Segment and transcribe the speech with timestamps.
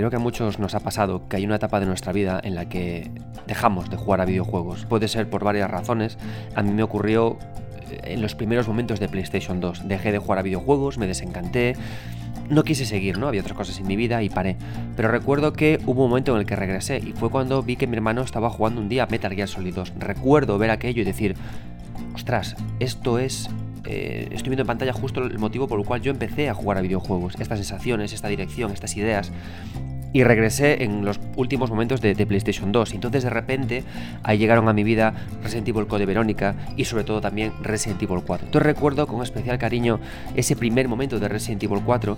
[0.00, 2.54] creo que a muchos nos ha pasado que hay una etapa de nuestra vida en
[2.54, 3.10] la que
[3.46, 4.86] dejamos de jugar a videojuegos.
[4.86, 6.16] Puede ser por varias razones.
[6.54, 7.36] A mí me ocurrió
[7.90, 9.86] eh, en los primeros momentos de PlayStation 2.
[9.88, 11.76] Dejé de jugar a videojuegos, me desencanté.
[12.48, 13.28] No quise seguir, ¿no?
[13.28, 14.56] Había otras cosas en mi vida y paré.
[14.96, 17.86] Pero recuerdo que hubo un momento en el que regresé y fue cuando vi que
[17.86, 19.92] mi hermano estaba jugando un día Metal Gear Solid 2.
[19.98, 21.36] Recuerdo ver aquello y decir,
[22.14, 23.50] ostras, esto es
[23.84, 26.78] eh, estoy viendo en pantalla justo el motivo por el cual yo empecé a jugar
[26.78, 27.34] a videojuegos.
[27.38, 29.32] Estas sensaciones, esta dirección, estas ideas.
[30.12, 32.94] Y regresé en los últimos momentos de, PlayStation 2.
[32.94, 33.84] Entonces de repente
[34.24, 38.22] ahí llegaron a mi vida Resident Evil Code Verónica y sobre todo también Resident Evil
[38.26, 38.46] 4.
[38.46, 40.00] Entonces recuerdo con especial cariño
[40.34, 42.16] ese primer momento de Resident Evil 4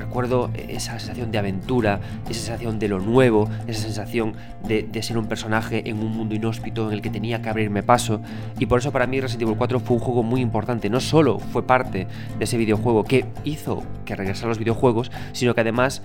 [0.00, 4.34] recuerdo esa sensación de aventura, esa sensación de lo nuevo, esa sensación
[4.66, 8.20] de, ser un personaje en un mundo inhóspito en el que tenía que abrirme paso.
[8.58, 10.90] Y por eso para mí Resident Evil 4 fue un juego muy importante.
[10.90, 12.06] No solo fue parte
[12.38, 16.02] de ese videojuego que hizo que regresara a los videojuegos, sino que además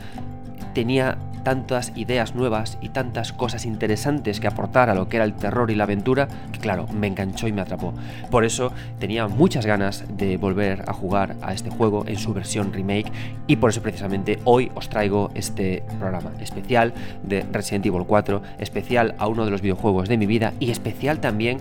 [0.73, 5.35] tenía tantas ideas nuevas y tantas cosas interesantes que aportar a lo que era el
[5.35, 7.93] terror y la aventura, que claro, me enganchó y me atrapó.
[8.31, 12.73] Por eso tenía muchas ganas de volver a jugar a este juego en su versión
[12.73, 13.11] remake
[13.45, 19.13] y por eso precisamente hoy os traigo este programa especial de Resident Evil 4, especial
[19.19, 21.59] a uno de los videojuegos de mi vida y especial también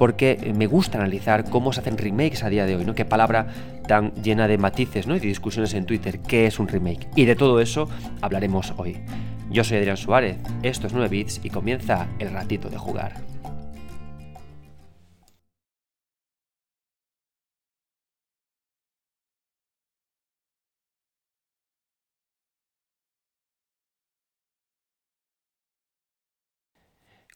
[0.00, 2.94] porque me gusta analizar cómo se hacen remakes a día de hoy, ¿no?
[2.94, 3.48] Qué palabra
[3.86, 5.14] tan llena de matices, ¿no?
[5.14, 7.06] Y de discusiones en Twitter, ¿qué es un remake?
[7.16, 7.86] Y de todo eso
[8.22, 8.96] hablaremos hoy.
[9.50, 13.29] Yo soy Adrián Suárez, esto es 9 bits y comienza el ratito de jugar.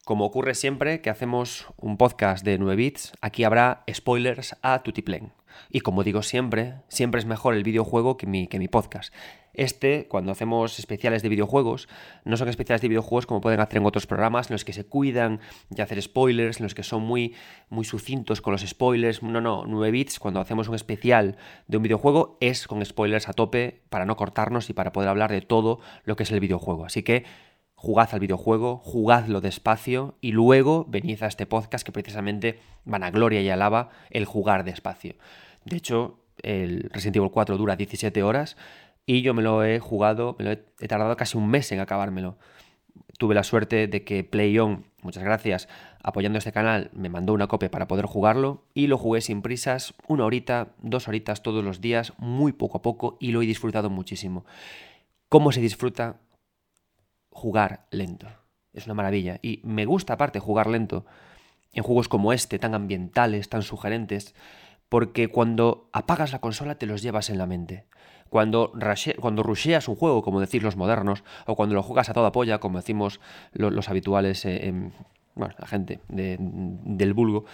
[0.04, 5.32] Como ocurre siempre que hacemos un podcast de 9 bits, aquí habrá spoilers a tutiplén.
[5.70, 9.14] Y como digo siempre, siempre es mejor el videojuego que mi, que mi podcast.
[9.54, 11.88] Este, cuando hacemos especiales de videojuegos,
[12.24, 14.84] no son especiales de videojuegos como pueden hacer en otros programas, en los que se
[14.84, 17.34] cuidan de hacer spoilers, en los que son muy,
[17.70, 19.22] muy sucintos con los spoilers.
[19.22, 23.32] No, no, 9 bits, cuando hacemos un especial de un videojuego, es con spoilers a
[23.32, 26.84] tope para no cortarnos y para poder hablar de todo lo que es el videojuego.
[26.84, 27.24] Así que
[27.84, 33.10] jugad al videojuego, jugadlo despacio y luego venid a este podcast que precisamente van a
[33.10, 35.16] gloria y alaba el jugar despacio.
[35.66, 38.56] De hecho, el Resident Evil 4 dura 17 horas
[39.04, 42.38] y yo me lo he jugado, me lo he, tardado casi un mes en acabármelo.
[43.18, 45.68] Tuve la suerte de que PlayOn, muchas gracias,
[46.02, 49.92] apoyando este canal, me mandó una copia para poder jugarlo y lo jugué sin prisas,
[50.08, 53.90] una horita, dos horitas todos los días, muy poco a poco y lo he disfrutado
[53.90, 54.46] muchísimo.
[55.28, 56.16] ¿Cómo se disfruta
[57.34, 58.28] jugar lento.
[58.72, 59.38] Es una maravilla.
[59.42, 61.04] Y me gusta aparte jugar lento
[61.72, 64.34] en juegos como este, tan ambientales, tan sugerentes,
[64.88, 67.86] porque cuando apagas la consola te los llevas en la mente.
[68.30, 68.72] Cuando,
[69.20, 72.58] cuando rusheas un juego, como decís los modernos, o cuando lo juegas a toda polla,
[72.58, 73.20] como decimos
[73.52, 74.72] los, habituales, eh,
[75.34, 77.44] bueno, la gente del vulgo,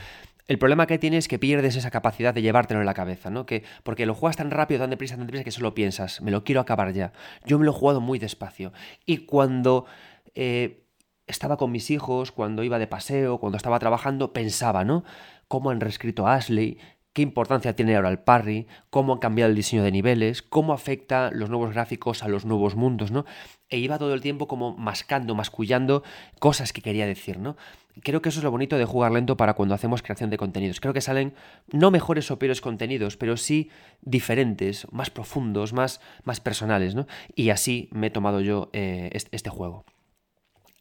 [0.51, 3.47] el problema que tienes es que pierdes esa capacidad de llevártelo en la cabeza, ¿no?
[3.47, 6.43] Que, porque lo juegas tan rápido, tan deprisa, tan deprisa que solo piensas, me lo
[6.43, 7.13] quiero acabar ya.
[7.45, 8.73] Yo me lo he jugado muy despacio.
[9.07, 9.87] Y cuando
[10.35, 10.89] eh,
[11.29, 15.05] estaba con mis hijos, cuando iba de paseo, cuando estaba trabajando, pensaba, ¿no?
[15.47, 16.79] ¿Cómo han reescrito a Ashley?
[17.13, 21.31] Qué importancia tiene ahora el parry, cómo ha cambiado el diseño de niveles, cómo afecta
[21.33, 23.25] los nuevos gráficos a los nuevos mundos, ¿no?
[23.69, 26.03] E iba todo el tiempo como mascando, mascullando
[26.39, 27.57] cosas que quería decir, ¿no?
[28.03, 30.81] Creo que eso es lo bonito de jugar lento para cuando hacemos creación de contenidos.
[30.81, 31.35] Creo que salen
[31.73, 33.71] no mejores o peores contenidos, pero sí
[34.01, 37.07] diferentes, más profundos, más, más personales, ¿no?
[37.35, 39.85] Y así me he tomado yo eh, este, juego.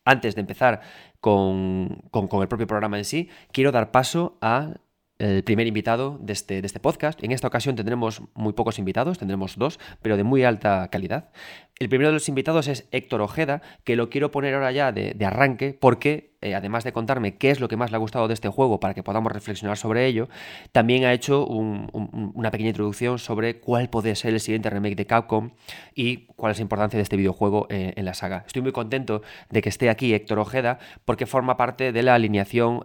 [0.06, 0.82] Antes de empezar
[1.20, 4.76] con, con el propio programa en sí, quiero dar paso a
[5.20, 7.22] el primer invitado de este, de este podcast.
[7.24, 11.30] En esta ocasión tendremos muy pocos invitados, tendremos dos, pero de muy alta calidad.
[11.78, 15.16] El primero de los invitados es Héctor Ojeda, que lo quiero poner ahora ya de,
[15.26, 18.34] arranque, porque eh, además de contarme qué es lo que más le ha gustado de
[18.34, 20.30] este juego para que podamos reflexionar sobre ello,
[20.72, 25.52] también ha hecho una pequeña introducción sobre cuál puede ser el siguiente remake de Capcom
[25.96, 28.44] y cuál es la importancia de este videojuego eh, en la saga.
[28.46, 32.84] Estoy muy contento de que esté aquí Héctor Ojeda, porque forma parte de la alineación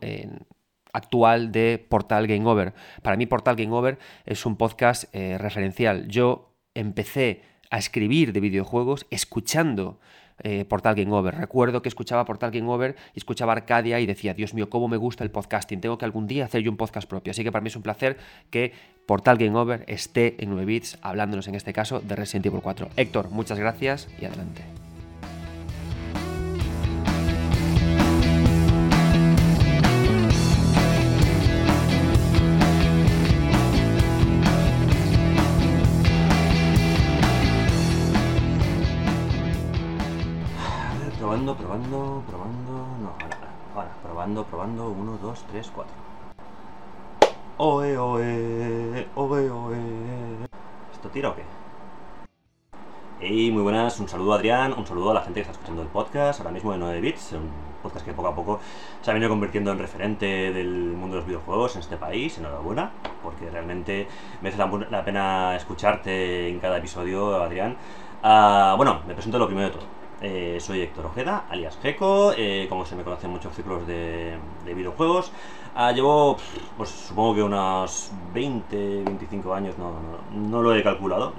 [0.95, 2.73] actual de Portal Game Over.
[3.03, 6.09] Para mí Portal Game Over es un podcast eh, referencial.
[6.09, 9.99] Yo empecé a escribir de videojuegos escuchando
[10.43, 11.35] eh, Portal Game Over.
[11.37, 14.97] Recuerdo que escuchaba Portal Game Over y escuchaba Arcadia y decía, Dios mío, cómo me
[14.97, 15.81] gusta el podcasting.
[15.81, 17.31] Tengo que algún día hacer yo un podcast propio.
[17.31, 18.17] Así que para mí es un placer
[18.51, 18.73] que
[19.07, 22.89] Portal Game Over esté en 9 bits hablándonos en este caso de Resident Evil 4.
[22.97, 24.84] Héctor, muchas gracias y adelante.
[44.03, 44.91] Probando, probando.
[44.91, 45.93] 1, 2, 3, 4.
[47.59, 49.77] Oe, oe, oe, oe.
[50.93, 51.43] ¿Esto tira o qué?
[53.21, 55.83] Hey, muy buenas, un saludo a Adrián, un saludo a la gente que está escuchando
[55.83, 57.49] el podcast, ahora mismo de 9 bits, un
[57.81, 58.59] podcast que poco a poco
[59.01, 62.91] se ha venido convirtiendo en referente del mundo de los videojuegos en este país, enhorabuena,
[63.23, 64.09] porque realmente
[64.43, 67.77] merece la, la pena escucharte en cada episodio, Adrián.
[68.21, 70.04] Ah, bueno, me presento lo primero de todo.
[70.27, 75.31] Eh, soy Héctor Ojeda, alias Geco, eh, como se me conocen muchos ciclos de, videojuegos.
[75.75, 76.39] Ah, llevo,
[76.79, 79.93] pues supongo que unos 20, 25 años, no,
[80.33, 81.35] no, lo he calculado,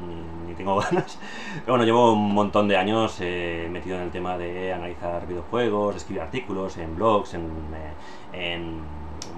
[0.47, 1.17] ni, tengo ganas.
[1.61, 5.95] Pero bueno, llevo un montón de años eh, metido en el tema de analizar videojuegos,
[5.95, 7.49] escribir artículos en blogs, en,
[8.33, 8.83] en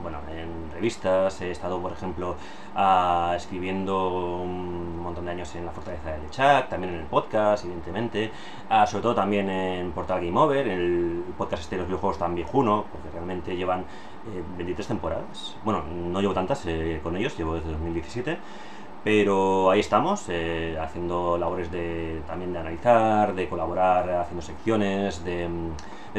[0.01, 2.35] bueno, en revistas, he estado, por ejemplo,
[2.75, 7.65] ah, escribiendo un montón de años en la Fortaleza del Chat, también en el podcast,
[7.65, 8.31] evidentemente,
[8.69, 12.35] ah, sobre todo también en Portal Game Over, el podcast este de los videojuegos tan
[12.35, 13.85] viejuno, porque realmente llevan
[14.57, 15.55] 23 eh, temporadas.
[15.63, 18.37] Bueno, no llevo tantas eh, con ellos, llevo desde 2017
[19.03, 25.47] pero ahí estamos eh, haciendo labores de también de analizar, de colaborar, haciendo secciones, de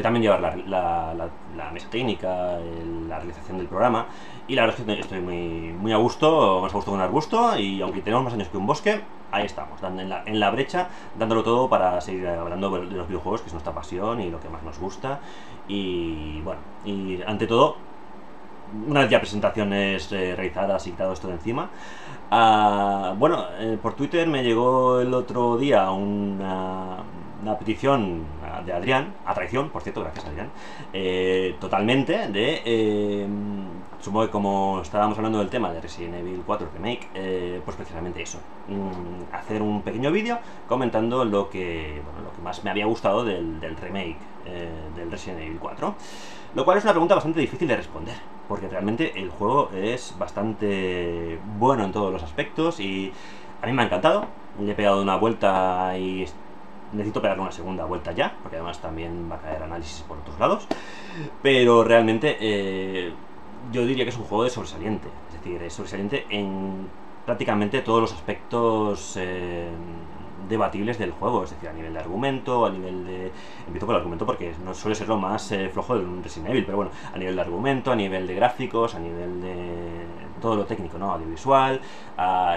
[0.01, 1.13] también llevar la,
[1.55, 2.57] la, mesa técnica,
[3.07, 4.07] la realización del programa.
[4.47, 7.05] Y la verdad es que estoy muy, muy a gusto, más a gusto con un
[7.05, 7.57] arbusto.
[7.57, 9.01] Y aunque tenemos más años que un bosque,
[9.31, 13.41] ahí estamos, en la, en la brecha, dándolo todo para seguir hablando de los videojuegos,
[13.41, 15.19] que es nuestra pasión y lo que más nos gusta.
[15.67, 17.77] Y bueno, y ante todo,
[18.87, 21.69] una vez ya presentaciones eh, realizadas y quitado esto de encima,
[22.31, 26.97] ah, bueno, eh, por Twitter me llegó el otro día una,
[27.41, 28.23] una petición
[28.65, 30.49] de Adrián, a traición, por cierto, gracias Adrián,
[30.93, 33.27] eh, totalmente de, eh,
[33.99, 38.21] supongo que como estábamos hablando del tema de Resident Evil 4 Remake, eh, pues precisamente
[38.21, 42.85] eso, mm, hacer un pequeño vídeo comentando lo que, bueno, lo que más me había
[42.85, 44.17] gustado del, del remake
[44.95, 45.95] del Resident Evil 4,
[46.55, 48.15] lo cual es una pregunta bastante difícil de responder,
[48.47, 53.13] porque realmente el juego es bastante bueno en todos los aspectos y
[53.61, 54.25] a mí me ha encantado,
[54.59, 56.25] le he pegado una vuelta y
[56.93, 60.39] necesito pegarle una segunda vuelta ya, porque además también va a caer análisis por otros
[60.39, 60.67] lados.
[61.41, 63.13] Pero realmente eh,
[63.71, 65.07] yo diría que es un juego de sobresaliente.
[65.27, 66.87] Es decir, es sobresaliente en
[67.25, 69.67] prácticamente todos los aspectos eh,
[70.47, 71.43] debatibles del juego.
[71.43, 73.31] Es decir, a nivel de argumento, a nivel de...
[73.67, 76.49] Empiezo con el argumento porque no suele ser lo más eh, flojo de un Resident
[76.49, 79.57] Evil, pero bueno, a nivel de argumento, a nivel de gráficos, a nivel de
[80.39, 81.11] todo lo técnico, ¿no?
[81.11, 81.81] Audiovisual,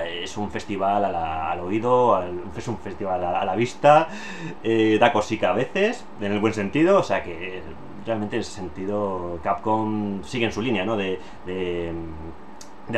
[0.06, 2.22] es un festival al oído,
[2.56, 4.08] es un festival a, la vista,
[4.62, 7.62] eh, da cosica a veces, en el buen sentido, o sea que
[8.04, 10.96] realmente en ese sentido Capcom sigue en su línea, ¿no?
[10.96, 11.92] De, de,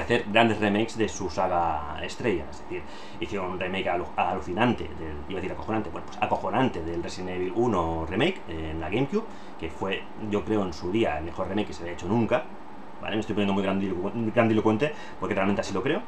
[0.01, 2.83] hacer grandes remakes de su saga estrella, es decir,
[3.21, 7.53] hicieron un remake alucinante, del, iba a decir acojonante, bueno, pues acojonante del Resident Evil
[7.55, 9.25] 1 remake en la GameCube,
[9.61, 12.45] que fue, yo creo, en su día el mejor remake que se había hecho nunca,
[13.11, 13.63] me estoy poniendo muy
[14.33, 16.03] grandilocuente porque realmente así lo creo.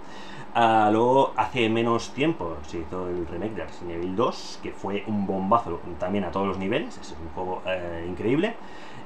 [0.58, 5.04] Ah, luego, hace menos tiempo se hizo el remake de Resident Evil 2, que fue
[5.06, 8.54] un bombazo también a todos los niveles, es un juego eh, increíble.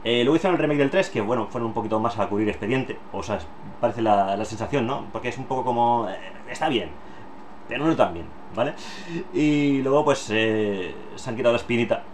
[0.05, 2.49] Eh, luego hicieron el remake del 3, que bueno, fueron un poquito más a cubrir
[2.49, 3.41] expediente, o sea,
[3.81, 5.07] parece la, sensación, ¿no?
[5.12, 6.09] Porque es un poco como...
[6.09, 6.17] Eh,
[6.49, 6.91] está bien,
[7.69, 8.75] pero no tan bien, ¿vale?
[9.35, 10.95] Y luego pues se
[11.26, 12.05] han quitado la espinita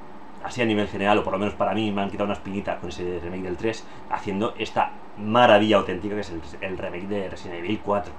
[0.47, 2.77] así a nivel general, o por lo menos para mí, me han quitado una espinita
[2.77, 7.59] con ese remake del 3, haciendo esta maravilla auténtica que es el, remake de Resident
[7.59, 8.13] Evil 4.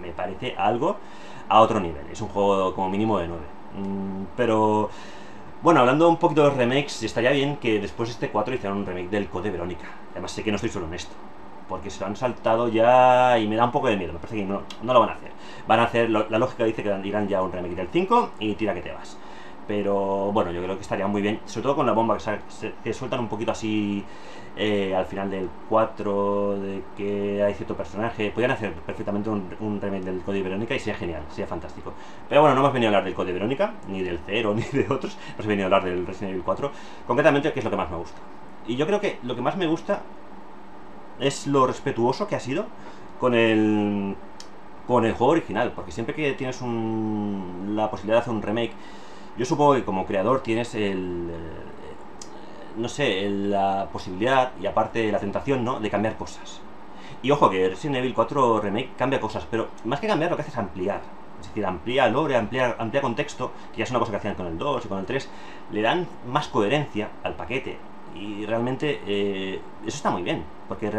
[0.00, 0.98] me parece algo
[1.48, 2.04] a otro nivel.
[2.12, 3.42] Es un juego como mínimo de 9.
[3.78, 4.90] Mm, pero,
[5.62, 8.76] bueno, hablando un poquito de los remakes, estaría bien que después de este 4 hicieran
[8.76, 9.86] un remake del Code Verónica.
[10.12, 11.14] Además, sé que no estoy solo en esto.
[11.70, 14.12] Porque se lo han saltado ya y me da un poco de miedo.
[14.12, 15.30] Me parece que no, lo van a hacer.
[15.66, 18.74] Van a hacer, la lógica dice que irán ya un remake del 5 y tira
[18.74, 19.16] que te vas.
[19.66, 22.18] Pero bueno, yo creo que estaría muy bien, sobre todo con la bomba
[22.82, 24.04] que, sueltan un poquito así
[24.56, 28.30] eh, al final del 4, de que hay cierto personaje.
[28.30, 31.92] Podrían hacer perfectamente un, remake del Código Verónica y sería genial, sería fantástico.
[32.28, 34.86] Pero bueno, no hemos venido a hablar del Código Verónica, ni del 0, ni de
[34.92, 35.16] otros.
[35.34, 36.70] Hemos venido a hablar del Resident Evil 4.
[37.06, 38.20] Concretamente, que es lo que más me gusta.
[38.66, 40.02] Y yo creo que lo que más me gusta
[41.20, 42.66] es lo respetuoso que ha sido
[43.20, 44.16] con el
[44.86, 48.72] con el juego original, porque siempre que tienes un, la posibilidad de hacer un remake
[49.36, 51.30] yo supongo que como creador tienes el...
[51.30, 55.78] Eh, no sé, la posibilidad y aparte la tentación, ¿no?
[55.78, 56.60] De cambiar cosas.
[57.22, 60.42] Y ojo que Resident Evil 4 Remake cambia cosas, pero más que cambiar lo que
[60.42, 61.00] hace es ampliar.
[61.40, 64.46] Es decir, amplía lore, amplía, amplía contexto, que ya es una cosa que hacían con
[64.46, 65.28] el 2 y con el 3.
[65.72, 67.78] Le dan más coherencia al paquete
[68.14, 70.90] y realmente eh, eso está muy bien, porque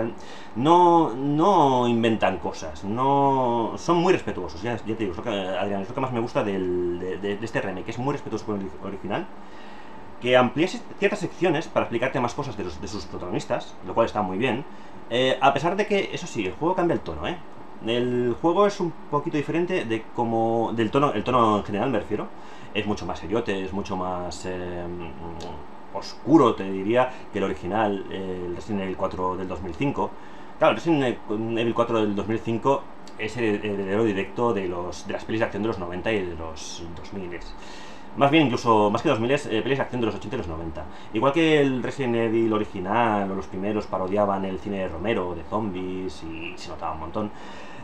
[0.55, 5.95] no, no inventan cosas, no son muy respetuosos, ya, te digo, que, Adrián, es lo
[5.95, 9.25] que más me gusta del, de, este remake, es muy respetuoso con el original,
[10.21, 10.67] que amplía
[10.99, 14.63] ciertas secciones para explicarte más cosas de, de sus protagonistas, lo cual está muy bien.
[15.09, 17.37] Eh, a pesar de que, eso sí, el juego cambia el tono, ¿eh?
[17.85, 21.99] El juego es un poquito diferente de como del tono, el tono en general me
[21.99, 22.27] refiero.
[22.73, 24.83] Es mucho más seriote, es mucho más eh,
[25.93, 30.11] oscuro, te diría, que el original, el Resident Evil 4 del 2005.
[30.59, 32.83] Claro, el Resident Evil 4 del 2005
[33.17, 36.25] es el heredero directo de, los, de las pelis de acción de los 90 y
[36.25, 37.39] de los 2000.
[38.15, 40.37] Más bien, incluso más que 2000 es eh, pelis de acción de los 80 y
[40.37, 40.85] los 90.
[41.13, 45.43] Igual que el Resident Evil original o los primeros parodiaban el cine de Romero, de
[45.43, 47.25] zombies y se notaba un montón,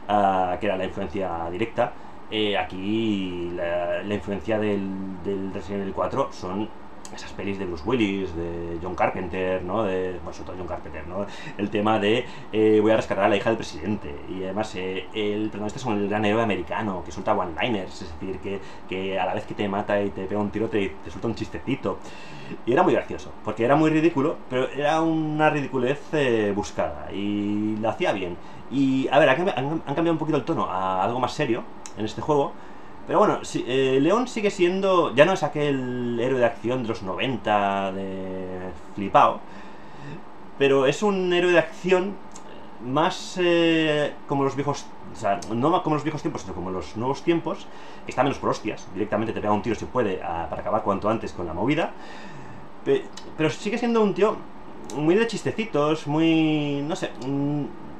[0.07, 1.93] uh, que era la influencia directa.
[2.29, 6.69] Eh, aquí la, la influencia del, del, Resident Evil 4 son
[7.13, 9.83] esas pelis de Bruce Willis, de John Carpenter, ¿no?
[9.83, 11.25] De, bueno, sobre todo John Carpenter, ¿no?
[11.57, 14.13] El tema de eh, voy a rescatar a la hija del presidente.
[14.29, 18.39] Y además eh, el protagonista es un gran héroe americano que suelta one-liners, es decir,
[18.39, 21.27] que, que, a la vez que te mata y te pega un tiro te, suelta
[21.27, 21.99] un chistecito.
[22.65, 27.77] Y era muy gracioso, porque era muy ridículo, pero era una ridiculez eh, buscada y
[27.77, 28.37] la hacía bien.
[28.71, 31.63] Y a ver, han cambiado un poquito el tono a algo más serio
[31.97, 32.53] en este juego
[33.09, 35.15] pero bueno, eh, León sigue siendo.
[35.15, 39.39] Ya no es aquel héroe de acción de los 90 de flipao.
[40.59, 42.15] Pero es un héroe de acción
[42.85, 44.85] más eh, como los viejos.
[45.11, 47.65] O sea, no como los viejos tiempos, sino como los nuevos tiempos.
[48.05, 48.87] Está menos por hostias.
[48.93, 51.93] Directamente te pega un tiro si puede para acabar cuanto antes con la movida.
[52.85, 54.37] Pe pero sigue siendo un tío
[54.95, 56.83] muy de chistecitos, muy.
[56.87, 57.09] no sé.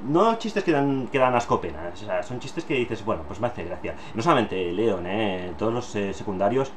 [0.08, 3.24] No chistes que dan, que dan asco pena, o sea, son chistes que dices, bueno,
[3.28, 3.96] pues me hace gracia.
[4.14, 5.54] No solamente Leon, ¿eh?
[5.58, 6.72] todos los eh, secundarios,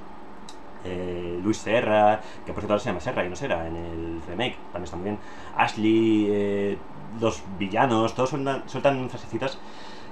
[0.85, 4.23] eh, Luis Serra, que por cierto ahora se llama Serra y no Serra en el
[4.27, 5.19] remake, también está muy bien.
[5.57, 6.79] Ashley, eh,
[7.21, 9.59] los villanos, todos sueltan, sueltan frasecitas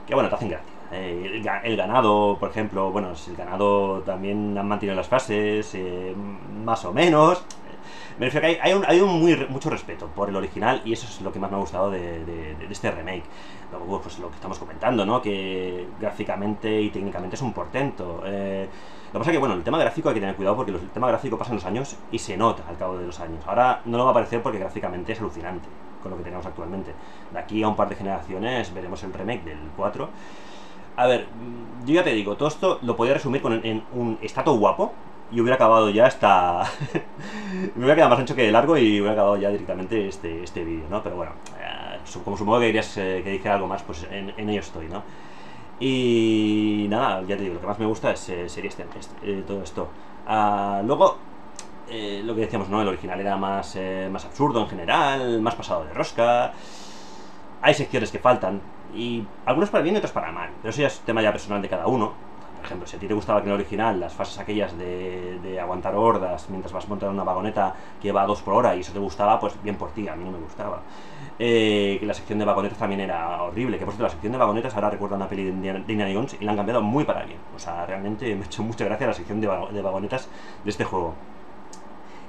[0.07, 0.81] que, bueno, te hacen gracia.
[0.93, 6.15] Eh, el, el, ganado, por ejemplo, bueno, el ganado también han mantenido las frases, eh,
[6.65, 7.45] más o menos.
[8.21, 10.93] Me refiero que hay, hay, un, hay un muy, mucho respeto por el original y
[10.93, 13.23] eso es lo que más me ha gustado de, de, este remake.
[13.73, 15.23] Luego, pues lo que estamos comentando, ¿no?
[15.23, 18.23] Que gráficamente y técnicamente es un portento.
[18.27, 18.69] Eh,
[19.07, 20.91] lo que pasa es que, bueno, el tema gráfico hay que tener cuidado porque el
[20.91, 23.43] tema gráfico pasa en los años y se nota al cabo de los años.
[23.47, 25.67] Ahora no lo va a parecer porque gráficamente es alucinante
[26.03, 26.93] con lo que tenemos actualmente.
[27.33, 30.09] De aquí a un par de generaciones veremos el remake del 4.
[30.97, 31.27] A ver,
[31.87, 34.93] yo ya te digo, todo esto lo podría resumir con en un estato guapo,
[35.33, 36.65] y hubiera acabado ya hasta...
[37.75, 40.87] me hubiera quedado más ancho que largo y hubiera acabado ya directamente este, este vídeo,
[40.91, 41.03] ¿no?
[41.03, 44.49] Pero bueno, eh, como supongo que querías eh, que dijera algo más, pues en, en,
[44.49, 45.03] ello estoy, ¿no?
[45.79, 48.71] Y nada, ya te digo, lo que más me gusta es, eh, sería
[49.47, 49.89] todo esto.
[50.29, 51.17] Uh, luego,
[51.89, 52.83] lo que decíamos, ¿no?
[52.83, 53.77] El original era más,
[54.11, 56.53] más absurdo en general, más pasado de rosca.
[57.63, 58.61] Hay secciones que faltan,
[58.95, 61.63] y algunos para bien y otros para mal, pero eso ya es tema ya personal
[61.63, 62.30] de cada uno
[62.61, 65.59] por ejemplo, si a ti te gustaba que en el original las fases aquellas de,
[65.61, 68.93] aguantar hordas mientras vas montando una vagoneta que va a 2 por hora y eso
[68.93, 70.83] te gustaba, pues bien por ti, a mí no me gustaba.
[71.39, 74.39] Eh, que la sección de vagonetas también era horrible, que por cierto la sección de
[74.39, 77.39] vagonetas ahora recuerda una peli de Indiana Jones y la han cambiado muy para bien.
[77.57, 80.29] O sea, realmente me ha hecho mucha gracia la sección de, de vagonetas
[80.63, 81.15] de este juego.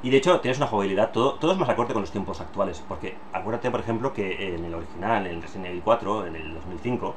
[0.03, 2.81] Y de hecho tienes una jugabilidad, todo, todo es más acorde con los tiempos actuales,
[2.87, 7.13] porque acuérdate por ejemplo que en el original, en Resident Evil 4, en el 2005,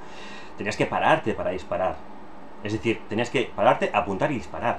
[0.59, 1.97] tenías que pararte para disparar
[2.65, 4.79] es decir, tenías que pararte, apuntar y disparar.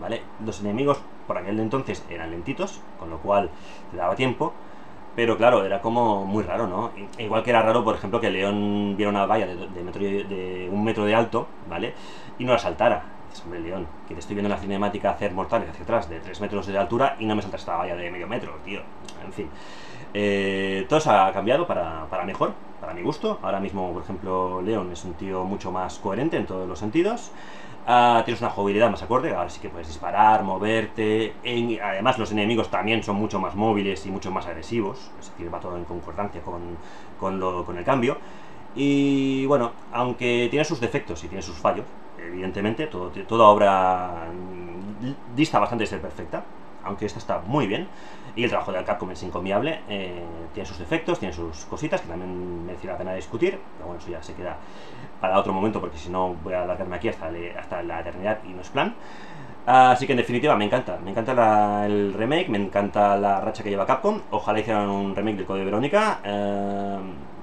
[0.00, 0.22] ¿Vale?
[0.44, 3.50] Los enemigos por aquel entonces eran lentitos, con lo cual
[3.90, 4.52] te daba tiempo.
[5.16, 6.90] Pero claro, era como muy raro, ¿no?
[7.18, 10.68] Igual que era raro, por ejemplo, que León viera una valla de, de, metro, de
[10.72, 11.94] un metro de alto, ¿vale?
[12.38, 13.04] Y no la saltara.
[13.28, 16.20] Dices, hombre, León, que te estoy viendo en la cinemática hacer mortales hacia atrás de
[16.20, 18.80] 3 metros de altura y no me saltas esta valla de medio metro, tío.
[19.24, 19.50] En fin.
[20.14, 23.38] Eh, todo eso ha cambiado para, para mejor, para mi gusto.
[23.42, 27.30] Ahora mismo, por ejemplo, León es un tío mucho más coherente en todos los sentidos.
[27.86, 31.32] Uh, tienes una jugabilidad más acorde, ahora sí que puedes disparar, moverte.
[31.80, 35.60] Además, los enemigos también son mucho más móviles y mucho más agresivos, es decir, va
[35.60, 36.60] todo en concordancia con,
[37.20, 38.18] con, lo, con el cambio.
[38.74, 41.86] Y bueno, aunque tiene sus defectos y tiene sus fallos,
[42.18, 44.26] evidentemente, todo, toda obra
[45.36, 46.42] dista bastante de ser perfecta,
[46.82, 47.86] aunque esta está muy bien.
[48.34, 50.22] Y el trabajo de Capcom es encomiable, eh,
[50.54, 54.10] tiene sus defectos, tiene sus cositas que también merece la pena discutir, pero bueno, eso
[54.10, 54.56] ya se queda
[55.20, 57.30] para otro momento porque si no voy a alargarme aquí hasta,
[57.82, 58.94] la eternidad y no es plan.
[59.66, 63.62] Así que en definitiva me encanta, me encanta la, el remake, me encanta la racha
[63.62, 66.98] que lleva Capcom, ojalá hicieran un remake del Código Verónica, eh,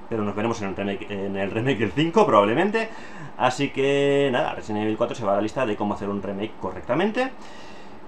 [0.08, 2.90] pero nos veremos en el, remake, en el remake del 5 probablemente,
[3.38, 6.20] así que nada, Resident Evil 4 se va a la lista de cómo hacer un
[6.20, 7.30] remake correctamente.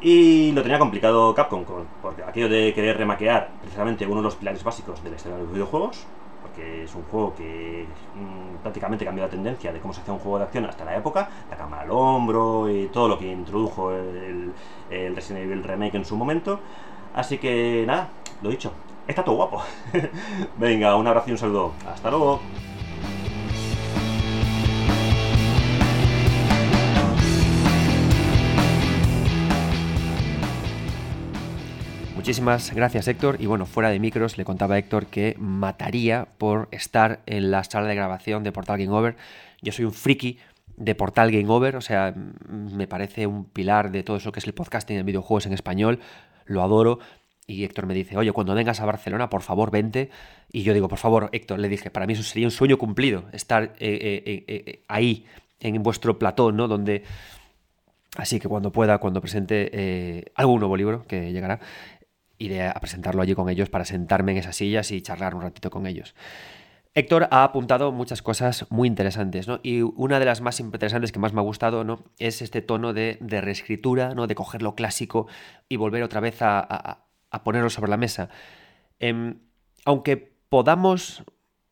[0.02, 1.64] Y lo tenía complicado Capcom,
[2.02, 5.44] porque aquello de querer remaquear precisamente uno de los pilares básicos de la historia de
[5.44, 6.04] los videojuegos,
[6.42, 10.18] porque es un juego que mm, prácticamente cambió la tendencia de cómo se hacía un
[10.18, 13.92] juego de acción hasta la época, la cámara al hombro y todo lo que introdujo
[13.92, 14.52] el,
[14.90, 16.58] el Resident Evil Remake en su momento.
[17.14, 18.08] Así que nada,
[18.42, 18.72] lo dicho,
[19.06, 19.62] está todo guapo.
[20.58, 21.72] Venga, un abrazo y un saludo.
[21.86, 22.40] Hasta luego.
[32.22, 36.68] Muchísimas gracias Héctor y bueno, fuera de micros le contaba a Héctor que mataría por
[36.70, 39.16] estar en la sala de grabación de Portal Game Over.
[39.60, 40.38] Yo soy un friki
[40.76, 42.14] de Portal Game Over, o sea,
[42.48, 45.98] me parece un pilar de todo eso que es el podcasting en videojuegos en español,
[46.44, 47.00] lo adoro.
[47.48, 50.08] Y Héctor me dice, oye, cuando vengas a Barcelona, por favor, vente.
[50.52, 53.24] Y yo digo, por favor, Héctor, le dije, para mí eso sería un sueño cumplido,
[53.32, 55.26] estar eh, eh, eh, ahí,
[55.58, 56.68] en vuestro platón, ¿no?
[56.68, 57.02] Donde...
[58.14, 61.60] Así que cuando pueda, cuando presente algún nuevo libro que llegará,
[62.44, 65.70] iré a presentarlo allí con ellos para sentarme en esas sillas y charlar un ratito
[65.70, 66.14] con ellos.
[66.94, 69.60] Héctor ha apuntado muchas cosas muy interesantes, ¿no?
[69.62, 72.04] Y una de las más interesantes que más me ha gustado, ¿no?
[72.18, 74.26] Es este tono de, reescritura, ¿no?
[74.26, 75.26] De coger lo clásico
[75.70, 77.06] y volver otra vez a,
[77.44, 78.28] ponerlo sobre la mesa.
[78.98, 79.38] Em,
[79.86, 81.24] aunque podamos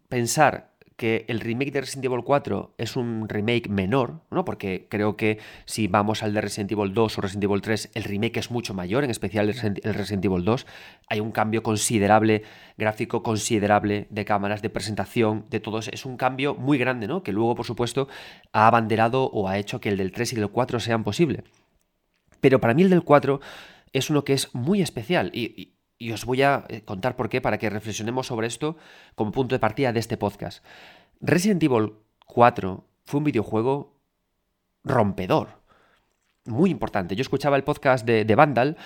[0.09, 0.70] pensar
[1.01, 4.45] que el remake de Resident Evil 4 es un remake menor, ¿no?
[4.45, 8.05] Porque creo que si vamos al de Resident Evil 2 o Resident Evil 3, el
[8.05, 10.67] remake es mucho mayor, en especial el Resident Evil 2.
[11.09, 12.43] Hay un cambio considerable,
[12.77, 15.79] gráfico considerable, de cámaras, de presentación, de todo.
[15.79, 17.23] Es un cambio muy grande, ¿no?
[17.23, 18.07] Que luego, por supuesto,
[18.53, 21.45] ha abanderado o ha hecho que el del 3 y del 4 sean posible.
[22.43, 23.41] Pero para mí el del 4
[23.95, 27.59] es uno que es muy especial y os voy a eh, contar por qué para
[27.59, 28.77] que reflexionemos sobre esto
[29.15, 30.65] como punto de partida de este podcast.
[31.21, 31.93] Resident Evil
[32.27, 33.95] 4 fue un videojuego
[34.83, 35.61] rompedor,
[36.47, 37.15] muy importante.
[37.15, 38.79] Yo escuchaba el podcast de, Vandal,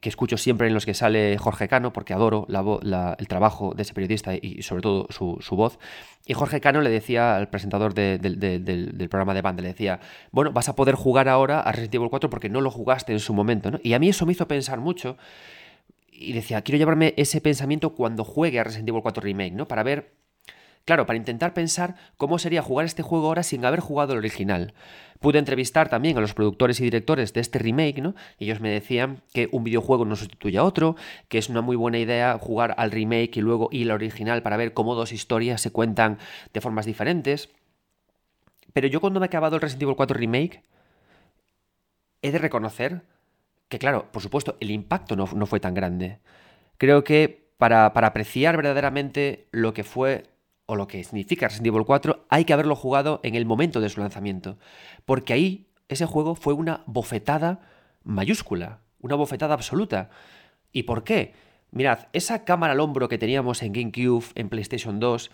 [0.00, 3.94] que escucho siempre en los que sale Jorge Cano, porque adoro el trabajo de ese
[3.94, 5.78] periodista y, sobre todo su, voz.
[6.26, 10.00] Y Jorge Cano le decía al presentador del, programa de Vandal, le decía,
[10.32, 13.20] bueno, vas a poder jugar ahora a Resident Evil 4 porque no lo jugaste en
[13.20, 13.70] su momento.
[13.82, 15.16] Y a mí eso me hizo pensar mucho
[16.18, 19.68] y decía, quiero llevarme ese pensamiento cuando juegue a Resident Evil 4 Remake, ¿no?
[19.68, 20.12] Para ver,
[20.84, 24.74] claro, para intentar pensar cómo sería jugar este juego ahora sin haber jugado el original.
[25.20, 28.14] Pude entrevistar también a los productores y directores de este remake, ¿no?
[28.38, 30.96] Y ellos me decían que un videojuego no sustituye a otro,
[31.28, 34.56] que es una muy buena idea jugar al remake y luego ir al original para
[34.56, 36.18] ver cómo dos historias se cuentan
[36.52, 37.50] de formas diferentes.
[38.72, 40.62] Pero yo cuando me he acabado el Resident Evil 4 Remake,
[42.20, 43.02] he de reconocer
[43.68, 46.20] que claro, por supuesto, el impacto no, fue tan grande.
[46.78, 50.24] Creo que para, apreciar verdaderamente lo que fue
[50.66, 53.88] o lo que significa Resident Evil 4, hay que haberlo jugado en el momento de
[53.88, 54.58] su lanzamiento.
[55.04, 57.60] Porque ahí ese juego fue una bofetada
[58.02, 60.10] mayúscula, una bofetada absoluta.
[60.72, 61.34] ¿Y por qué?
[61.70, 65.30] Mirad, esa cámara al hombro que teníamos en GameCube, en PlayStation 2,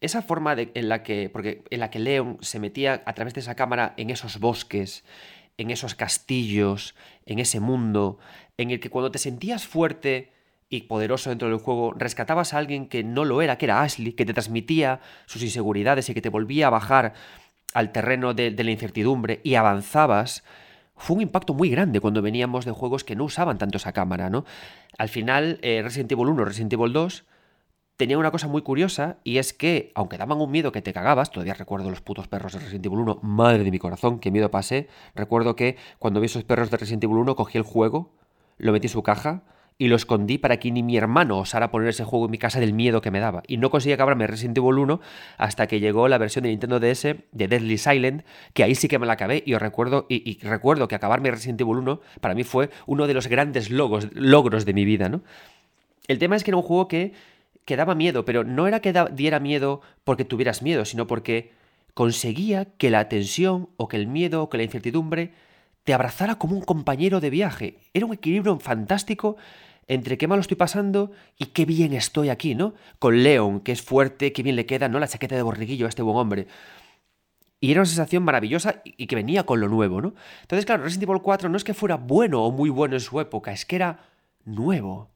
[0.00, 3.40] esa forma en, la que, porque en la que Leon se metía a través de
[3.40, 5.04] esa cámara en esos bosques,
[5.62, 6.94] en esos castillos,
[7.24, 8.18] en ese mundo,
[8.58, 10.32] en el que cuando te sentías fuerte
[10.68, 14.12] y poderoso dentro del juego, rescatabas a alguien que no lo era, que era Ashley,
[14.12, 17.14] que te transmitía sus inseguridades y que te volvía a bajar
[17.74, 20.44] al terreno de, la incertidumbre y avanzabas,
[20.96, 24.30] fue un impacto muy grande cuando veníamos de juegos que no usaban tanto esa cámara,
[24.30, 24.44] ¿no?
[24.98, 27.24] Al final, eh, Resident Evil 1, Resident Evil 2
[28.02, 31.30] tenía una cosa muy curiosa y es que, aunque daban un miedo que te cagabas,
[31.30, 34.50] todavía recuerdo los putos perros de Resident Evil 1, madre de mi corazón, qué miedo
[34.50, 34.88] pasé.
[35.14, 38.10] Recuerdo que cuando vi esos perros de Resident Evil 1 cogí el juego,
[38.58, 39.44] lo metí en su caja
[39.78, 42.58] y lo escondí para que ni mi hermano osara poner ese juego en mi casa
[42.58, 43.44] del miedo que me daba.
[43.46, 45.00] Y no conseguí acabarme Resident Evil 1
[45.38, 48.98] hasta que llegó la versión de Nintendo DS de Deadly Silent, que ahí sí que
[48.98, 52.42] me la acabé y os recuerdo, y, recuerdo que acabarme Resident Evil 1 para mí
[52.42, 55.22] fue uno de los grandes logos, logros de mi vida, ¿no?
[56.08, 57.12] El tema es que era un juego que
[57.64, 61.52] que daba miedo, pero no era que diera miedo porque tuvieras miedo, sino porque
[61.94, 65.32] conseguía que la tensión o que el miedo o que la incertidumbre
[65.84, 67.78] te abrazara como un compañero de viaje.
[67.92, 69.36] Era un equilibrio fantástico
[69.88, 72.74] entre qué mal estoy pasando y qué bien estoy aquí, ¿no?
[72.98, 74.98] Con Leon, que es fuerte, qué bien le queda, ¿no?
[74.98, 76.46] La chaqueta de borriguillo a este buen hombre.
[77.60, 80.14] Y era una sensación maravillosa y que venía con lo nuevo, ¿no?
[80.42, 83.20] Entonces, claro, Resident Evil 4 no es que fuera bueno o muy bueno en su
[83.20, 84.00] época, es que era
[84.44, 85.11] nuevo.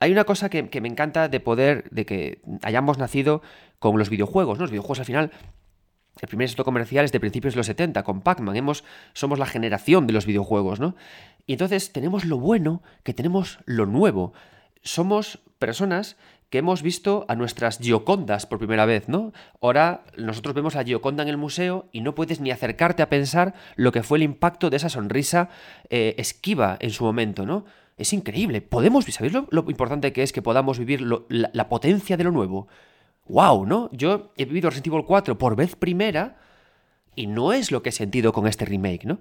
[0.00, 3.42] Hay una cosa que, me encanta de poder, de que hayamos nacido
[3.78, 4.64] con los videojuegos, ¿no?
[4.64, 5.30] Los videojuegos al final
[6.20, 8.56] el primer éxito comercial es de principios de los 70, con Pac-Man.
[9.14, 10.94] Somos la generación de los videojuegos, ¿no?
[11.46, 14.32] Y entonces tenemos lo bueno, que tenemos lo nuevo.
[14.82, 16.16] Somos personas
[16.50, 19.32] que hemos visto a nuestras Giocondas por primera vez, ¿no?
[19.60, 23.54] Ahora nosotros vemos a Gioconda en el museo y no puedes ni acercarte a pensar
[23.74, 25.48] lo que fue el impacto de esa sonrisa
[25.90, 27.64] eh, esquiva en su momento, ¿no?
[27.96, 28.60] Es increíble.
[28.60, 32.68] Podemos, ¿sabéis lo, importante que es que podamos vivir la, potencia de lo nuevo?
[33.26, 33.90] wow, ¿no?
[33.92, 36.36] Yo he vivido Resident Evil 4 por vez primera
[37.16, 39.20] y no es lo que he sentido con este remake, ¿no?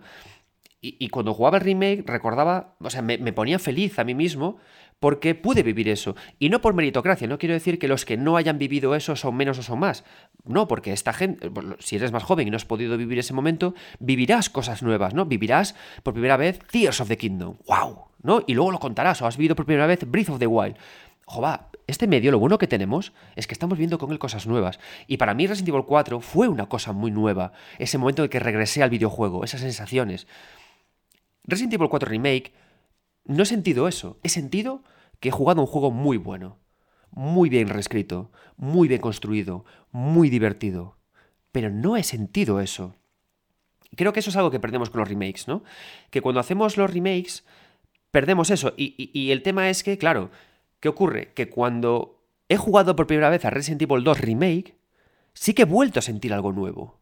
[0.85, 4.57] Y, cuando jugaba el remake recordaba, o sea, me, ponía feliz a mí mismo
[4.99, 6.13] porque pude vivir eso.
[6.39, 9.37] Y no por meritocracia, no quiero decir que los que no hayan vivido eso son
[9.37, 10.03] menos o son más.
[10.43, 13.73] No, porque esta gente, si eres más joven y no has podido vivir ese momento,
[13.99, 15.25] vivirás cosas nuevas, ¿no?
[15.25, 17.55] Vivirás por primera vez Tears of the Kingdom.
[17.65, 18.12] ¡Wow!
[18.23, 18.41] ¿No?
[18.47, 20.77] Y luego lo contarás, o has vivido por primera vez Breath of the Wild.
[21.25, 24.79] Jova, este medio lo bueno que tenemos es que estamos viendo con él cosas nuevas.
[25.07, 27.51] Y para mí Resident Evil 4 fue una cosa muy nueva.
[27.79, 30.27] Ese momento en que regresé al videojuego, esas sensaciones.
[31.43, 32.53] Resident Evil 4 Remake,
[33.25, 34.17] no he sentido eso.
[34.23, 34.83] He sentido
[35.19, 36.59] que he jugado un juego muy bueno,
[37.11, 40.97] muy bien reescrito, muy bien construido, muy divertido.
[41.51, 42.95] Pero no he sentido eso.
[43.95, 45.63] Creo que eso es algo que perdemos con los remakes, ¿no?
[46.09, 47.45] Que cuando hacemos los remakes,
[48.13, 48.73] perdemos eso.
[48.77, 50.29] Y, el tema es que, claro,
[50.79, 51.33] ¿qué ocurre?
[51.33, 54.75] Que cuando he jugado por primera vez a Resident Evil 2 Remake,
[55.33, 56.99] sí que he vuelto a sentir algo nuevo.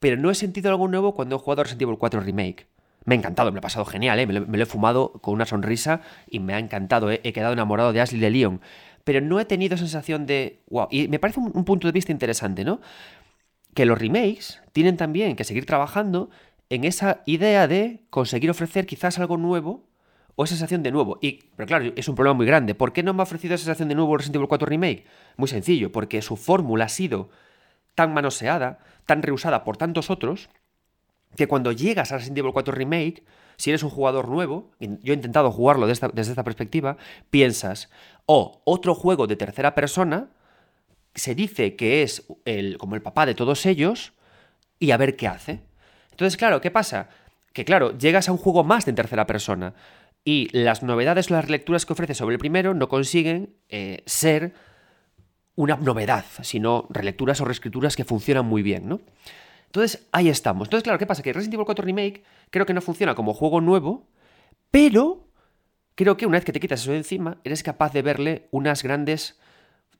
[0.00, 2.66] Pero no he sentido algo nuevo cuando he jugado a Resident Evil 4 Remake.
[3.04, 4.26] Me ha encantado, me lo pasado genial, ¿eh?
[4.26, 7.20] me, lo, he fumado con una sonrisa y me ha encantado, ¿eh?
[7.22, 8.60] he quedado enamorado de Ashley Leon.
[9.04, 10.64] Pero no he tenido sensación de.
[10.68, 10.88] ¡Wow!
[10.90, 12.80] Y me parece un, punto de vista interesante, ¿no?
[13.72, 16.28] Que los remakes tienen también que seguir trabajando
[16.70, 19.89] en esa idea de conseguir ofrecer quizás algo nuevo
[20.40, 21.18] o esa sensación de nuevo.
[21.20, 22.74] Y, pero claro, es un problema muy grande.
[22.74, 25.04] ¿Por qué no me ha ofrecido esa sensación de nuevo Resident Evil 4 Remake?
[25.36, 27.28] Muy sencillo, porque su fórmula ha sido
[27.94, 30.48] tan manoseada, tan reusada por tantos otros,
[31.36, 33.22] que cuando llegas a Resident Evil 4 Remake,
[33.58, 36.96] si eres un jugador nuevo, yo he intentado jugarlo desde esta, perspectiva,
[37.28, 37.90] piensas,
[38.24, 40.30] oh, otro juego de tercera persona,
[41.14, 44.14] se dice que es el, como el papá de todos ellos,
[44.78, 45.60] y a ver qué hace.
[46.12, 47.10] Entonces, claro, ¿qué pasa?
[47.52, 49.74] Que claro, llegas a un juego más de tercera persona,
[50.24, 54.52] y las novedades o las relecturas que ofrece sobre el primero no consiguen eh, ser
[55.54, 59.00] una novedad, sino relecturas o reescrituras que funcionan muy bien, ¿no?
[59.66, 60.66] Entonces, ahí estamos.
[60.66, 61.22] Entonces, claro, ¿qué pasa?
[61.22, 64.08] Que Resident Evil 4 Remake creo que no funciona como juego nuevo,
[64.70, 65.28] pero
[65.94, 68.82] creo que una vez que te quitas eso de encima, eres capaz de verle unas
[68.82, 69.38] grandes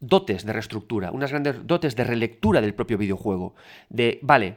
[0.01, 3.55] dotes de reestructura, unas grandes dotes de relectura del propio videojuego.
[3.91, 4.57] De, vale,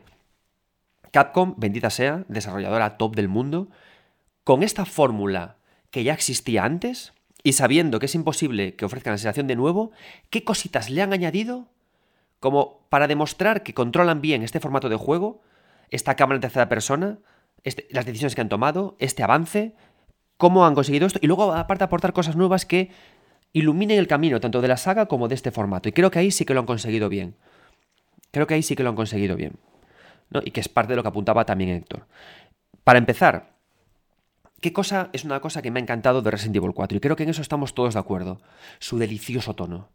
[1.12, 3.70] Capcom, bendita sea, desarrolladora top del mundo,
[4.44, 5.58] con esta fórmula
[5.90, 9.92] que ya existía antes y sabiendo que es imposible que ofrezcan la sensación de nuevo,
[10.30, 11.68] ¿qué cositas le han añadido
[12.40, 15.42] como para demostrar que controlan bien este formato de juego,
[15.90, 17.20] esta cámara en tercera persona,
[17.64, 19.76] este, las decisiones que han tomado, este avance,
[20.36, 22.92] cómo han conseguido esto, y luego aparte aportar cosas nuevas que
[23.54, 25.88] iluminen el camino tanto de la saga como de este formato.
[25.88, 27.36] Y creo que ahí sí que lo han conseguido bien.
[28.32, 29.54] Creo que ahí sí que lo han conseguido bien.
[30.44, 32.08] Y que es parte de lo que apuntaba también Héctor.
[32.84, 33.53] Para empezar,
[34.64, 36.98] ¿qué cosa es una cosa que me ha encantado de Resident Evil 4?
[36.98, 38.42] Y creo que en eso estamos todos de acuerdo.
[38.80, 39.90] Su delicioso tono.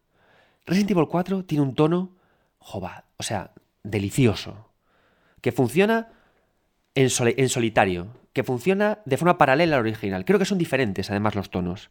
[0.67, 2.13] Resident Evil 4 tiene un tono
[2.59, 3.53] jova, o sea,
[3.83, 4.69] delicioso,
[5.41, 6.09] que funciona
[6.95, 10.27] en, en, solitario, que funciona de forma paralela al original.
[10.27, 11.91] Creo que son diferentes, además, los tonos.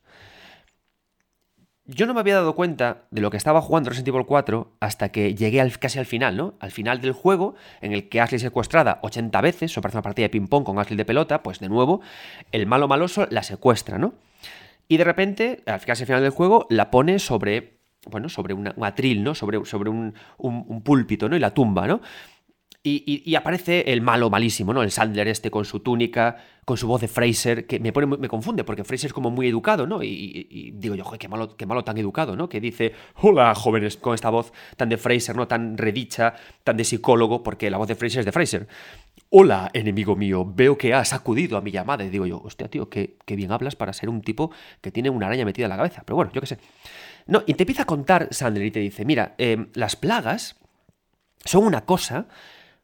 [1.89, 5.09] Yo no me había dado cuenta de lo que estaba jugando Resident Evil 4 hasta
[5.09, 6.55] que llegué al, casi al final, ¿no?
[6.59, 10.01] Al final del juego, en el que Ashley es secuestrada 80 veces, o parece una
[10.01, 12.01] partida de ping-pong con Ashley de pelota, pues de nuevo,
[12.51, 14.15] el malo maloso la secuestra, ¿no?
[14.89, 17.77] Y de repente, al casi al final del juego, la pone sobre
[18.09, 19.35] bueno, sobre un atril, ¿no?
[19.35, 20.13] Sobre, sobre un,
[20.83, 21.35] púlpito, ¿no?
[21.35, 22.01] Y la tumba, ¿no?
[22.89, 24.81] Y, aparece el malo malísimo, ¿no?
[24.81, 28.29] El Sandler este con su túnica, con su voz de Fraser, que me, pone, me
[28.29, 30.01] confunde, porque Fraser es como muy educado, ¿no?
[30.01, 32.47] Y, digo yo, joder, qué malo, qué malo tan educado, ¿no?
[32.47, 35.47] Que dice, hola, jóvenes, con esta voz tan de Fraser, ¿no?
[35.47, 38.67] Tan redicha, tan de psicólogo, porque la voz de Fraser es de Fraser.
[39.29, 42.05] Hola, enemigo mío, veo que has acudido a mi llamada.
[42.05, 45.09] Y digo yo, hostia, tío, qué, qué bien hablas para ser un tipo que tiene
[45.09, 46.03] una araña metida en la cabeza.
[46.05, 46.57] Pero bueno, yo qué sé.
[47.25, 50.55] No, y te empieza a contar Sandler y te dice, mira, em, las plagas
[51.43, 52.27] son una cosa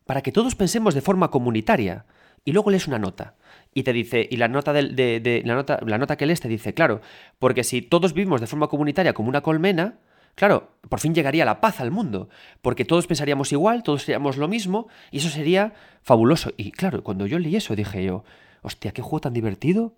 [0.06, 2.06] para que todos pensemos de forma comunitaria.
[2.46, 3.36] Y luego lees una nota.
[3.74, 6.74] Y te dice, y la nota, de, la nota, la nota que lees te dice,
[6.74, 7.02] claro,
[7.40, 9.96] porque si todos vivimos de forma comunitaria como una colmena,
[10.36, 12.30] claro, por fin llegaría la paz al mundo,
[12.62, 16.52] porque todos pensaríamos igual, todos seríamos lo mismo, y eso sería fabuloso.
[16.58, 18.24] Y claro, cuando yo leí eso dije yo,
[18.62, 19.94] hostia, qué juego tan divertido,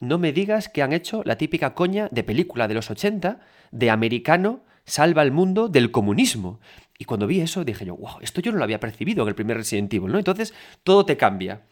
[0.00, 3.90] no me digas que han hecho la típica coña de película de los 80 de
[3.90, 6.60] americano salva el mundo del comunismo.
[6.98, 9.34] Y cuando vi eso dije yo, wow, esto yo no lo había percibido en el
[9.34, 10.18] primer Resident Evil, ¿no?
[10.18, 11.62] Entonces todo te cambia.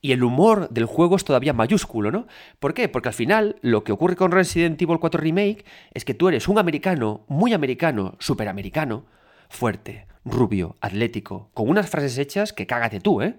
[0.00, 2.26] Y el humor del juego es todavía mayúsculo, ¿no?
[2.58, 2.88] ¿Por qué?
[2.88, 5.64] Porque al final lo que ocurre con Resident Evil 4 Remake
[5.94, 9.06] es que tú eres un americano, muy americano, superamericano,
[9.48, 13.36] fuerte, rubio, atlético, con unas frases hechas que cágate tú, ¿eh?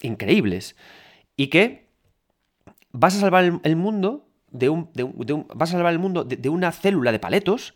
[0.00, 0.76] Increíbles.
[1.36, 1.88] Y que
[2.92, 4.90] vas a salvar el, mundo de un,
[5.54, 7.74] vas a salvar el mundo de, una célula de paletos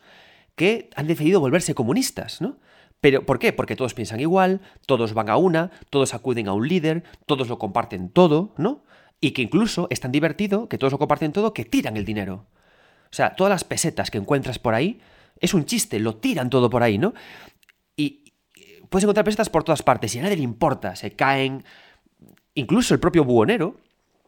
[0.56, 2.58] que han decidido volverse comunistas, ¿no?
[3.02, 3.52] Pero, ¿por qué?
[3.52, 7.58] Porque todos piensan igual, todos van a una, todos acuden a un líder, todos lo
[7.58, 8.84] comparten todo, ¿no?
[9.20, 12.46] Y que incluso es tan divertido que todos lo comparten todo que tiran el dinero.
[13.06, 15.00] O sea, todas las pesetas que encuentras por ahí
[15.40, 17.12] es un chiste, lo tiran todo por ahí, ¿no?
[17.96, 18.34] Y
[18.88, 21.64] puedes encontrar pesetas por todas partes y a nadie le importa, se caen.
[22.54, 23.80] Incluso el propio buhonero,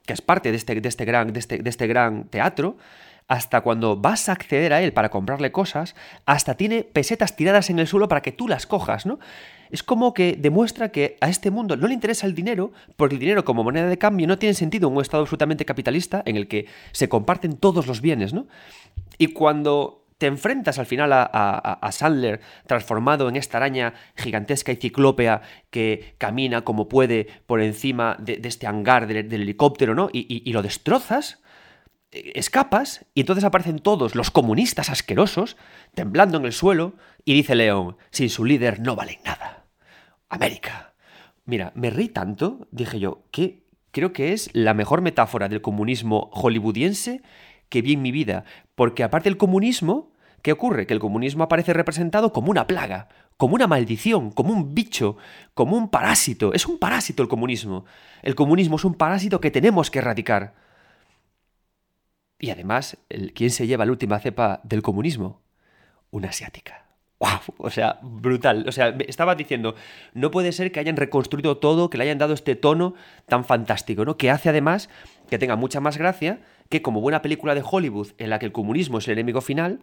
[0.05, 2.77] que es parte de este, de este, gran, de este, de este gran teatro,
[3.29, 5.95] hasta cuando vas a acceder a él para comprarle cosas,
[6.27, 9.19] hasta tiene pesetas tiradas en el suelo para que tú las cojas, ¿no?
[9.71, 13.21] Es como que demuestra que a este mundo no le interesa el dinero, porque el
[13.21, 16.49] dinero como moneda de cambio no tiene sentido en un estado absolutamente capitalista en el
[16.49, 18.47] que se comparten todos los bienes, ¿no?
[19.19, 25.43] Y cuando te enfrentas al final a, Sandler transformado en esta araña gigantesca y ciclópea
[25.71, 30.09] que camina como puede por encima de, este hangar del, helicóptero, ¿no?
[30.13, 31.43] y lo destrozas,
[32.35, 35.57] escapas y entonces aparecen todos los comunistas asquerosos
[35.94, 39.66] temblando en el suelo y dice León, sin su líder no valen nada.
[40.29, 40.94] América.
[41.44, 46.31] Mira, me reí tanto, dije yo, que creo que es la mejor metáfora del comunismo
[46.33, 47.22] hollywoodiense
[47.68, 50.87] que vi en mi vida, porque aparte del comunismo, ¿qué ocurre?
[50.87, 55.16] Que el comunismo aparece representado como una plaga, como una maldición, como un bicho,
[55.55, 56.53] como un parásito.
[56.53, 57.85] Es un parásito el comunismo.
[58.22, 60.55] El comunismo es un parásito que tenemos que erradicar.
[62.44, 62.98] Y además,
[63.35, 65.40] ¿quién se lleva la última cepa del comunismo?
[66.11, 66.85] Una asiática.
[67.18, 67.40] ¡Wow!
[67.57, 68.68] O sea, brutal.
[68.68, 69.76] O sea, estaba diciendo,
[70.12, 74.04] no puede ser que hayan reconstruido todo, que le hayan dado este tono tan fantástico,
[74.04, 74.18] ¿no?
[74.18, 74.90] Que hace además
[75.30, 78.52] que tenga mucha más gracia que como buena película de Hollywood en la que el
[78.52, 79.80] comunismo es el enemigo final,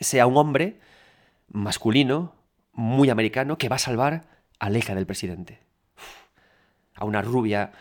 [0.00, 0.80] sea un hombre
[1.48, 2.32] masculino,
[2.72, 4.24] muy americano, que va a salvar
[4.58, 5.60] a la hija del presidente.
[6.94, 7.72] A una rubia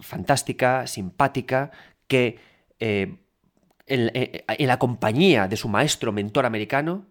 [0.00, 1.70] fantástica, simpática,
[2.08, 2.38] que
[2.80, 3.18] eh,
[3.92, 7.06] eh, en, la compañía de su maestro mentor americano,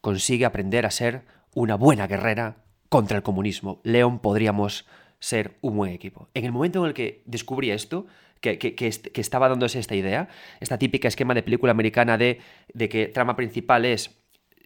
[0.00, 1.22] consigue aprender a ser
[1.54, 2.56] una buena guerrera
[2.88, 3.80] contra el comunismo.
[3.84, 4.86] León podríamos
[5.18, 6.28] ser un buen equipo.
[6.34, 8.06] En el momento en el que descubrí esto,
[8.40, 12.40] que, que, estaba dándose esta idea, esta típica esquema de película americana de,
[12.74, 14.18] de que trama principal es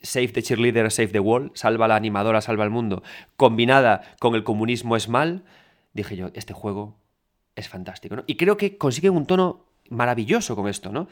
[0.02, 3.02] Save the cheerleader, save the world, salva la animadora, salva el mundo,
[3.36, 5.44] combinada con el comunismo es mal,
[5.94, 6.96] dije yo, este juego
[7.56, 8.16] es fantástico.
[8.26, 11.08] Y creo que consiguen un tono maravilloso con esto, ¿no?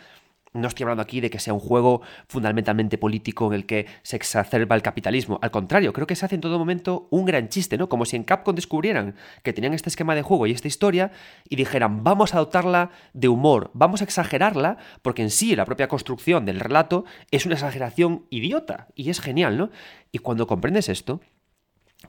[0.55, 4.15] No estoy hablando aquí de que sea un juego fundamentalmente político en el que se
[4.15, 5.41] exacerba el capitalismo.
[5.43, 7.89] Al contrario, creo que se hace en todo momento un gran chiste, ¿no?
[7.89, 11.11] Como si en Capcom descubrieran que tenían este esquema de juego y esta historia
[11.49, 15.89] y dijeran, vamos a dotarla de humor, vamos a exagerarla, porque en sí la propia
[15.89, 19.71] construcción del relato es una exageración idiota y es genial, ¿no?
[20.13, 21.21] Y cuando comprendes esto,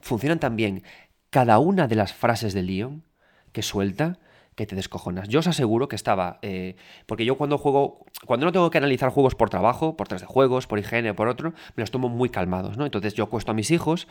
[0.00, 0.84] funcionan también
[1.30, 3.02] cada una de las frases de Leon
[3.50, 4.20] que suelta
[4.56, 5.28] que te descojonas.
[5.28, 9.10] Yo os aseguro que estaba, eh, porque yo cuando juego, cuando no tengo que analizar
[9.10, 12.30] juegos por trabajo, por tres de juegos, por higiene por otro, me los tomo muy
[12.30, 12.86] calmados, ¿no?
[12.86, 14.08] Entonces yo acuesto a mis hijos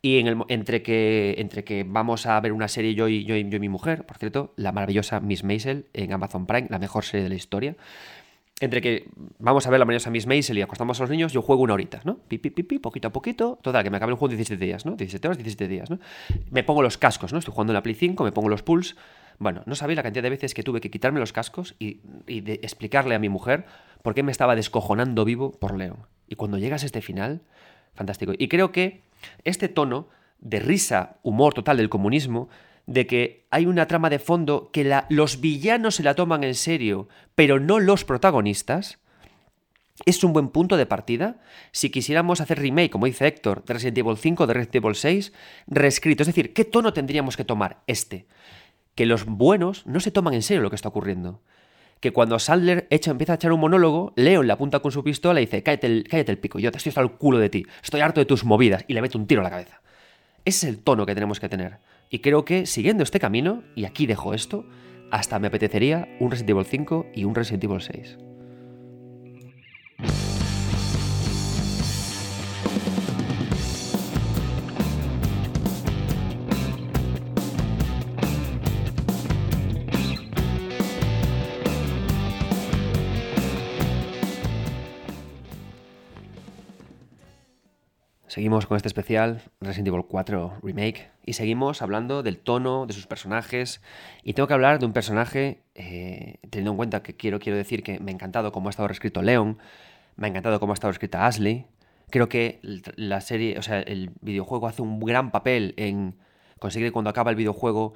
[0.00, 3.36] y en el, entre, que, entre que vamos a ver una serie yo y, yo,
[3.36, 7.24] y, mi mujer, por cierto, la maravillosa Miss Maisel en Amazon Prime, la mejor serie
[7.24, 7.76] de la historia,
[8.60, 9.08] entre que
[9.38, 11.74] vamos a ver la maravillosa Miss Maisel y acostamos a los niños, yo juego una
[11.74, 12.18] horita, ¿no?
[12.28, 14.86] Pi, pi, pi, poquito a poquito, total, que me acabe el juego en 17 días,
[14.86, 14.94] ¿no?
[14.94, 15.98] 17 horas, 17 días, ¿no?
[16.52, 17.40] Me pongo los cascos, ¿no?
[17.40, 18.94] Estoy jugando en la Play 5, me pongo los pulls
[19.38, 23.14] bueno, no sabéis la cantidad de veces que tuve que quitarme los cascos y, explicarle
[23.14, 23.66] a mi mujer
[24.02, 26.06] por qué me estaba descojonando vivo por León.
[26.28, 27.42] Y cuando llegas a este final,
[27.94, 28.32] fantástico.
[28.36, 29.02] Y creo que
[29.44, 30.08] este tono
[30.40, 32.48] de risa, humor total del comunismo,
[32.86, 37.08] de que hay una trama de fondo que los villanos se la toman en serio,
[37.34, 38.98] pero no los protagonistas,
[40.06, 41.40] es un buen punto de partida
[41.72, 45.32] si quisiéramos hacer remake, como dice Héctor, de Resident Evil 5, de Resident Evil 6,
[45.66, 46.22] reescrito.
[46.22, 48.26] Es decir, ¿qué tono tendríamos que tomar este?
[48.98, 51.40] Que los buenos no se toman en serio lo que está ocurriendo.
[52.00, 55.40] Que cuando Sandler echa, empieza a echar un monólogo, Leon le apunta con su pistola
[55.40, 57.64] y dice, cállate el, cállate el pico, yo te estoy hasta el culo de ti,
[57.80, 59.80] estoy harto de tus movidas, y le mete un tiro a la cabeza.
[60.44, 61.78] Ese es el tono que tenemos que tener.
[62.10, 64.66] Y creo que siguiendo este camino, y aquí dejo esto,
[65.12, 68.18] hasta me apetecería un Resident Evil 5 y un Resident Evil 6.
[88.38, 93.08] Seguimos con este especial Resident Evil 4 Remake y seguimos hablando del tono de sus
[93.08, 93.82] personajes
[94.22, 97.82] y tengo que hablar de un personaje, eh, teniendo en cuenta que quiero, quiero decir
[97.82, 99.58] que me ha encantado cómo ha estado escrito Leon,
[100.14, 101.66] me ha encantado cómo ha estado escrita Ashley,
[102.10, 106.16] creo que la serie, o sea, el videojuego hace un gran papel en
[106.60, 107.94] conseguir que cuando acaba el videojuego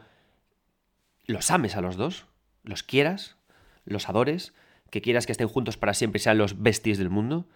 [1.25, 2.27] los ames a los dos,
[2.65, 3.37] los quieras,
[3.85, 4.55] los adores,
[4.91, 7.47] que quieras que estén juntos para siempre y sean los besties del mundo.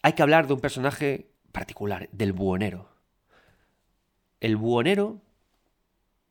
[0.00, 2.88] Hay que hablar de un personaje particular, del buhonero.
[4.40, 5.20] El buhonero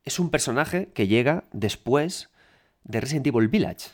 [0.04, 2.30] es un personaje que llega después
[2.84, 3.90] de Resident Evil Village.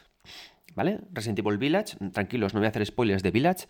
[0.75, 1.01] ¿Vale?
[1.13, 3.67] Resident Evil Village, tranquilos, no voy a hacer spoilers de Village,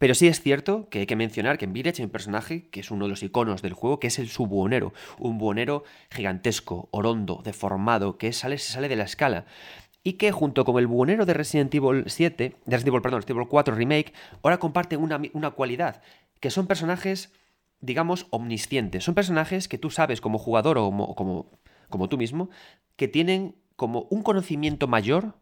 [0.00, 2.80] pero sí es cierto que hay que mencionar que en Village hay un personaje que
[2.80, 4.94] es uno de los iconos del juego, que es el subbuonero.
[5.18, 9.44] Un buhonero gigantesco, orondo, deformado, que sale, se sale de la escala.
[10.02, 13.36] Y que junto con el buhonero de Resident Evil 7, de Resident Evil, perdón, Resident
[13.36, 16.00] Evil 4 Remake, ahora comparten una, una cualidad,
[16.40, 17.32] que son personajes,
[17.80, 19.04] digamos, omniscientes.
[19.04, 21.50] Son personajes que tú sabes como jugador o como,
[21.88, 22.50] como, tú mismo,
[22.96, 25.34] que tienen como un conocimiento mayor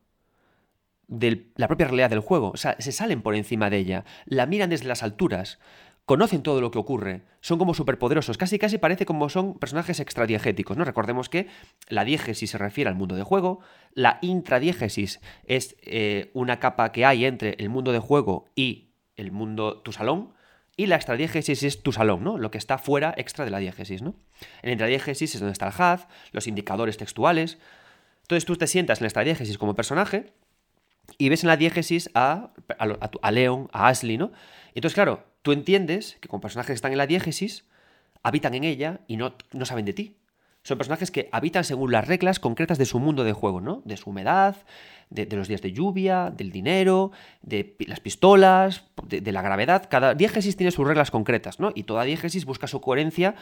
[1.06, 2.50] de la propia realidad del juego.
[2.50, 5.58] O sea, se salen por encima de ella, la miran desde las alturas,
[6.04, 10.76] conocen todo lo que ocurre, son como superpoderosos, casi casi parece como son personajes extradiegéticos,
[10.76, 10.84] ¿no?
[10.84, 11.48] Recordemos que
[11.88, 13.60] la diégesis se refiere al mundo de juego,
[13.92, 19.32] la intradiégesis es eh, una capa que hay entre el mundo de juego y el
[19.32, 20.32] mundo, tu salón,
[20.78, 22.38] y la extradiégesis es tu salón, ¿no?
[22.38, 24.14] Lo que está fuera extra de la diégesis, ¿no?
[24.62, 27.58] En la intradiégesis es donde está el HUD, los indicadores textuales.
[28.22, 30.32] Entonces tú te sientas en la extradiégesis como personaje
[31.18, 34.30] y ves en la diégesis a, a, Leon, a Ashley, ¿no?
[34.72, 37.64] Entonces, claro, tú entiendes que como personajes que están en la diégesis,
[38.22, 40.16] habitan en ella y no, no saben de ti.
[40.68, 43.80] Son personajes que habitan según las reglas concretas de su mundo de juego, ¿no?
[43.86, 44.54] De su humedad,
[45.08, 49.88] de, los días de lluvia, del dinero, de las pistolas, de, la gravedad.
[49.88, 51.72] Cada diégesis tiene sus reglas concretas, ¿no?
[51.74, 53.34] Y toda diégesis busca su coherencia,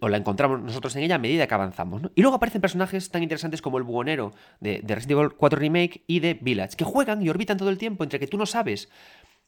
[0.00, 2.10] o la encontramos nosotros en ella a medida que avanzamos, ¿no?
[2.14, 6.04] Y luego aparecen personajes tan interesantes como el buhonero de, de Resident Evil 4 Remake
[6.06, 8.90] y de Village, que juegan y orbitan todo el tiempo entre que tú no sabes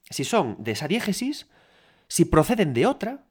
[0.09, 1.47] si son de esa diégesis,
[2.09, 3.27] si proceden de otra,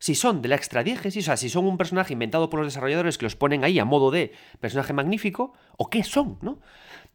[0.00, 3.18] si son de la extradiégesis, o sea, si son un personaje inventado por los desarrolladores
[3.18, 6.58] que los ponen ahí a modo de personaje magnífico, o qué son, ¿no?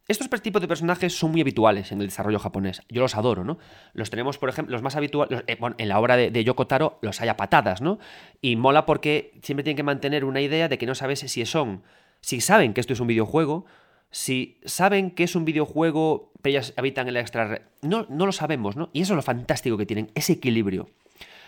[0.08, 2.84] Estos tipos de personajes son muy habituales en el desarrollo japonés.
[2.90, 3.58] Yo los adoro, ¿no?
[3.94, 5.44] Los tenemos, por ejemplo, los más habituales.
[5.48, 7.98] Eh, bueno, en la obra de, de, Yoko Taro los hay a patadas, ¿no?
[8.40, 11.82] Y mola porque siempre tienen que mantener una idea de que no sabes si son.
[12.22, 13.66] Si saben que esto es un videojuego,
[14.12, 17.64] si saben que es un videojuego, pero ellas habitan en la extra.
[17.82, 18.92] No, no lo sabemos, ¿no?
[18.94, 20.88] Y eso es lo fantástico que tienen, ese equilibrio.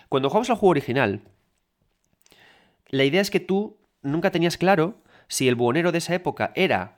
[0.08, 1.22] Cuando jugamos al juego original,
[2.88, 4.94] la idea es que tú nunca tenías claro
[5.28, 6.96] si el buhonero de esa época era,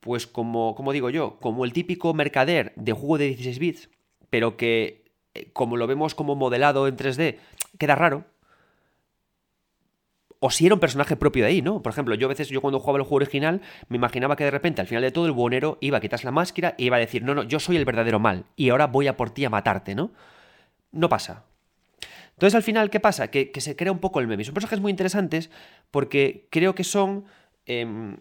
[0.00, 3.90] pues como, como digo yo, como el típico mercader de juego de 16 bits,
[4.30, 7.38] pero que eh, como lo vemos como modelado en 3D,
[7.78, 8.24] queda raro.
[10.40, 11.82] O si era un personaje propio de ahí, ¿no?
[11.82, 14.50] Por ejemplo, yo a veces, yo cuando jugaba el juego original, me imaginaba que de
[14.50, 17.00] repente, al final de todo, el buhonero iba a quitarse la máscara y iba a
[17.00, 19.50] decir, no, no, yo soy el verdadero mal, y ahora voy a por ti a
[19.50, 20.10] matarte, ¿no?
[20.92, 21.44] No pasa.
[22.34, 23.28] Entonces, al final, ¿qué pasa?
[23.28, 24.44] Que, se crea un poco el meme.
[24.44, 25.50] Son personajes muy interesantes
[25.90, 27.24] porque creo que son
[27.66, 28.16] em,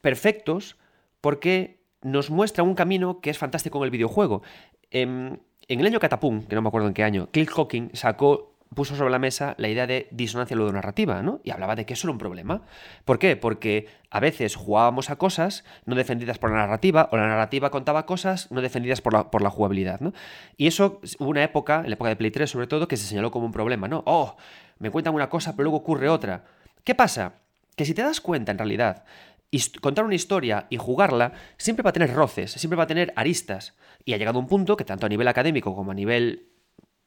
[0.00, 0.76] perfectos
[1.20, 4.42] porque nos muestra un camino que es fantástico en el videojuego.
[4.90, 5.38] Em,
[5.68, 8.96] en el año Catapum, que no me acuerdo en qué año, Cliff Hawking sacó puso
[8.96, 11.40] sobre la mesa la idea de disonancia ludonarrativa, ¿no?
[11.44, 12.62] Y hablaba de que eso era un problema.
[13.04, 13.36] ¿Por qué?
[13.36, 18.06] Porque a veces jugábamos a cosas no defendidas por la narrativa, o la narrativa contaba
[18.06, 20.12] cosas no defendidas por la, por la jugabilidad, ¿no?
[20.56, 23.06] Y eso hubo una época, en la época de Play 3 sobre todo, que se
[23.06, 24.02] señaló como un problema, ¿no?
[24.06, 24.36] Oh,
[24.78, 26.44] me cuentan una cosa, pero luego ocurre otra.
[26.82, 27.34] ¿Qué pasa?
[27.76, 29.04] Que si te das cuenta, en realidad,
[29.80, 33.74] contar una historia y jugarla siempre va a tener roces, siempre va a tener aristas.
[34.04, 36.48] Y ha llegado un punto que tanto a nivel académico como a nivel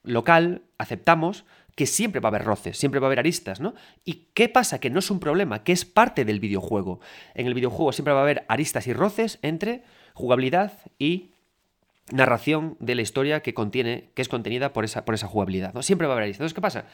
[0.08, 1.44] local aceptamos
[1.76, 3.74] que siempre va a haber roces, siempre va a haber aristas, ¿no?
[4.04, 4.80] ¿Y qué pasa?
[4.80, 6.98] Que no es un problema, que es parte del videojuego.
[7.34, 11.30] En el videojuego siempre va a haber aristas y roces entre jugabilidad y
[12.10, 15.82] narración de la historia que contiene, que es contenida por esa, por esa jugabilidad, ¿no?
[15.82, 16.40] Siempre va a haber aristas.
[16.40, 16.86] Entonces, ¿qué pasa?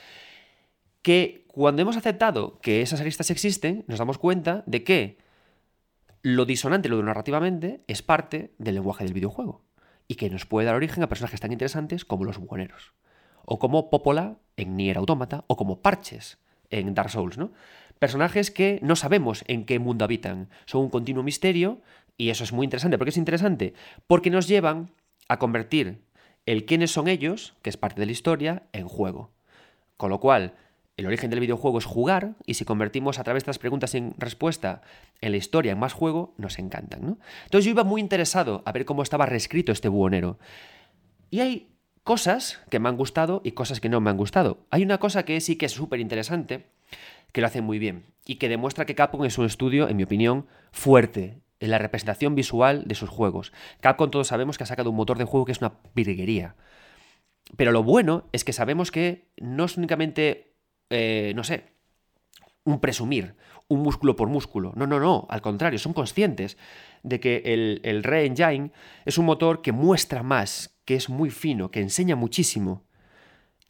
[1.01, 5.19] Que cuando hemos aceptado que esas aristas existen, nos damos cuenta de que
[6.21, 9.63] lo disonante, lo narrativamente, es parte del lenguaje del videojuego
[10.09, 12.93] y que nos puede dar origen a personajes tan interesantes como los buhoneros,
[13.45, 16.39] o como Popola en Nier Automata, o como Parches
[16.71, 17.53] en Dark Souls, ¿no?
[17.99, 21.81] Personajes que no sabemos en qué mundo habitan, son un continuo misterio,
[22.17, 22.99] y eso es muy interesante.
[22.99, 23.75] ¿Por qué es interesante?
[24.07, 24.91] Porque nos llevan
[25.29, 26.03] a convertir
[26.47, 29.33] el quiénes son ellos, que es parte de la historia, en juego.
[29.97, 30.55] Con lo cual,
[30.97, 34.15] el origen del videojuego es jugar y si convertimos a través de estas preguntas en
[34.17, 34.83] respuesta
[35.21, 37.05] en la historia en más juego, nos encantan.
[37.05, 37.19] ¿no?
[37.45, 40.39] Entonces yo iba muy interesado a ver cómo estaba reescrito este buhonero.
[41.31, 41.75] Y hay
[42.05, 44.67] cosas que me han gustado y cosas que no me han gustado.
[44.71, 46.67] Hay una cosa que sí que es súper interesante,
[47.33, 50.05] que lo hace muy bien y que demuestra que Capcom es un estudio, en mi
[50.05, 53.53] opinión, fuerte en la representación visual de sus juegos.
[53.81, 56.55] Capcom todos sabemos que ha sacado un motor de juego que es una virguería.
[57.57, 60.54] Pero lo bueno es que sabemos que no es únicamente
[60.95, 61.65] eh, no sé,
[62.65, 63.35] un presumir,
[63.69, 64.73] un músculo por músculo.
[64.77, 66.57] No, no, no, al contrario, son conscientes
[67.03, 68.71] de que el, el Re-Engine
[69.05, 72.85] es un motor que muestra más, que es muy fino, que enseña muchísimo.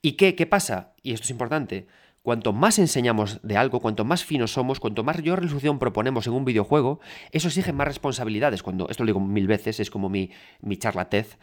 [0.02, 0.92] ¿Y qué, qué pasa?
[1.02, 1.86] Y esto es importante.
[2.22, 6.32] Cuanto más enseñamos de algo, cuanto más finos somos, cuanto más mayor resolución proponemos en
[6.32, 7.00] un videojuego,
[7.32, 8.62] eso exige más responsabilidades.
[8.62, 11.38] Cuando, esto lo digo mil veces, es como mi, mi charlatez.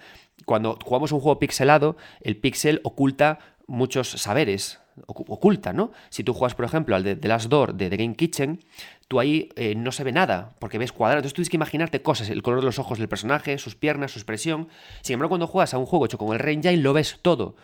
[0.46, 5.92] Cuando jugamos un juego pixelado, el pixel oculta muchos saberes, oculta, ¿no?
[6.10, 8.64] Si tú juegas, por ejemplo, al de The Last Door de The Game Kitchen,
[9.08, 11.20] tú ahí eh, no se ve nada, porque ves cuadrado.
[11.20, 14.12] Entonces tú tienes que imaginarte cosas, el color de los ojos del personaje, sus piernas,
[14.12, 14.70] su expresión.
[15.02, 17.56] Sin embargo, cuando juegas a un juego hecho con el Rain lo ves todo.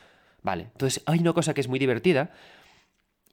[0.44, 2.32] Vale, entonces hay una cosa que es muy divertida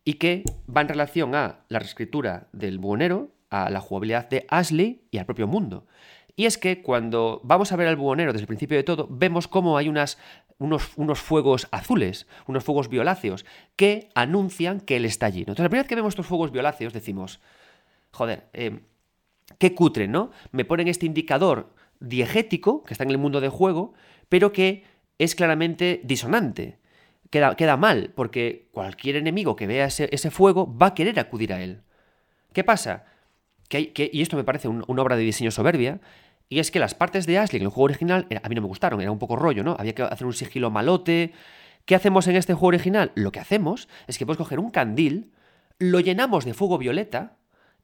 [0.04, 5.06] y que va en relación a la reescritura del buhonero, a la jugabilidad de Ashley
[5.10, 5.86] y al propio mundo.
[6.36, 9.46] Y es que cuando vamos a ver al buhonero desde el principio de todo, vemos
[9.46, 10.18] cómo hay unas
[10.58, 13.44] unos, fuegos azules, unos fuegos violáceos,
[13.76, 15.40] que anuncian que él está allí.
[15.40, 17.40] Entonces, la primera vez que vemos estos fuegos violáceos, decimos,
[18.10, 18.80] joder, eh,
[19.58, 20.30] qué cutre, ¿no?
[20.52, 23.94] Me ponen este indicador diegético, que está en el mundo de juego,
[24.28, 24.84] pero que
[25.18, 26.78] es claramente disonante.
[27.30, 31.62] Queda, queda mal, porque cualquier enemigo que vea ese, fuego va a querer acudir a
[31.62, 31.82] él.
[32.52, 33.06] ¿Qué pasa?
[33.68, 36.00] Que y esto me parece una obra de diseño soberbia,
[36.48, 38.68] y es que las partes de Ashley en el juego original a mí no me
[38.68, 39.76] gustaron, era un poco rollo, ¿no?
[39.78, 41.32] Había que hacer un sigilo malote.
[41.84, 43.12] ¿Qué hacemos en este juego original?
[43.14, 45.32] Lo que hacemos es que podemos coger un candil,
[45.78, 47.36] lo llenamos de fuego violeta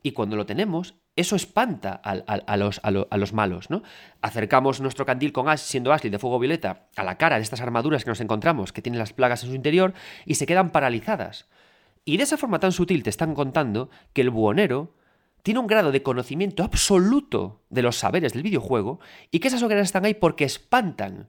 [0.02, 3.82] y cuando lo tenemos, eso espanta a, los, a, los, malos, ¿no?
[4.22, 7.60] Acercamos nuestro candil con Ash, siendo Ashley de fuego violeta, a la cara de estas
[7.60, 9.92] armaduras que nos encontramos, que tienen las plagas en su interior,
[10.24, 11.48] y se quedan paralizadas.
[12.06, 14.94] Y de esa forma tan sutil te están contando que el buhonero
[15.42, 19.84] tiene un grado de conocimiento absoluto de los saberes del videojuego y que esas hogueras
[19.86, 21.28] están ahí porque espantan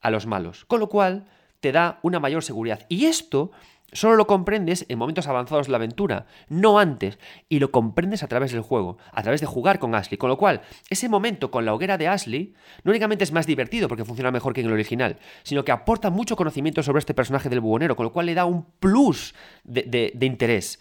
[0.00, 1.26] a los malos, con lo cual
[1.60, 2.84] te da una mayor seguridad.
[2.88, 3.52] Y esto
[3.92, 8.28] solo lo comprendes en momentos avanzados de la aventura, no antes, y lo comprendes a
[8.28, 11.64] través del juego, a través de jugar con Ashley, con lo cual ese momento con
[11.64, 12.54] la hoguera de Ashley
[12.84, 16.10] no únicamente es más divertido porque funciona mejor que en el original, sino que aporta
[16.10, 20.12] mucho conocimiento sobre este personaje del buhonero, con lo cual le da un plus de,
[20.14, 20.80] de interés,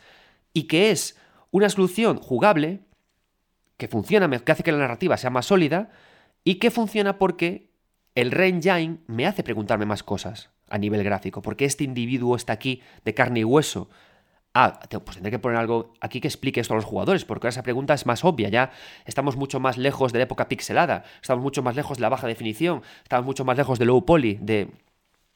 [0.53, 1.20] y que es
[1.52, 2.82] una solución jugable
[3.78, 5.89] que funciona, que hace que la narrativa sea más sólida
[6.43, 7.72] y que funciona porque
[8.16, 12.82] el Engine me hace preguntarme más cosas a nivel gráfico, porque este individuo está aquí
[13.04, 13.89] de carne y hueso.
[14.54, 17.64] Ah, pues tendré que poner algo aquí que explique esto a los jugadores, porque esa
[17.64, 18.72] pregunta es más obvia, ya
[19.06, 22.28] estamos mucho más lejos de la época pixelada, estamos mucho más lejos de la baja
[22.28, 24.70] definición, estamos mucho más lejos de low poly, de,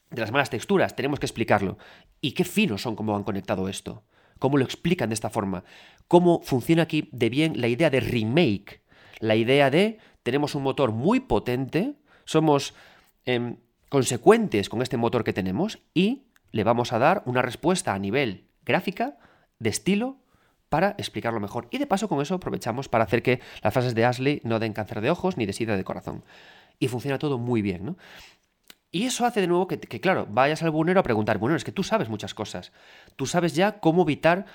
[0.09, 1.77] de las malas texturas, tenemos que explicarlo.
[2.19, 4.03] Y qué finos son cómo han conectado esto
[4.39, 5.63] cómo lo explican de esta forma,
[6.07, 8.81] cómo funciona aquí de bien la idea de remake,
[9.19, 11.95] la idea de tenemos un motor muy potente,
[12.25, 12.73] somos
[13.25, 13.57] em,
[13.89, 18.47] consecuentes con este motor que tenemos y le vamos a dar una respuesta a nivel
[18.65, 19.17] gráfica,
[19.59, 20.17] de estilo,
[20.69, 21.67] para explicarlo mejor.
[21.71, 24.73] Y de paso con eso aprovechamos para hacer que las frases de Ashley no den
[24.73, 26.23] cáncer de ojos ni de sida de corazón.
[26.79, 27.97] Y funciona todo muy bien, ¿no?
[28.91, 31.73] Y eso hace de nuevo que, claro, vayas al bunero a preguntar, bueno, es que
[31.73, 32.71] tú sabes muchas cosas.
[33.17, 34.45] Tú sabes ya cómo evitar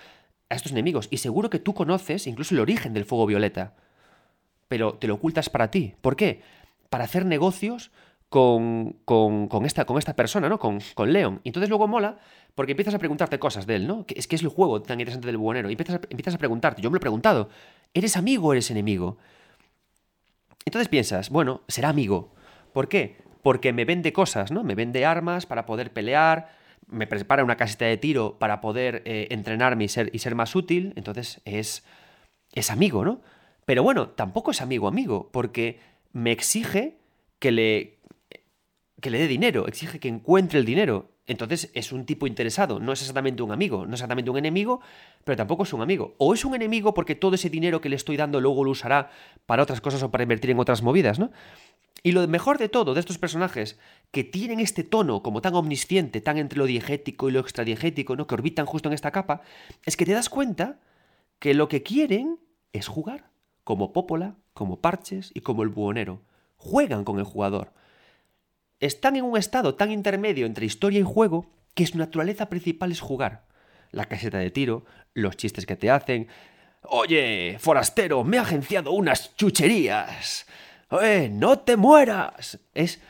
[0.50, 1.08] a estos enemigos.
[1.10, 3.74] Y seguro que tú conoces incluso el origen del fuego violeta.
[4.68, 5.94] Pero te lo ocultas para ti.
[6.00, 6.42] ¿Por qué?
[6.90, 7.90] Para hacer negocios
[8.28, 10.58] con, con, esta, con esta persona, ¿no?
[10.58, 11.40] Con, con Leon.
[11.42, 12.18] Y entonces luego mola
[12.54, 14.04] porque empiezas a preguntarte cosas de él, ¿no?
[14.14, 15.70] Es que es el juego tan interesante del buhonero.
[15.70, 17.48] Y empiezas a, empiezas a preguntarte, yo me lo he preguntado,
[17.94, 19.16] ¿eres amigo o eres enemigo?
[20.66, 22.34] Entonces piensas, bueno, será amigo.
[22.72, 23.16] ¿Por qué?
[23.42, 24.62] porque me vende cosas, ¿no?
[24.62, 26.50] Me vende armas para poder pelear,
[26.90, 30.54] me prepara una caseta de tiro para poder eh, entrenarme y ser, y ser más
[30.54, 31.84] útil, entonces es,
[32.52, 33.20] es amigo, ¿no?
[33.64, 35.78] Pero bueno, tampoco es amigo amigo, porque
[36.12, 36.98] me exige
[37.38, 37.98] que le,
[39.00, 41.10] que le dé dinero, exige que encuentre el dinero.
[41.26, 44.80] Entonces es un tipo interesado, no es exactamente un amigo, no es exactamente un enemigo,
[45.22, 46.16] pero tampoco es un amigo.
[46.18, 49.10] O es un enemigo porque todo ese dinero que le estoy dando luego lo usará
[49.46, 51.30] para otras cosas o para invertir en otras movidas, ¿no?
[52.02, 53.78] Y lo mejor de todo de estos personajes,
[54.10, 58.26] que tienen este tono como tan omnisciente, tan entre lo diegético y lo extradiegético, ¿no?
[58.26, 59.42] que orbitan justo en esta capa,
[59.84, 60.80] es que te das cuenta
[61.38, 62.38] que lo que quieren
[62.72, 63.30] es jugar,
[63.64, 66.22] como Popola, como Parches y como el Buhonero.
[66.56, 67.72] Juegan con el jugador.
[68.80, 73.00] Están en un estado tan intermedio entre historia y juego que su naturaleza principal es
[73.00, 73.44] jugar.
[73.90, 74.84] La caseta de tiro,
[75.14, 76.28] los chistes que te hacen.
[76.82, 80.46] Oye, forastero, me ha agenciado unas chucherías.
[81.02, 82.58] ¡Eh, no te mueras!
[82.74, 83.00] Es...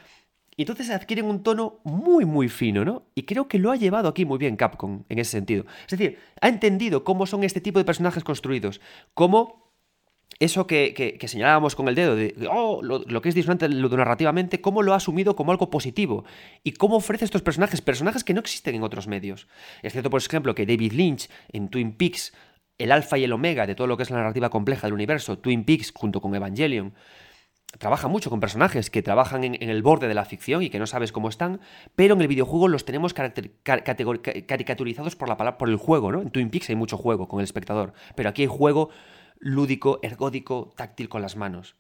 [0.56, 3.04] Entonces adquieren un tono muy, muy fino, ¿no?
[3.14, 5.64] Y creo que lo ha llevado aquí muy bien Capcom en ese sentido.
[5.84, 8.82] Es decir, ha entendido cómo son este tipo de personajes construidos,
[9.14, 9.70] cómo
[10.38, 14.82] eso que, señalábamos con el dedo, de oh, lo, que es disonante lo narrativamente, cómo
[14.82, 16.24] lo ha asumido como algo positivo
[16.64, 19.48] y cómo ofrece estos personajes, personajes que no existen en otros medios.
[19.82, 22.32] Es cierto, por ejemplo, que David Lynch en Twin Peaks,
[22.78, 25.38] el alfa y el omega de todo lo que es la narrativa compleja del universo,
[25.38, 26.94] Twin Peaks junto con Evangelion,
[27.78, 30.86] trabaja mucho con personajes que trabajan en, el borde de la ficción y que no
[30.86, 31.60] sabes cómo están,
[31.94, 36.20] pero en el videojuego los tenemos caricaturizados por, la por el juego, ¿no?
[36.20, 38.90] En Twin Peaks hay mucho juego con el espectador, pero aquí hay juego
[39.38, 41.76] lúdico, ergódico, táctil con las manos.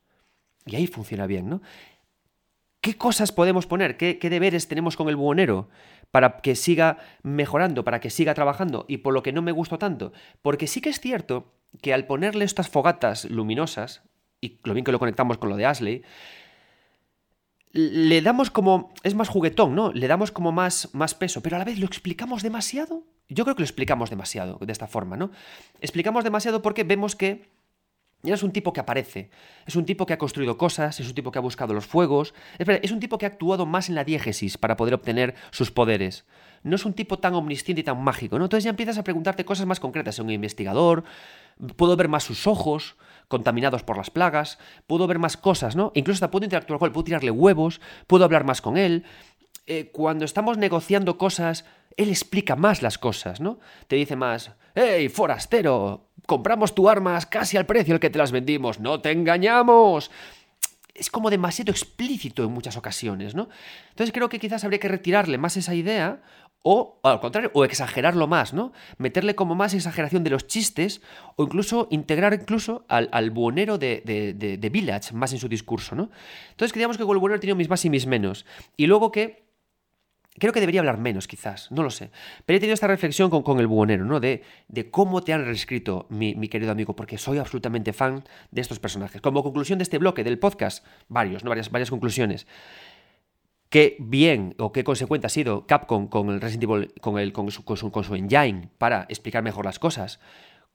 [0.66, 1.62] Y ahí funciona bien, ¿no?
[2.80, 3.98] ¿Qué cosas podemos poner?
[3.98, 5.68] ¿Qué, deberes tenemos con el buhonero?
[6.10, 8.86] Para que siga mejorando, para que siga trabajando.
[8.88, 10.12] Y por lo que no me gustó tanto.
[10.40, 14.02] Porque sí que es cierto que al ponerle estas fogatas luminosas,
[14.40, 16.02] y lo bien que lo conectamos con lo de Ashley,
[17.72, 18.92] le damos como.
[19.02, 19.92] Es más juguetón, ¿no?
[19.92, 23.04] Le damos como más, más peso, pero a la vez lo explicamos demasiado.
[23.28, 25.30] Yo creo que lo explicamos demasiado de esta forma, ¿no?
[25.80, 27.48] Explicamos demasiado porque vemos que
[28.22, 29.30] ya es un tipo que aparece,
[29.66, 32.34] es un tipo que ha construido cosas, es un tipo que ha buscado los fuegos,
[32.58, 36.26] es, un tipo que ha actuado más en la diégesis para poder obtener sus poderes.
[36.62, 38.44] No es un tipo tan omnisciente y tan mágico, ¿no?
[38.44, 40.16] Entonces ya empiezas a preguntarte cosas más concretas.
[40.16, 41.04] Es un investigador,
[41.76, 42.96] puedo ver más sus ojos
[43.30, 44.58] contaminados por las plagas,
[44.88, 45.92] puedo ver más cosas, ¿no?
[45.94, 49.04] Incluso hasta puedo interactuar con él, puedo tirarle huevos, puedo hablar más con él.
[49.68, 51.64] Eh, cuando estamos negociando cosas,
[51.96, 53.60] él explica más las cosas, ¿no?
[53.86, 56.08] Te dice más, ¡Hey, forastero!
[56.26, 60.10] Compramos tu armas casi al precio al que te las vendimos, no te engañamos.
[60.92, 63.48] Es como demasiado explícito en muchas ocasiones, ¿no?
[63.90, 66.20] Entonces creo que quizás habría que retirarle más esa idea
[66.62, 68.72] o, al contrario, o exagerarlo más, ¿no?
[68.98, 71.00] Meterle como más exageración de los chistes
[71.36, 76.10] o incluso integrar incluso al, al buonero de, de, Village más en su discurso, ¿no?
[76.50, 78.44] Entonces creíamos que el buonero tenía mis más y mis menos.
[78.76, 79.48] Y luego que
[80.38, 82.10] Creo que debería hablar menos, quizás, no lo sé.
[82.46, 84.20] Pero he tenido esta reflexión con, con el buhonero, ¿no?
[84.20, 88.60] De, de, cómo te han reescrito, mi, mi, querido amigo, porque soy absolutamente fan de
[88.60, 89.20] estos personajes.
[89.20, 91.50] Como conclusión de este bloque del podcast, varios, ¿no?
[91.50, 92.46] Varias, varias conclusiones.
[93.70, 97.52] Qué bien o qué consecuente ha sido Capcom con el Resident Evil, con, el, con,
[97.52, 100.18] su, engine para explicar mejor las cosas.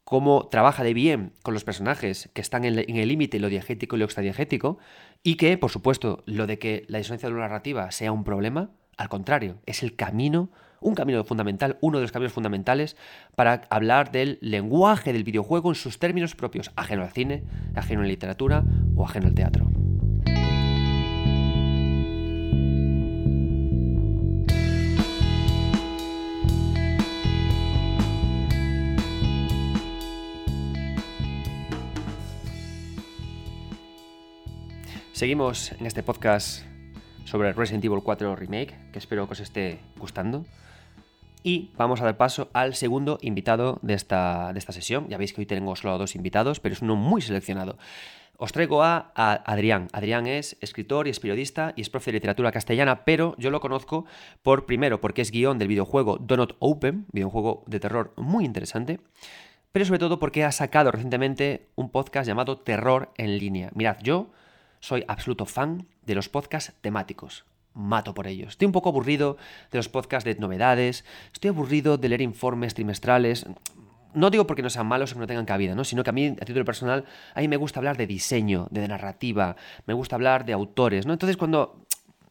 [0.05, 3.99] Cómo trabaja de bien con los personajes que están en, el límite, lo diegético y
[3.99, 4.77] lo extradiegético.
[5.23, 8.71] Y que, por supuesto, lo de que la disonancia de la narrativa sea un problema
[8.95, 12.95] al contrario, es el camino, un camino fundamental, uno de los caminos fundamentales
[13.35, 17.43] para hablar del lenguaje del videojuego en sus términos propios, ajeno al cine,
[17.75, 18.63] ajeno a la literatura
[18.95, 19.69] o ajeno al teatro.
[35.15, 36.65] Seguimos en este podcast
[37.23, 40.43] sobre Resident Evil 4 Remake, que espero que os esté gustando.
[41.41, 45.07] Y vamos a dar paso al segundo invitado de esta, de esta sesión.
[45.07, 47.77] Ya veis que hoy tengo solo dos invitados, pero es uno muy seleccionado.
[48.35, 49.87] Os traigo a, Adrián.
[49.93, 53.61] Adrián es escritor y es periodista y es profe de literatura castellana, pero yo lo
[53.61, 54.03] conozco
[54.43, 58.99] por primero porque es guion del videojuego Donut Open, videojuego de terror muy interesante,
[59.71, 63.71] pero sobre todo porque ha sacado recientemente un podcast llamado Terror en línea.
[63.75, 64.27] Mirad, yo
[64.85, 67.45] soy absoluto fan de los podcasts temáticos.
[67.73, 68.49] Mato por ellos.
[68.49, 69.35] Estoy un poco aburrido
[69.71, 73.47] de los podcasts de novedades, estoy aburrido de leer informes trimestrales.
[74.13, 75.83] No digo porque no sean malos o que no tengan cabida, ¿no?
[75.83, 78.87] sino que a mí, a título personal, a mí me gusta hablar de diseño, de
[78.87, 79.55] narrativa,
[79.87, 81.13] me gusta hablar de autores, ¿no?
[81.13, 81.83] Entonces cuando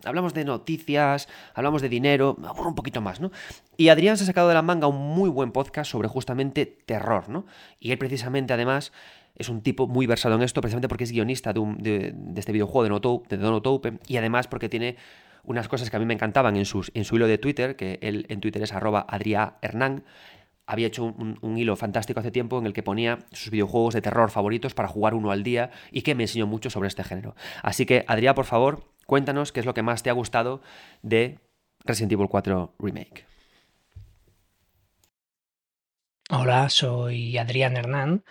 [0.04, 3.32] hablamos de noticias, hablamos de dinero, me aburro un poquito más, ¿no?
[3.76, 7.28] Y Adrián se ha sacado de la manga un muy buen podcast sobre justamente terror,
[7.28, 7.46] ¿no?
[7.80, 8.92] Y él precisamente además
[9.34, 12.90] es un tipo muy versado en esto, precisamente porque es guionista de, este videojuego de,
[12.90, 14.96] Noto, de y además porque tiene
[15.42, 18.26] unas cosas que a mí me encantaban en, en su hilo de Twitter, que él
[18.28, 20.04] en Twitter es arroba Adrià Hernán,
[20.66, 24.30] había hecho un, hilo fantástico hace tiempo en el que ponía sus videojuegos de terror
[24.30, 27.34] favoritos para jugar uno al día y que me enseñó mucho sobre este género.
[27.62, 30.62] Así que, Adrià, por favor, cuéntanos qué es lo que más te ha gustado
[31.02, 31.38] de
[31.84, 33.26] Resident Evil 4 Remake.
[36.30, 38.24] Hola, soy Adrián Hernán.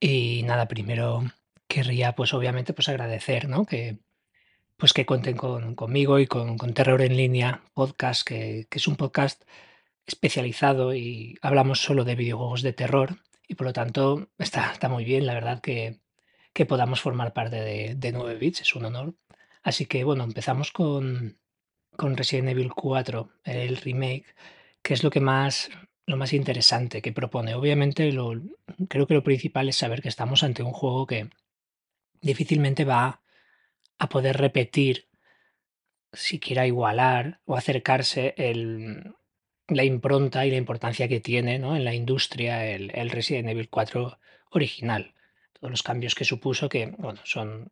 [0.00, 1.22] Y nada, primero
[1.66, 3.66] querría, pues obviamente, pues agradecer, ¿no?
[3.66, 3.98] Que,
[4.76, 8.88] pues que cuenten con, conmigo y con, con Terror en Línea Podcast, que, que es
[8.88, 9.44] un podcast
[10.06, 15.04] especializado y hablamos solo de videojuegos de terror y por lo tanto está, está muy
[15.04, 16.00] bien, la verdad que,
[16.52, 19.14] que podamos formar parte de, de 9 bits, es un honor.
[19.62, 21.38] Así que bueno, empezamos con,
[21.96, 24.34] con Resident Evil 4, el remake,
[24.82, 25.70] que es lo que más
[26.08, 27.54] lo más interesante que propone.
[27.54, 28.32] Obviamente, lo,
[28.88, 31.28] creo que lo principal es saber que estamos ante un juego que
[32.22, 33.20] difícilmente va
[33.98, 35.06] a poder repetir,
[36.14, 39.14] siquiera igualar o acercarse el,
[39.68, 44.18] la impronta y la importancia que tiene en la industria el, el, Resident Evil 4
[44.52, 45.14] original.
[45.52, 47.70] Todos los cambios que supuso, que bueno, son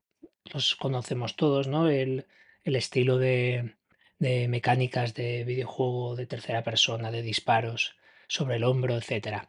[0.53, 1.89] los conocemos todos, ¿no?
[1.89, 2.27] El,
[2.65, 3.77] el estilo de,
[4.19, 7.97] de mecánicas de videojuego de tercera persona, de disparos,
[8.29, 9.49] sobre el hombro, etc.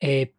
[0.00, 0.34] Eh,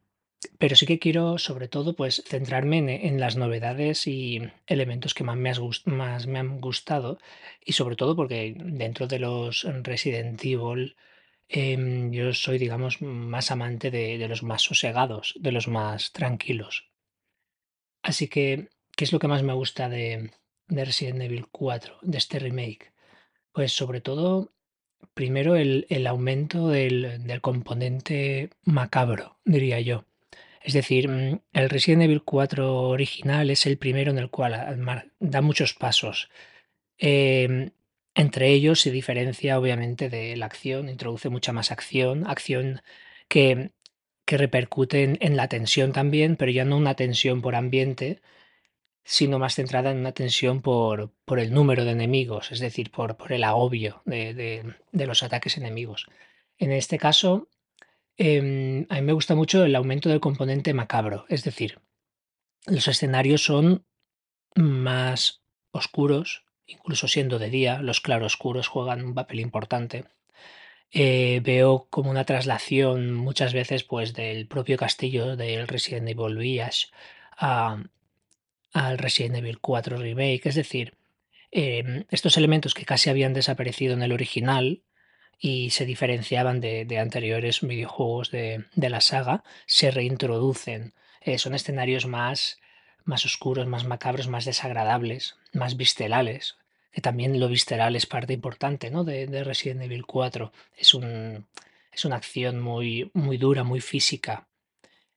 [0.58, 2.78] pero sí que quiero, sobre todo, pues centrarme
[3.08, 7.20] en, las novedades y elementos que más me, has han gustado
[7.64, 10.96] y sobre todo porque dentro de los Resident Evil
[11.50, 16.90] em, yo soy, digamos, más amante de, de los más sosegados, de los más tranquilos.
[18.02, 20.32] Así que, ¿qué es lo que más me gusta de,
[20.68, 22.94] de Resident Evil 4, de este remake?
[23.52, 24.54] Pues sobre todo,
[25.14, 30.06] primero el, el aumento del, del componente macabro, diría yo.
[30.62, 35.42] Es decir, mm, el Resident Evil 4 original es el primero en el cual da
[35.42, 36.30] muchos pasos.
[36.98, 37.72] Em,
[38.16, 42.82] entre ellos se diferencia obviamente de la acción, introduce mucha más acción, acción
[43.28, 43.72] que,
[44.26, 48.22] que repercute en, en la tensión también, pero ya no una tensión por ambiente,
[49.12, 53.18] sino más centrada en una tensión por, por el número de enemigos, es decir, por,
[53.18, 56.06] por el agobio de, de- los ataques enemigos.
[56.60, 57.50] En este caso,
[58.18, 61.80] em, a mí me gusta mucho el aumento del componente macabro, es decir,
[62.68, 63.84] los escenarios son
[64.56, 65.42] más
[65.72, 70.06] oscuros, incluso siendo de día, los claroscuros juegan un papel importante.
[70.92, 76.88] Eh, veo como una traslación muchas veces pues del propio castillo del Resident Evil Village
[77.38, 77.84] a-
[78.74, 80.96] al Resident Evil 4 Remake, es decir,
[81.52, 84.84] em, estos elementos que casi habían desaparecido en el original
[85.40, 90.94] y se diferenciaban de, anteriores videojuegos de, de la saga, se reintroducen.
[91.22, 92.60] Eh, son escenarios más,
[93.06, 96.58] más oscuros, más macabros, más desagradables, más viscerales.
[96.92, 99.04] Que también lo visceral es parte importante ¿no?
[99.04, 100.52] de, de Resident Evil 4.
[100.76, 101.48] Es, un,
[101.92, 104.48] es una acción muy, muy dura, muy física.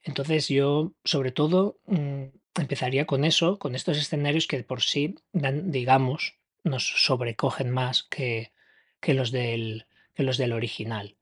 [0.02, 2.24] Entonces yo, sobre todo, mm,
[2.56, 8.52] empezaría con eso, con estos escenarios que por sí dan, digamos, nos sobrecogen más que,
[9.00, 11.16] que los del, que los del original.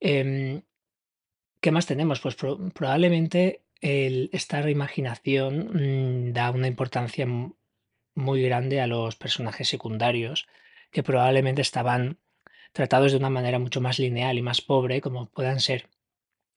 [0.00, 0.62] Em,
[1.60, 2.20] ¿qué más tenemos?
[2.20, 5.52] Pues pro- probablemente el, esta reimaginación
[6.30, 7.54] mm, da una importancia mu-
[8.14, 10.48] muy grande a los personajes secundarios,
[10.90, 12.18] que probablemente estaban
[12.72, 15.88] tratados de una manera mucho más lineal y más pobre, como puedan ser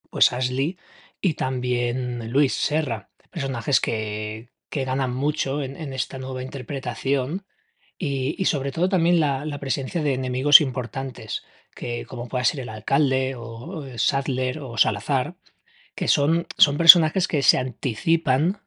[0.10, 0.78] pues Ashley
[1.22, 7.46] y también Luis Serra, personajes que, que ganan mucho en, esta nueva interpretación
[7.98, 11.44] y, sobre todo también la, presencia de enemigos importantes,
[11.76, 15.36] que como pueda ser el alcalde o Sadler o Salazar,
[15.96, 18.62] que son, son personajes que se anticipan,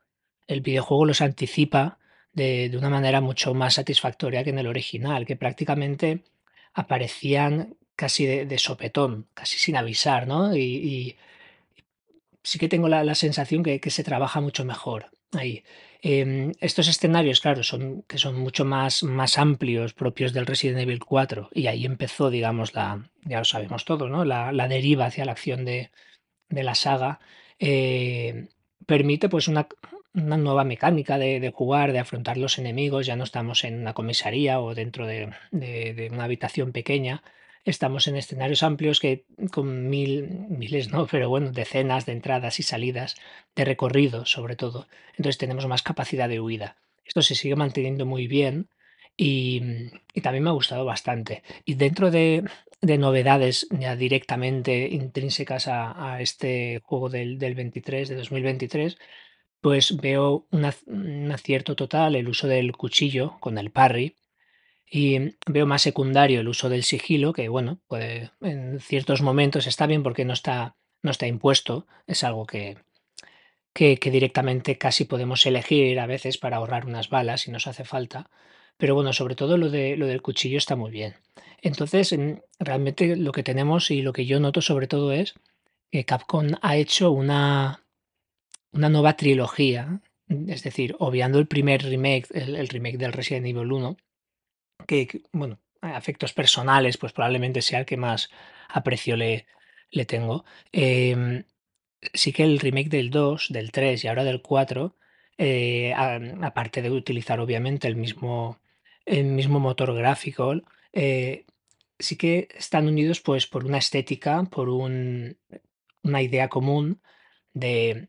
[0.47, 1.99] el videojuego los anticipa
[2.33, 6.25] de, de una manera mucho más satisfactoria que en el original, que prácticamente
[6.73, 10.55] aparecían casi de, sopetón, casi sin avisar, ¿no?
[10.55, 11.17] Y
[12.49, 15.01] sí que tengo la, la sensación que, que se trabaja mucho mejor
[15.33, 15.65] ahí.
[16.03, 21.01] Em, estos escenarios, claro, son, que son mucho más, más amplios, propios del Resident Evil
[21.05, 24.25] 4, y ahí empezó, digamos, la, ya lo sabemos todos, ¿no?
[24.25, 25.91] La, la deriva hacia la acción de,
[26.49, 27.21] de la saga,
[27.59, 28.49] eh,
[28.87, 29.67] permite pues una,
[30.15, 33.07] una nueva mecánica de, de jugar, de afrontar los enemigos.
[33.07, 37.23] Ya no estamos en una comisaría o dentro de, de- de una habitación pequeña.
[37.67, 42.63] Estamos en escenarios amplios que con mil, miles, no, pero bueno, decenas de entradas y
[42.63, 43.17] salidas,
[43.57, 44.87] de recorrido sobre todo.
[45.17, 46.77] Entonces tenemos más capacidad de huida.
[47.05, 48.69] Esto se sigue manteniendo muy bien
[49.17, 49.91] y,
[50.23, 51.43] también me ha gustado bastante.
[51.65, 52.45] Y dentro de,
[52.83, 58.97] de novedades ya directamente intrínsecas a, este juego del, del 23, de 2023,
[59.61, 64.15] pues veo un acierto total el uso del cuchillo con el parry
[64.89, 69.87] y veo más secundario el uso del sigilo, que bueno, pues en ciertos momentos está
[69.87, 72.77] bien porque no está, no está impuesto, es algo que,
[73.73, 78.31] que, directamente casi podemos elegir a veces para ahorrar unas balas si nos hace falta.
[78.79, 81.17] Pero bueno, sobre todo lo, de, lo del cuchillo está muy bien.
[81.63, 82.15] Entonces,
[82.59, 85.35] realmente lo que tenemos y lo que yo noto sobre todo es
[85.91, 87.85] que Capcom ha hecho una,
[88.73, 93.73] una nueva trilogía, es decir, obviando el primer remake, el, el remake del Resident Evil
[93.73, 93.97] 1,
[94.87, 98.31] que, bueno, a efectos personales, pues probablemente sea el que más
[98.69, 99.47] aprecio le,
[99.91, 100.45] le tengo.
[100.73, 101.45] Em,
[102.15, 104.97] sí que el remake del 2, del 3 y ahora del 4,
[105.39, 108.59] eh, aparte de utilizar obviamente el mismo,
[109.05, 110.55] el mismo motor gráfico,
[110.93, 111.45] eh,
[111.99, 115.39] sí que están unidos pues por una estética, por un-
[116.03, 117.01] una idea común
[117.55, 118.09] de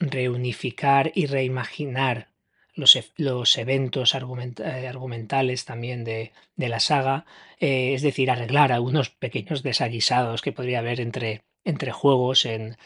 [0.00, 2.30] reunificar y reimaginar
[2.74, 7.24] los, eventos eh, argumentales también de, la saga,
[7.60, 11.42] eh, es decir, arreglar algunos pequeños desaguisados que podría haber entre,
[11.92, 12.76] juegos en,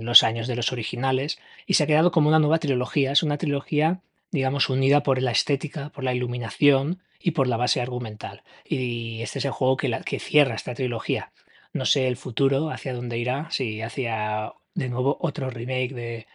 [0.00, 3.12] los años de los originales, y se ha quedado como una nueva trilogía.
[3.12, 4.00] Es una trilogía,
[4.32, 8.42] digamos, unida por la estética, por la iluminación y por la base argumental.
[8.64, 11.32] Y este es el juego que, que cierra esta trilogía.
[11.72, 16.26] No sé el futuro, hacia dónde irá, si hacia de nuevo otro remake de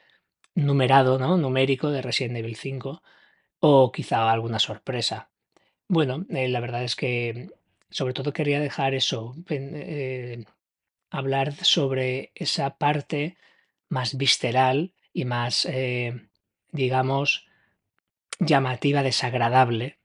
[0.55, 1.37] numerado, ¿no?
[1.37, 3.01] Numérico de Resident Evil 5
[3.59, 5.29] o quizá alguna sorpresa.
[5.87, 7.49] Bueno, eh, la verdad es que
[7.89, 10.45] sobre todo quería dejar eso, eh,
[11.09, 13.37] hablar sobre esa parte
[13.89, 16.27] más visceral y más, eh,
[16.71, 17.47] digamos,
[18.39, 19.99] llamativa, desagradable.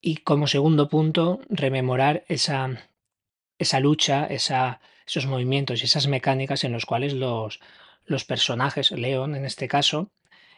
[0.00, 2.78] y como segundo punto, rememorar esa,
[3.58, 7.60] esa lucha, esa, esos movimientos y esas mecánicas en los cuales los,
[8.08, 10.10] los personajes, Leon en este caso,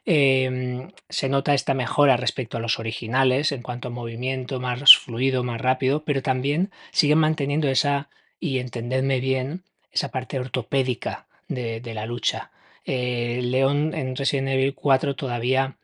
[0.07, 5.45] em, se nota esta mejora respecto a los originales en cuanto a movimiento más fluido,
[5.45, 12.07] más rápido, pero también siguen manteniendo esa, y entendedme bien, esa parte ortopédica de, la
[12.07, 12.51] lucha.
[12.85, 15.77] Eh, Leon en Resident Evil 4 todavía,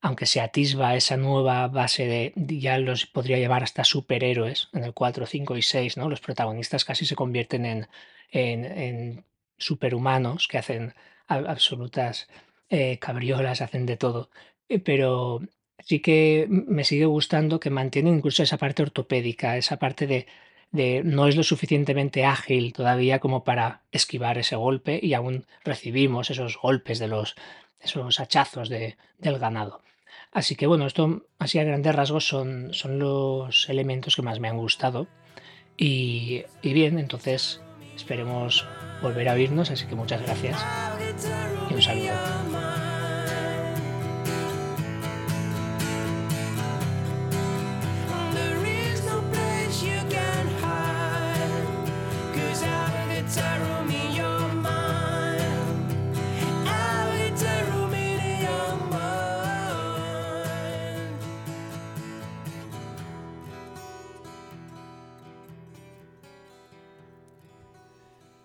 [0.00, 4.92] aunque se atisba esa nueva base de, ya los podría llevar hasta superhéroes, en el
[4.94, 6.08] 4, 5 y 6, ¿no?
[6.08, 7.88] los protagonistas casi se convierten en,
[8.30, 9.24] en
[9.58, 10.94] superhumanos que hacen
[11.26, 12.28] absolutas
[12.70, 14.30] eh, cabriolas, hacen de todo.
[14.68, 15.40] Eh, pero
[15.78, 20.26] sí que me sigue gustando que mantienen incluso esa parte ortopédica, esa parte de,
[21.04, 26.58] no es lo suficientemente ágil todavía como para esquivar ese golpe y aún recibimos esos
[26.58, 27.36] golpes de los
[27.80, 29.82] esos hachazos de, del ganado.
[30.32, 34.48] Así que bueno, esto así a grandes rasgos son, son los elementos que más me
[34.48, 35.06] han gustado.
[35.76, 37.60] Y bien, entonces
[37.96, 38.66] esperemos
[39.02, 40.56] volver a oírnos, así que muchas gracias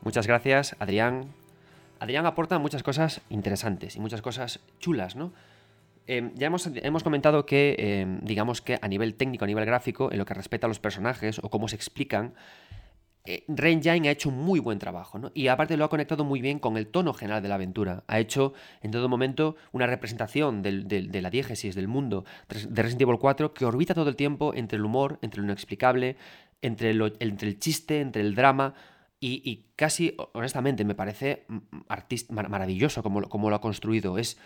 [0.10, 1.28] Muchas gracias, Adrián.
[2.00, 5.34] Adrián aporta muchas cosas interesantes y muchas cosas chulas, ¿no?
[6.08, 10.12] Em, ya hemos, hemos, comentado que, em, digamos que a nivel técnico, a nivel gráfico,
[10.12, 12.34] en lo que respecta a los personajes o cómo se explican,
[13.24, 15.30] eh, Ren ha hecho un muy buen trabajo, ¿no?
[15.36, 18.04] Y aparte lo ha conectado muy bien con el tono general de la aventura.
[18.08, 23.20] Ha hecho en todo momento una representación de la diégesis del mundo de Resident Evil
[23.20, 26.18] 4 que orbita todo el tiempo entre el humor, entre lo inexplicable,
[26.64, 28.74] entre, entre el chiste, entre el drama.
[29.22, 31.46] Y, casi, honestamente, me parece
[32.30, 34.18] maravilloso como, lo ha construido.
[34.18, 34.38] Es,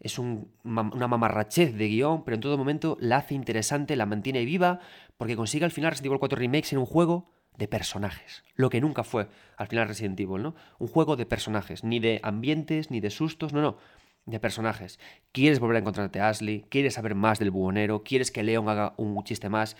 [0.00, 4.80] es una mamarrachez de guion, pero en todo momento la hace interesante, la mantiene viva,
[5.18, 8.44] porque consigue al final Resident Evil 4 Remakes en un juego de personajes.
[8.54, 10.54] Lo que nunca fue al final Resident Evil, ¿no?
[10.78, 13.76] Un juego de personajes, ni de ambientes, ni de sustos, no, no.
[14.24, 14.98] De personajes.
[15.32, 18.94] Quieres volver a encontrarte a Ashley, quieres saber más del buhonero, quieres que Leon haga
[18.96, 19.76] un chiste más,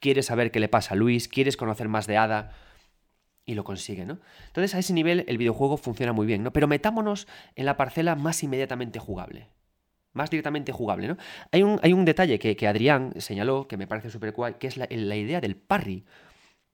[0.00, 2.52] quieres saber qué le pasa a Luis, quieres conocer más de Ada
[3.46, 4.18] y lo consigue, ¿no?
[4.46, 6.52] Entonces a ese nivel el videojuego funciona muy bien, ¿no?
[6.52, 7.26] Pero metámonos
[7.56, 9.48] en la parcela más inmediatamente jugable.
[10.12, 11.16] Más directamente jugable, ¿no?
[11.50, 14.76] Hay un, hay un detalle que, Adrián señaló que me parece súper guay, que es
[14.76, 16.04] la, idea del parry.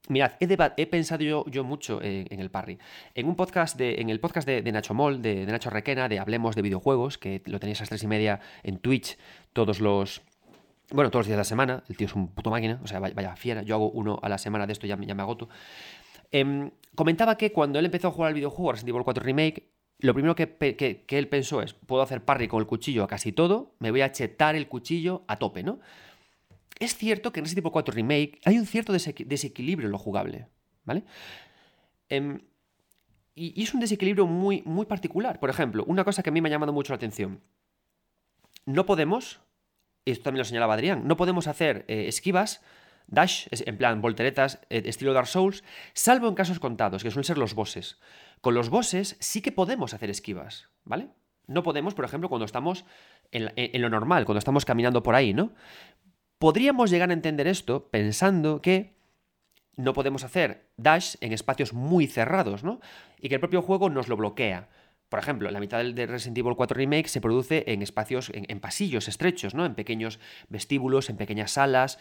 [0.09, 2.79] Mirad, he, pensado yo, yo mucho en, el parry.
[3.15, 6.55] En un podcast de, en el podcast de, Nacho Moll, de, Nacho Requena, de Hablemos
[6.55, 9.17] de videojuegos, que lo tenéis a las tres y media en Twitch
[9.53, 10.23] todos los,
[10.91, 12.99] bueno, todos los días de la semana, el tío es un puto máquina, o sea,
[12.99, 15.49] vaya, fiera, yo hago uno a la semana de esto, ya, ya me agoto.
[16.33, 20.15] Em, comentaba que cuando él empezó a jugar al videojuego Resident Evil 4 Remake, lo
[20.15, 23.91] primero que, él pensó es, puedo hacer parry con el cuchillo a casi todo, me
[23.91, 25.81] voy a chetar el cuchillo a tope, ¿no?
[26.79, 30.47] Es cierto que en Resident Evil 4 Remake hay un cierto desequilibrio en lo jugable,
[30.85, 31.05] ¿vale?
[32.09, 32.41] Em,
[33.35, 35.39] y, es un desequilibrio muy, muy particular.
[35.39, 37.41] Por ejemplo, una cosa que a mí me ha llamado mucho la atención.
[38.65, 39.41] No podemos,
[40.07, 42.63] esto también lo señalaba Adrián, no podemos hacer eh, esquivas
[43.11, 47.39] dash, en plan volteretas, eh, estilo Dark Souls, salvo en casos contados, que suelen ser
[47.39, 48.01] los bosses.
[48.41, 51.09] Con los bosses sí que podemos hacer esquivas, ¿vale?
[51.47, 52.85] No podemos, por ejemplo, cuando estamos
[53.33, 55.53] en, lo normal, cuando estamos caminando por ahí, ¿no?
[56.39, 58.95] Podríamos llegar a entender esto pensando que
[59.77, 62.81] no podemos hacer dash en espacios muy cerrados, ¿no?
[63.19, 64.69] Y que el propio juego nos lo bloquea.
[65.09, 68.61] Por ejemplo, la mitad de Resident Evil 4 Remake se produce en espacios, en, en,
[68.61, 69.67] pasillos estrechos, ¿no?
[69.67, 71.99] En pequeños vestíbulos, en pequeñas salas,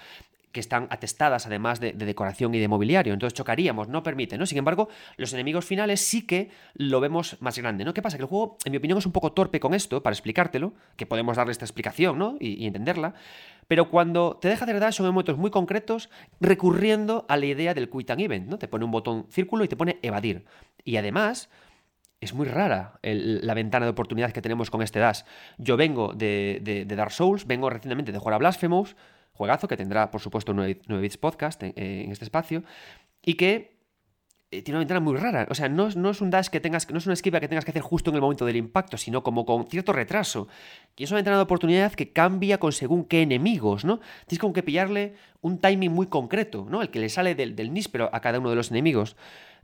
[0.51, 3.13] que están atestadas además de, decoración y de mobiliario.
[3.13, 4.45] Entonces chocaríamos, no permite, ¿no?
[4.45, 7.93] Sin embargo, los enemigos finales sí que lo vemos más grande, ¿no?
[7.93, 8.17] ¿Qué pasa?
[8.17, 11.05] Que el juego, en mi opinión, es un poco torpe con esto, para explicártelo, que
[11.05, 12.37] podemos darle esta explicación, ¿no?
[12.39, 13.13] Y, entenderla.
[13.67, 17.89] Pero cuando te deja de dash son momentos muy concretos, recurriendo a la idea del
[17.89, 18.57] quit and event, ¿no?
[18.57, 20.45] Te pone un botón círculo y te pone evadir.
[20.83, 21.49] Y además,
[22.19, 25.21] es muy rara la ventana de oportunidad que tenemos con este dash.
[25.59, 28.95] Yo vengo de, de Dark Souls, vengo recientemente de jugar a Blasphemous,
[29.39, 32.61] juegazo que tendrá, por supuesto, 9, bits podcast en, este espacio,
[33.23, 33.79] y que
[34.51, 35.47] eh, tiene una ventana muy rara.
[35.49, 37.71] O sea, no, es un dash que tengas, no es una esquiva que tengas que
[37.71, 40.49] hacer justo en el momento del impacto, sino como con cierto retraso.
[40.97, 44.01] Y es una ventana de oportunidad que cambia con según qué enemigos, ¿no?
[44.27, 46.81] Tienes como que pillarle un timing muy concreto, ¿no?
[46.81, 49.15] El que le sale del, níspero a cada uno de los enemigos.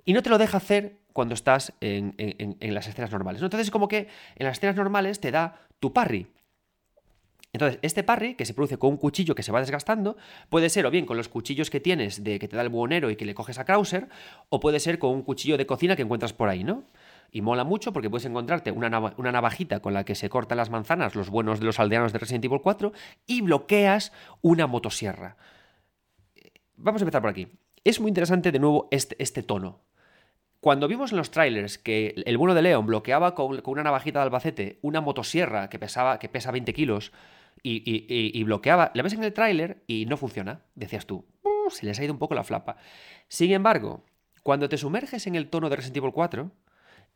[0.05, 3.41] Y no te lo deja hacer cuando estás en, en las escenas normales.
[3.41, 3.47] ¿no?
[3.47, 4.07] Entonces, como que
[4.37, 6.27] en las escenas normales te da tu parry.
[7.55, 10.17] Entonces, este parry, que se produce con un cuchillo que se va desgastando,
[10.49, 13.09] puede ser o bien con los cuchillos que tienes de que te da el buhonero
[13.09, 14.09] y que le coges a Krauser,
[14.49, 16.83] o puede ser con un cuchillo de cocina que encuentras por ahí, ¿no?
[17.31, 21.15] Y mola mucho porque puedes encontrarte una, navajita con la que se cortan las manzanas,
[21.15, 22.91] los buenos de los aldeanos de Resident Evil 4,
[23.25, 25.37] y bloqueas una motosierra.
[26.75, 27.47] Vamos a empezar por aquí.
[27.85, 29.79] Es muy interesante de nuevo este, este tono.
[30.59, 34.19] Cuando vimos en los trailers que el bueno de Leon bloqueaba con, con, una navajita
[34.19, 37.13] de Albacete una motosierra que, pesaba, que pesa 20 kilos
[37.65, 38.91] y, bloqueaba.
[38.93, 40.61] La ves en el tráiler y no funciona.
[40.75, 41.25] Decías tú,
[41.69, 42.77] se les ha ido un poco la flapa.
[43.27, 44.03] Sin embargo,
[44.43, 46.51] cuando te sumerges en el tono de Resident Evil 4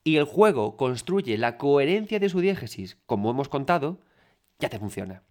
[0.04, 4.02] y el juego construye la coherencia de su diégesis, como hemos contado,
[4.58, 5.24] ya te funciona.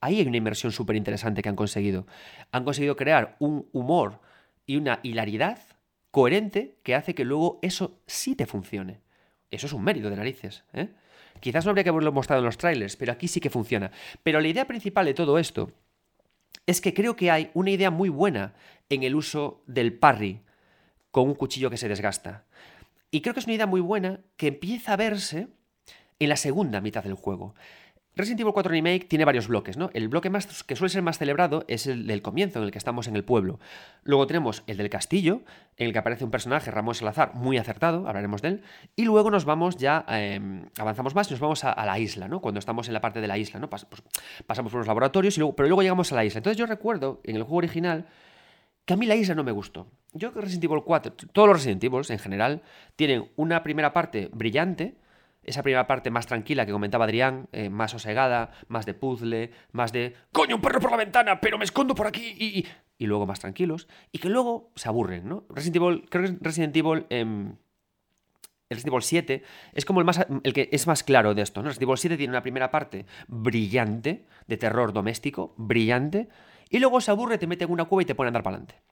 [0.00, 2.06] Ahí hay una inmersión súper interesante que han conseguido.
[2.50, 4.20] Han conseguido crear un humor
[4.66, 5.58] y una hilaridad
[6.10, 9.00] coherente que hace que luego eso sí te funcione.
[9.50, 10.64] Eso es un mérito de narices.
[10.72, 10.88] ¿eh?
[11.40, 13.90] Quizás no habría que haberlo mostrado en los trailers, pero aquí sí que funciona.
[14.22, 15.70] Pero la idea principal de todo esto
[16.66, 18.54] es que creo que hay una idea muy buena
[18.88, 20.40] en el uso del parry
[21.10, 22.44] con un cuchillo que se desgasta.
[23.10, 25.48] Y creo que es una idea muy buena que empieza a verse
[26.18, 27.54] en la segunda mitad del juego.
[28.14, 29.88] Resident Evil 4 Remake tiene varios bloques, ¿no?
[29.94, 32.76] El bloque más, que suele ser más celebrado es el del comienzo, en el que
[32.76, 33.58] estamos en el pueblo.
[34.04, 35.40] Luego tenemos el del castillo,
[35.78, 38.62] en el que aparece un personaje, Ramón Salazar, muy acertado, hablaremos de él.
[38.96, 42.40] Y luego nos vamos ya, em, avanzamos más y nos vamos a, la isla, ¿no?
[42.40, 43.70] Cuando estamos en la parte de la isla, ¿no?
[43.70, 43.86] pues,
[44.46, 46.38] pasamos por los laboratorios, y luego, pero luego llegamos a la isla.
[46.38, 48.06] Entonces yo recuerdo, en el juego original,
[48.84, 49.86] que a mí la isla no me gustó.
[50.12, 52.62] Yo que Resident Evil 4, todos los Resident Evil en general,
[52.96, 54.96] tienen una primera parte brillante,
[55.42, 59.92] esa primera parte más tranquila que comentaba Adrián, eh, más sosegada, más de puzzle, más
[59.92, 61.40] de ¡Coño, un perro por la ventana!
[61.40, 62.34] ¡Pero me escondo por aquí!
[62.38, 62.66] Y,
[62.98, 63.88] y, luego más tranquilos.
[64.12, 65.44] Y que luego se aburren, ¿no?
[65.50, 67.06] Resident Evil, creo que Resident Evil.
[67.10, 67.52] Eh,
[68.70, 69.42] Resident Evil 7
[69.74, 71.68] es como el, más, el que es más claro de esto, ¿no?
[71.68, 76.28] Resident Evil 7 tiene una primera parte brillante, de terror doméstico, brillante,
[76.70, 78.56] y luego se aburre, te mete en una cueva y te pone a andar para
[78.56, 78.82] adelante.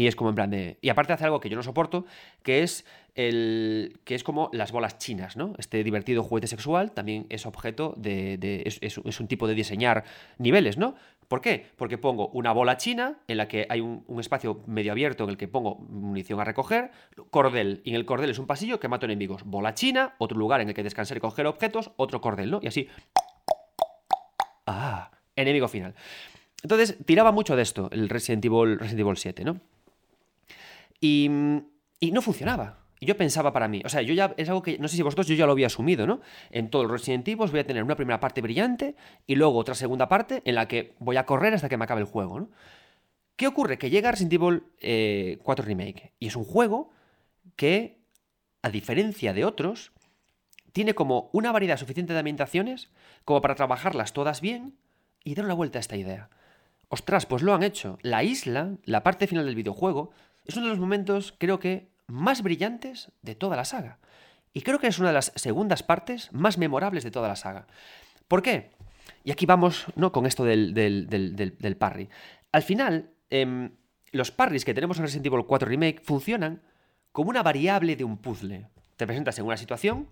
[0.00, 0.78] Y es como en plan de.
[0.80, 2.06] Y aparte hace algo que yo no soporto,
[2.42, 4.00] que es el.
[4.04, 5.52] que es como las bolas chinas, ¿no?
[5.58, 8.62] Este divertido juguete sexual también es objeto de.
[8.64, 10.04] es, un tipo de diseñar
[10.38, 10.94] niveles, ¿no?
[11.28, 11.66] ¿Por qué?
[11.76, 15.36] Porque pongo una bola china en la que hay un, espacio medio abierto en el
[15.36, 16.92] que pongo munición a recoger,
[17.28, 19.42] cordel, y en el cordel es un pasillo que mato enemigos.
[19.44, 22.60] Bola china, otro lugar en el que descansar y coger objetos, otro cordel, ¿no?
[22.62, 22.88] Y así.
[24.66, 25.10] ¡Ah!
[25.36, 25.94] Enemigo final.
[26.62, 29.60] Entonces, tiraba mucho de esto el Resident Evil, Resident Evil 7, ¿no?
[31.00, 32.78] Y, no funcionaba.
[32.98, 35.02] Y yo pensaba para mí, o sea, yo ya es algo que no sé si
[35.02, 36.20] vosotros yo ya lo había asumido, ¿no?
[36.50, 38.94] En todos los Resident Evil voy a tener una primera parte brillante
[39.26, 42.02] y luego otra segunda parte en la que voy a correr hasta que me acabe
[42.02, 42.50] el juego, ¿no?
[43.36, 43.78] ¿Qué ocurre?
[43.78, 44.62] Que llega Resident Evil
[45.42, 46.90] 4 eh, Remake y es un juego
[47.56, 48.02] que,
[48.60, 49.92] a diferencia de otros,
[50.72, 52.90] tiene como una variedad suficiente de ambientaciones
[53.24, 54.76] como para trabajarlas todas bien
[55.24, 56.28] y dar una vuelta a esta idea.
[56.88, 57.98] Ostras, pues lo han hecho.
[58.02, 60.10] La isla, la parte final del videojuego,
[60.50, 63.98] es uno de los momentos, creo que, más brillantes de toda la saga.
[64.52, 67.66] Y creo que es una de las segundas partes más memorables de toda la saga.
[68.26, 68.70] ¿Por qué?
[69.22, 70.12] Y aquí vamos ¿no?
[70.12, 72.08] con esto del, del, parry.
[72.52, 73.70] Al final, em,
[74.10, 76.62] los parries que tenemos en Resident Evil 4 Remake funcionan
[77.12, 78.66] como una variable de un puzzle.
[78.96, 80.08] Te presentas en una situación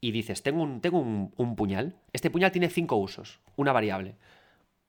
[0.00, 1.96] y dices, tengo un, tengo un, un puñal.
[2.12, 4.16] Este puñal tiene cinco usos, una variable.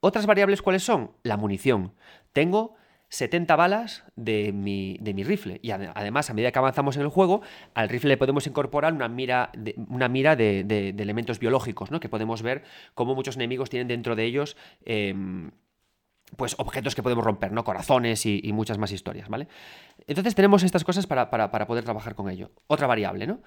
[0.00, 1.10] Otras variables, ¿cuáles son?
[1.24, 1.94] La munición.
[2.32, 2.76] Tengo
[3.10, 5.60] 70 balas de mi, de mi rifle.
[5.62, 7.40] Y además, a medida que avanzamos en el juego,
[7.74, 10.60] al rifle le podemos incorporar una mira de, una mira de,
[10.98, 12.00] elementos biológicos, ¿no?
[12.00, 14.56] Que podemos ver cómo muchos enemigos tienen dentro de ellos.
[14.84, 15.50] Em,
[16.36, 17.64] pues objetos que podemos romper, ¿no?
[17.64, 19.48] Corazones y, muchas más historias, ¿vale?
[20.06, 22.50] Entonces tenemos estas cosas para, para, poder trabajar con ello.
[22.66, 23.40] Otra variable, ¿no?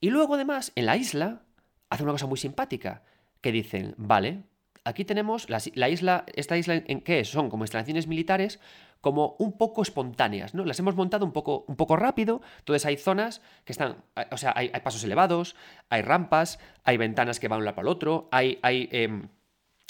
[0.00, 1.42] Y luego, además, en la isla,
[1.88, 3.02] hace una cosa muy simpática,
[3.40, 4.42] que dicen, vale,
[4.84, 8.60] aquí tenemos la, isla, esta isla en qué son como instalaciones militares
[9.00, 10.64] como un poco espontáneas, ¿no?
[10.64, 13.96] Las hemos montado un poco, un poco rápido, entonces hay zonas que están,
[14.30, 15.56] o sea, hay, pasos elevados,
[15.90, 19.28] hay rampas, hay ventanas que van un lado para el otro, hay, hay em,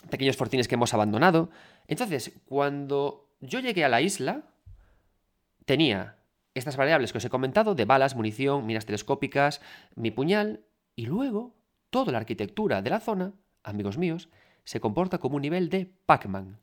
[0.09, 1.51] pequeños fortines que hemos abandonado.
[1.89, 4.45] Entonces, cuando yo llegué a la isla,
[5.67, 6.17] tenía
[6.55, 9.61] estas variables que os he comentado, de balas, munición, miras telescópicas,
[9.95, 10.65] mi puñal,
[10.97, 11.55] y luego
[11.91, 14.31] toda la arquitectura de la zona, amigos míos,
[14.65, 16.59] se comporta como un nivel de Pac-Man.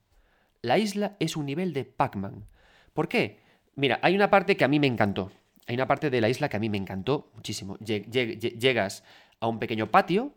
[0.62, 2.46] La isla es un nivel de Pac-Man.
[2.94, 3.40] ¿Por qué?
[3.76, 5.32] Mira, hay una parte que a mí me encantó.
[5.68, 7.78] Hay una parte de la isla que a mí me encantó muchísimo.
[7.78, 9.04] Llegas
[9.40, 10.34] a un pequeño patio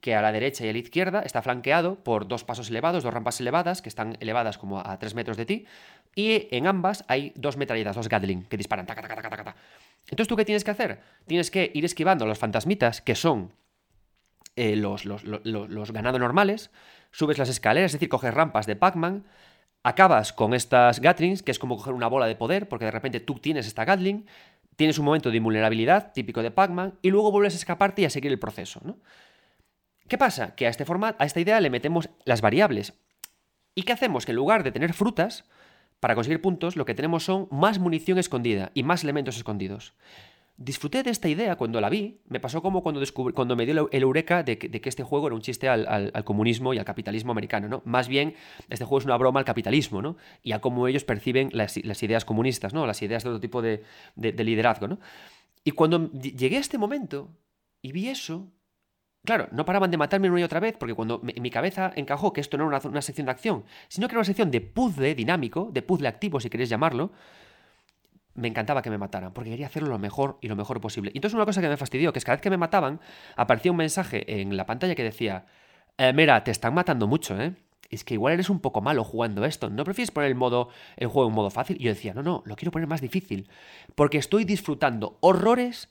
[0.00, 3.12] que a la derecha y a la izquierda está flanqueado por dos pasos elevados, dos
[3.12, 5.66] rampas elevadas, que están elevadas como a 3 metros de ti,
[6.14, 8.86] y en ambas hay dos metralletas, dos Gatling, que disparan.
[8.88, 11.02] Entonces, ¿tú qué tienes que hacer?
[11.26, 13.52] Tienes que ir esquivando a los fantasmitas, que son
[14.60, 16.70] eh, los, los, normales,
[17.12, 19.24] subes las escaleras, es decir, coges rampas de Pac-Man,
[19.82, 23.20] acabas con estas Gatlings, que es como coger una bola de poder, porque de repente
[23.20, 24.26] tú tienes esta Gatling,
[24.76, 28.10] tienes un momento de invulnerabilidad típico de Pac-Man, y luego vuelves a escaparte y a
[28.10, 28.82] seguir el proceso.
[28.84, 28.98] ¿no?
[30.08, 30.54] ¿Qué pasa?
[30.54, 32.92] Que a, este formato, a esta idea le metemos las variables.
[33.74, 34.26] ¿Y qué hacemos?
[34.26, 35.44] Que en lugar de tener frutas,
[36.00, 39.94] para conseguir puntos, lo que tenemos son más munición escondida y más elementos escondidos.
[40.62, 43.00] Disfruté de esta idea cuando la vi, me pasó como cuando,
[43.34, 46.78] cuando me dio el eureka de que, este juego era un chiste al, comunismo y
[46.78, 47.80] al capitalismo americano, ¿no?
[47.86, 48.34] Más bien,
[48.68, 50.18] este juego es una broma al capitalismo, ¿no?
[50.42, 52.86] Y a cómo ellos perciben las, ideas comunistas, ¿no?
[52.86, 53.84] Las ideas de otro tipo de,
[54.16, 54.98] de liderazgo, ¿no?
[55.64, 57.30] Y cuando llegué a este momento
[57.80, 58.52] y vi eso,
[59.24, 62.32] Claro, no paraban de matarme una y otra vez, porque cuando en mi cabeza encajó
[62.32, 65.14] que esto no era una, sección de acción, sino que era una sección de puzzle
[65.14, 67.12] dinámico, de puzzle activo, si queréis llamarlo,
[68.34, 71.10] me encantaba que me mataran, porque quería hacerlo lo mejor y lo mejor posible.
[71.14, 73.00] Y entonces una cosa que me fastidió, que es cada vez que me mataban,
[73.36, 75.46] aparecía un mensaje en la pantalla que decía,
[75.98, 77.54] eh, mira, te están matando mucho, ¿eh?
[77.90, 79.68] Es que igual eres un poco malo jugando esto.
[79.68, 81.76] ¿No prefieres poner el, modo, el juego en modo fácil?
[81.80, 83.48] Y yo decía, no, no, lo quiero poner más difícil.
[83.96, 85.88] Porque estoy disfrutando horrores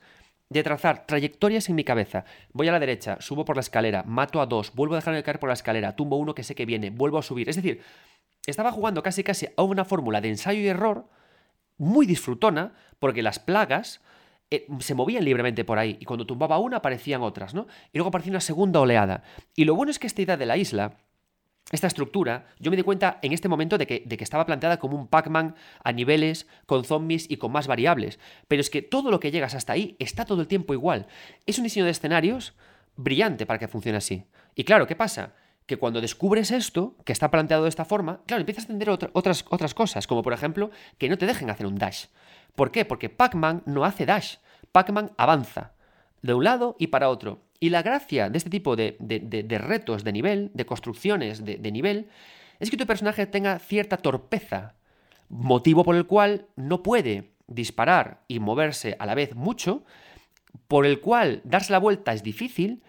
[0.50, 2.24] de trazar trayectorias en mi cabeza.
[2.54, 5.40] Voy a la derecha, subo por la escalera, mato a dos, vuelvo a dejarme caer
[5.40, 7.50] por la escalera, tumbo uno que sé que viene, vuelvo a subir.
[7.50, 7.82] Es decir,
[8.48, 11.08] estaba jugando casi casi a una fórmula de ensayo y error
[11.80, 14.02] muy disfrutona, porque las plagas
[14.52, 17.66] eh, se movían libremente por ahí, y cuando tumbaba una aparecían otras, ¿no?
[17.92, 19.24] Y luego aparecía una segunda oleada.
[19.56, 20.98] Y lo bueno es que esta idea de la isla
[21.72, 24.80] esta estructura, yo me di cuenta en este momento de que, de que estaba planteada
[24.80, 28.20] como un Pac-Man a niveles, con zombies y con más variables.
[28.48, 31.06] Pero es que todo lo que llegas hasta ahí está todo el tiempo igual.
[31.46, 32.56] Es un diseño de escenarios
[32.96, 34.26] brillante para que funcione así.
[34.56, 35.34] Y claro, ¿qué pasa?
[35.70, 39.46] Que cuando descubres esto, que está planteado de esta forma, claro, empiezas a entender otras,
[39.52, 42.06] otras cosas, como por ejemplo que no te dejen hacer un dash.
[42.56, 42.86] ¿Por qué?
[42.86, 44.38] Porque Pac-Man no hace dash.
[44.72, 45.74] Pac-Man avanza
[46.24, 47.44] de un lado y para otro.
[47.60, 48.98] Y la gracia de este tipo de,
[49.64, 52.08] retos de nivel, de construcciones de, nivel,
[52.60, 54.74] es que tu personaje tenga cierta torpeza,
[55.30, 59.84] motivo por el cual no puede disparar y moverse a la vez mucho,
[60.68, 62.82] por el cual darse la vuelta es difícil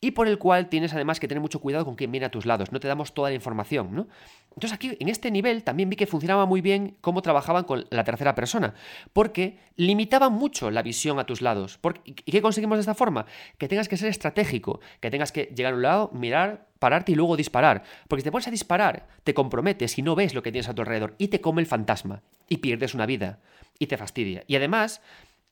[0.00, 2.46] y por el cual tienes además que tener mucho cuidado con quién viene a tus
[2.46, 4.08] lados, no te damos toda la información, ¿no?
[4.50, 8.04] Entonces aquí, en este nivel, también vi que funcionaba muy bien cómo trabajaban con la
[8.04, 8.72] tercera persona,
[9.12, 11.78] porque limitaban mucho la visión a tus lados.
[12.04, 13.26] ¿Y qué conseguimos de esta forma?
[13.58, 17.14] Que tengas que ser estratégico, que tengas que llegar a un lado, mirar, pararte y
[17.16, 17.82] luego disparar.
[18.08, 20.74] Porque si te pones a disparar, te comprometes y no ves lo que tienes a
[20.74, 23.40] tu alrededor, y te come el fantasma, y pierdes una vida,
[23.78, 24.42] y te fastidia.
[24.46, 25.02] Y además,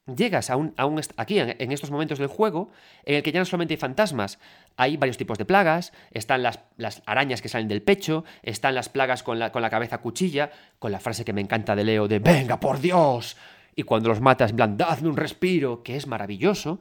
[0.07, 0.75] llegas a un,
[1.17, 2.71] aquí en, estos momentos del juego
[3.05, 4.39] en el que ya no solamente hay fantasmas,
[4.77, 6.61] hay varios tipos de plagas, están las,
[7.07, 10.93] arañas que salen del pecho, están las plagas con la, con la, cabeza cuchilla, con
[10.93, 13.37] la frase que me encanta de Leo de ¡Venga, por Dios!
[13.77, 16.79] Y cuando los matas, en un respiro, que es maravilloso.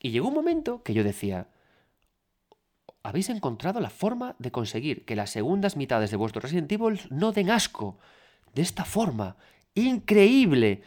[0.00, 1.48] Y llegó un momento que yo decía,
[3.02, 7.32] habéis encontrado la forma de conseguir que las segundas mitades de vuestro Resident Evil no
[7.32, 7.98] den asco.
[8.54, 9.36] De esta forma.
[9.74, 10.82] Increíble.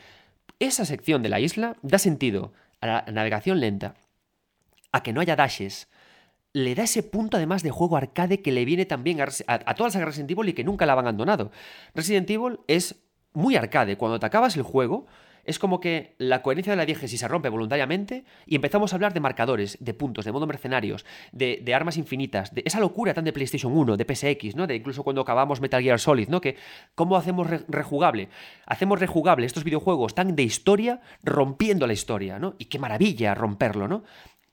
[0.60, 3.96] Esa sección de la isla da sentido a la navegación lenta,
[4.92, 5.88] a que no haya dashes,
[6.54, 10.06] le da ese punto además de juego arcade que le viene también a, todas las
[10.06, 11.52] Resident Evil y que nunca la han abandonado.
[11.94, 12.96] Resident Evil es
[13.34, 13.98] muy arcade.
[13.98, 15.06] Cuando te acabas el juego,
[15.46, 19.14] es como que la coherencia de la diégesis se rompe voluntariamente y empezamos a hablar
[19.14, 23.34] de marcadores, de puntos, de modo mercenarios, de, armas infinitas, de esa locura tan de
[23.34, 24.68] PlayStation 1, de PSX, ¿no?
[24.68, 26.42] De incluso cuando acabamos Metal Gear Solid, ¿no?
[26.42, 26.58] Que
[26.96, 28.30] cómo hacemos rejugable.
[28.66, 32.56] Hacemos rejugable estos videojuegos tan de historia rompiendo la historia, ¿no?
[32.58, 34.04] Y qué maravilla romperlo, ¿no?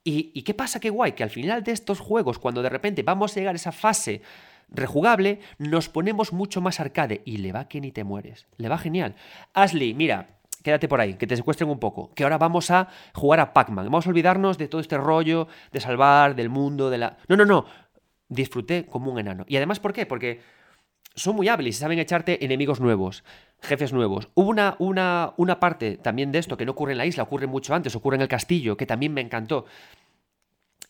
[0.05, 3.03] Y, y qué pasa, qué guay, que al final de estos juegos, cuando de repente
[3.03, 4.21] vamos a llegar a esa fase
[4.69, 8.47] rejugable, nos ponemos mucho más arcade y le va que ni te mueres.
[8.57, 9.15] Le va genial.
[9.55, 10.29] Ashley, mira,
[10.63, 13.87] quédate por ahí, que te secuestren un poco, que ahora vamos a jugar a Pac-Man,
[13.87, 17.17] vamos a olvidarnos de todo este rollo de salvar, del mundo, de la...
[17.29, 17.67] No, no, no,
[18.29, 19.45] disfruté como un enano.
[19.49, 20.07] Y además, ¿por qué?
[20.07, 20.41] Porque
[21.15, 23.25] son muy hábiles y saben echarte enemigos nuevos,
[23.61, 24.29] jefes nuevos.
[24.35, 27.47] Hubo una, una, una parte también de esto que no ocurre en la isla, ocurre
[27.47, 29.67] mucho antes, ocurre en el castillo, que también me encantó.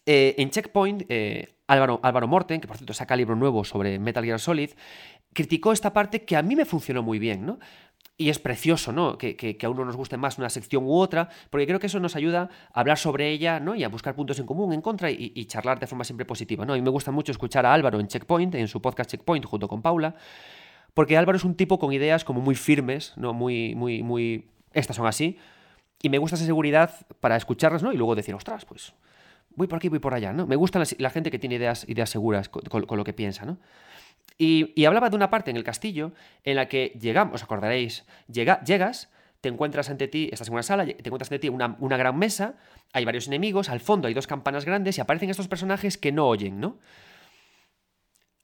[0.05, 4.25] Eh, en Checkpoint, eh, Álvaro, Álvaro Morten, que por cierto saca libro nuevo sobre Metal
[4.25, 4.71] Gear Solid,
[5.33, 7.59] criticó esta parte que a mí me funcionó muy bien, ¿no?
[8.19, 9.19] Y es precioso, ¿no?
[9.19, 12.15] Que, a uno nos guste más una sección u otra, porque creo que eso nos
[12.15, 13.75] ayuda a hablar sobre ella, ¿no?
[13.75, 16.77] Y a buscar puntos en común, en contra y, charlar de forma siempre positiva, ¿no?
[16.77, 19.83] Y me gusta mucho escuchar a Álvaro en Checkpoint, en su podcast Checkpoint, junto con
[19.83, 20.15] Paula,
[20.95, 23.33] porque Álvaro es un tipo con ideas como muy firmes, ¿no?
[23.33, 24.51] Muy, muy, muy...
[24.73, 25.39] Estas son así.
[26.03, 27.93] Y me gusta esa seguridad para escucharlas, ¿no?
[27.93, 28.93] Y luego decir, ostras, pues
[29.57, 30.47] voy por aquí, voy por allá, ¿no?
[30.47, 33.59] Me gusta la, gente que tiene ideas, ideas seguras con, lo que piensa, ¿no?
[34.39, 36.13] Y, hablaba de una parte en el castillo
[36.43, 39.11] en la que llegamos, os acordaréis, llega, llegas,
[39.41, 42.19] te encuentras ante ti, estás en una sala, te encuentras ante ti una, una gran
[42.19, 42.55] mesa,
[42.93, 46.27] hay varios enemigos, al fondo hay dos campanas grandes y aparecen estos personajes que no
[46.27, 46.79] oyen, ¿no?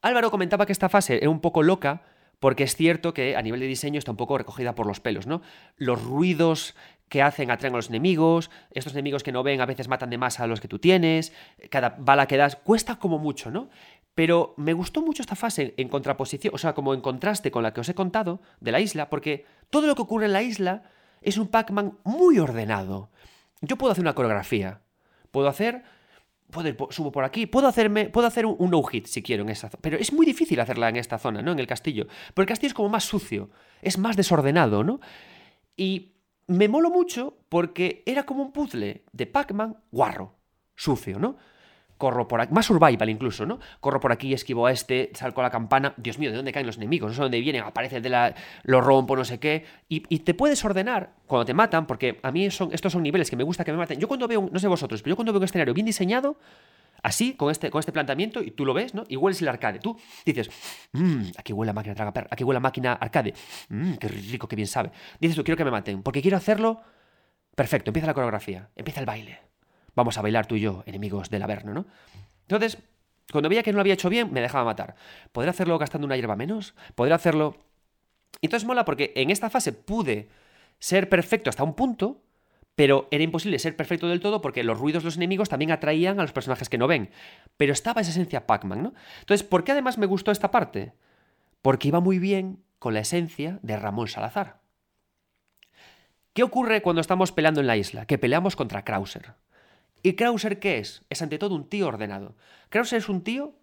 [0.01, 2.03] Álvaro comentaba que esta fase era un poco loca
[2.41, 5.27] porque es cierto que a nivel de diseño está un poco recogida por los pelos,
[5.27, 5.43] ¿no?
[5.77, 6.77] Los ruidos
[7.09, 10.19] que hacen atraen a los enemigos, estos enemigos que no ven a veces matan de
[10.19, 11.33] más a los que tú tienes,
[11.71, 13.71] cada bala que das cuesta como mucho, ¿no?
[14.19, 17.73] Pero me gustó mucho esta fase en contraposición, o sea, como en contraste con la
[17.73, 20.83] que os he contado de la isla, porque todo lo que ocurre en la isla
[21.23, 23.11] es un Pac-Man muy ordenado.
[23.61, 24.81] Yo puedo hacer una coreografía,
[25.31, 25.85] puedo hacer
[26.51, 29.83] puedo subo por aquí, puedo hacerme, puedo hacer un, no-hit si quiero en esa zona,
[29.83, 31.53] pero es muy difícil hacerla en esta zona, ¿no?
[31.53, 33.51] En el castillo, porque el castillo es como más sucio,
[33.83, 34.99] es más desordenado, ¿no?
[35.77, 36.17] Y
[36.49, 40.35] me molo mucho porque era como un puzzle de Pac-Man guarro,
[40.75, 41.37] sucio, ¿no?
[41.99, 43.59] Corro por aquí, más survival incluso, ¿no?
[43.81, 46.67] Corro por aquí, esquivo a este, salgo a la campana, Dios mío, ¿de dónde caen
[46.67, 47.11] los enemigos?
[47.11, 50.65] No sé dónde vienen, aparece de la, lo rompo, no sé qué, y, te puedes
[50.65, 53.73] ordenar cuando te matan, porque a mí son, estos son niveles que me gusta que
[53.73, 53.99] me maten.
[53.99, 56.39] Yo cuando veo, no sé vosotros, pero yo cuando veo un escenario bien diseñado,
[57.03, 59.05] así, con este, con este planteamiento, y tú lo ves, ¿no?
[59.09, 59.79] Y hueles el arcade.
[59.79, 60.51] Tú dices,
[60.93, 63.35] mmm, aquí huele la máquina traga perra, aquí huele la máquina arcade,
[63.69, 64.91] mmm, qué rico, qué bien sabe.
[65.21, 66.81] Dices tú, quiero que me maten, porque quiero hacerlo
[67.55, 69.48] perfecto, empieza la coreografía, empieza el baile.
[69.99, 71.85] Vamos a bailar tú y yo, enemigos del Averno, ¿no?
[72.43, 72.79] Entonces,
[73.33, 74.95] cuando veía que no lo había hecho bien, me dejaba matar.
[75.33, 76.77] ¿Podría hacerlo gastando una hierba menos?
[76.95, 77.57] ¿Podría hacerlo...?
[78.41, 80.29] Entonces mola porque en esta fase pude
[80.79, 82.23] ser perfecto hasta un punto,
[82.77, 86.21] pero era imposible ser perfecto del todo porque los ruidos de los enemigos también atraían
[86.21, 87.11] a los personajes que no ven.
[87.57, 88.95] Pero estaba esa esencia Pac-Man, ¿no?
[89.19, 90.93] Entonces, ¿por qué además me gustó esta parte?
[91.61, 94.61] Porque iba muy bien con la esencia de Ramón Salazar.
[96.35, 98.07] ¿Qué ocurre cuando estamos peleando en la isla?
[98.07, 99.35] Que peleamos contra Krauser.
[100.03, 101.03] ¿Y Krauser qué es?
[101.11, 102.37] Es ante todo un tío ordenado.
[102.69, 103.55] Krauser es un tío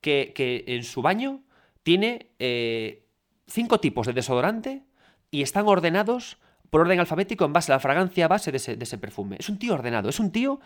[0.00, 0.32] que,
[0.66, 1.42] en su baño
[1.82, 3.06] tiene eh,
[3.46, 4.82] cinco tipos de desodorante
[5.30, 6.38] y están ordenados
[6.70, 9.36] por orden alfabético en base a la fragancia base de ese, perfume.
[9.38, 10.60] Es un tío ordenado, es un tío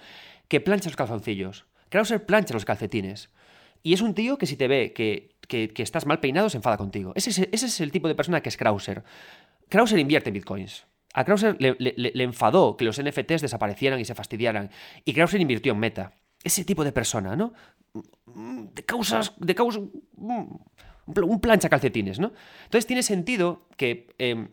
[0.48, 1.66] que plancha los calzoncillos.
[1.88, 3.30] Krauser plancha los calcetines.
[3.82, 5.34] Y es un tío que si te ve que,
[5.82, 7.12] estás mal peinado se enfada contigo.
[7.14, 9.04] Ese, ese es el tipo de persona que es Krauser.
[9.68, 10.86] Krauser invierte en bitcoins.
[11.14, 14.70] A Krauser le, enfadó que los NFTs desaparecieran y se fastidiaran.
[15.04, 16.12] Y Krauser invirtió en Meta.
[16.42, 17.54] Ese tipo de persona, ¿no?
[18.34, 19.32] De causas.
[19.38, 19.84] De causas.
[20.16, 22.32] Un plancha calcetines, ¿no?
[22.64, 24.08] Entonces tiene sentido que.
[24.18, 24.48] Em,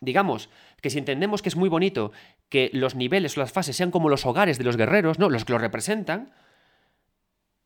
[0.00, 0.48] digamos,
[0.80, 2.12] que si entendemos que es muy bonito
[2.48, 5.28] que los niveles o las fases sean como los hogares de los guerreros, ¿no?
[5.28, 6.32] Los que los representan,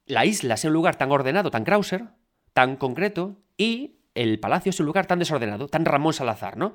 [0.07, 2.07] la isla sea un lugar tan ordenado, tan Krauser,
[2.53, 6.75] tan concreto, y el palacio es un lugar tan desordenado, tan Ramón Salazar, ¿no?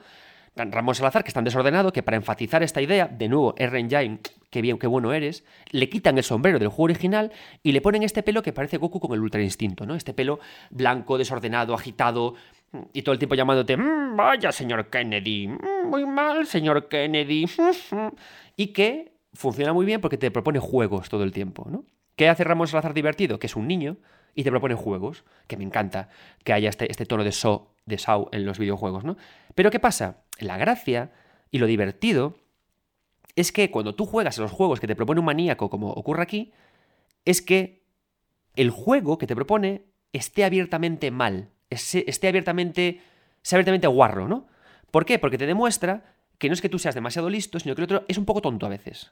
[0.55, 3.79] Ramón Salazar, que es tan desordenado que para enfatizar esta idea, de nuevo, R.
[3.79, 4.19] Engine,
[4.49, 7.31] qué bien, qué bueno eres, le quitan el sombrero del juego original
[7.63, 9.95] y le ponen este pelo que parece Goku con el Ultra Instinto, ¿no?
[9.95, 10.39] Este pelo
[10.69, 12.35] blanco, desordenado, agitado,
[12.93, 17.45] y todo el tiempo llamándote, mm, vaya, señor Kennedy, mm, muy mal, señor Kennedy,
[18.55, 21.83] y que funciona muy bien porque te propone juegos todo el tiempo, ¿no?
[22.15, 23.39] ¿Qué hace Ramón Salazar divertido?
[23.39, 23.97] Que es un niño
[24.35, 26.09] y te propone juegos, que me encanta
[26.43, 29.17] que haya este, este tono de so, de Sau en los videojuegos, ¿no?
[29.55, 30.23] Pero ¿qué pasa?
[30.39, 31.11] La gracia
[31.51, 32.37] y lo divertido
[33.35, 36.23] es que cuando tú juegas a los juegos que te propone un maníaco, como ocurre
[36.23, 36.53] aquí,
[37.25, 37.83] es que
[38.55, 43.01] el juego que te propone esté abiertamente mal, esté abiertamente,
[43.41, 44.47] sea abiertamente guarro, ¿no?
[44.91, 45.19] ¿Por qué?
[45.19, 48.05] Porque te demuestra que no es que tú seas demasiado listo, sino que el otro
[48.07, 49.11] es un poco tonto a veces.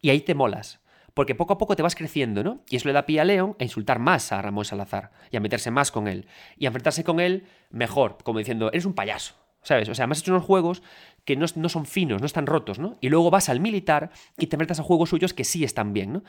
[0.00, 0.80] Y ahí te molas.
[1.14, 2.62] Porque poco a poco te vas creciendo, ¿no?
[2.68, 5.40] Y eso le da pie a León a insultar más a Ramón Salazar y a
[5.40, 6.26] meterse más con él.
[6.56, 9.34] Y a enfrentarse con él mejor, como diciendo, eres un payaso.
[9.62, 9.90] ¿Sabes?
[9.90, 10.82] O sea, me has hecho unos juegos
[11.24, 12.96] que no, son finos, no están rotos, ¿no?
[13.00, 16.14] Y luego vas al militar y te enfrentas a juegos suyos que sí están bien,
[16.14, 16.22] ¿no?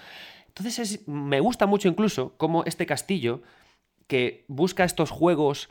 [0.48, 3.42] Entonces me gusta mucho incluso cómo este castillo,
[4.08, 5.70] que busca estos juegos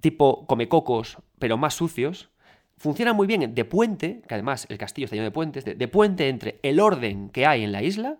[0.00, 2.30] tipo comecocos, pero más sucios,
[2.78, 6.28] funciona muy bien de puente, que además el castillo está lleno de puentes, de, puente
[6.28, 8.18] entre el orden que hay en la isla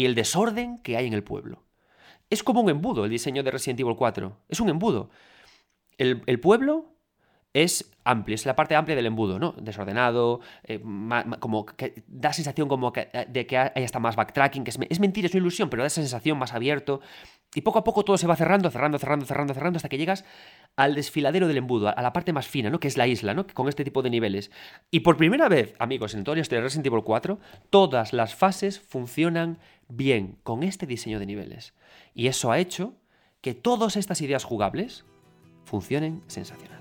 [0.00, 1.62] y el desorden que hay en el pueblo.
[2.30, 4.34] Es como un embudo el diseño de Resident Evil 4.
[4.48, 5.10] Es un embudo.
[5.98, 6.94] El, el pueblo
[7.52, 9.52] es amplio, es la parte amplia del embudo, ¿no?
[9.60, 10.80] Desordenado, eh,
[11.40, 11.66] como
[12.06, 15.34] da sensación como que, de que hay hasta más backtracking, que es, es, mentira, es
[15.34, 17.00] una ilusión, pero da esa sensación más abierto.
[17.52, 20.24] Y poco a poco todo se va cerrando, cerrando, cerrando, cerrando, cerrando, hasta que llegas
[20.76, 22.78] al desfiladero del embudo, a la parte más fina, ¿no?
[22.78, 23.46] Que es la isla, ¿no?
[23.48, 24.52] Con este tipo de niveles.
[24.92, 28.78] Y por primera vez, amigos, en toda la de Resident Evil 4, todas las fases
[28.78, 29.58] funcionan
[29.90, 31.74] bien con este diseño de niveles.
[32.14, 32.94] Y eso ha hecho
[33.40, 35.04] que todas estas ideas jugables
[35.64, 36.79] funcionen sensacional.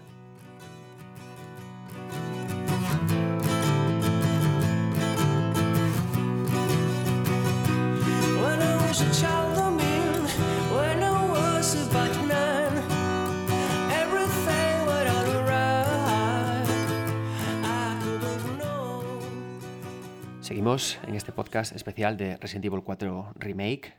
[20.59, 23.93] En este podcast especial de Resident Evil 4 Remake.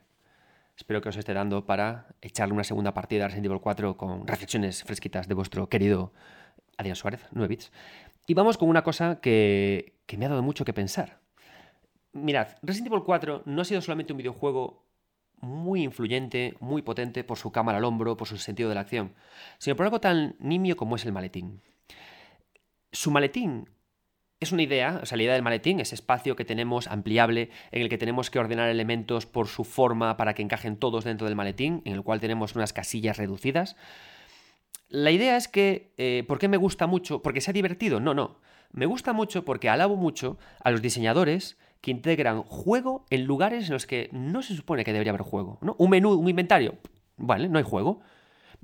[0.77, 4.27] Espero que os esté dando para echarle una segunda partida a Resident Evil 4 con
[4.27, 6.13] reflexiones fresquitas de vuestro querido
[6.77, 7.71] Adrián Suárez, 9 bits.
[8.27, 11.17] Y vamos con una cosa que, que me ha dado mucho que pensar.
[12.13, 14.85] Mirad, Resident Evil 4 no ha sido solamente un videojuego
[15.39, 19.15] muy influyente, muy potente por su cámara al hombro, por su sentido de la acción,
[19.57, 21.59] sino por algo tan nimio como es el maletín.
[22.91, 23.67] Su maletín
[24.41, 27.83] es una idea, o sea, la idea del maletín, ese espacio que tenemos ampliable, en
[27.83, 31.35] el que tenemos que ordenar elementos por su forma para que encajen todos dentro del
[31.35, 33.77] maletín, en el cual tenemos unas casillas reducidas.
[34.89, 37.21] La idea es que, eh, ¿por qué me gusta mucho?
[37.21, 37.99] ¿Porque sea divertido?
[37.99, 38.39] No, no.
[38.71, 43.73] Me gusta mucho porque alabo mucho a los diseñadores que integran juego en lugares en
[43.73, 45.59] los que no se supone que debería haber juego.
[45.61, 45.75] ¿no?
[45.77, 46.75] Un menú, un inventario.
[47.15, 48.01] Vale, no hay juego.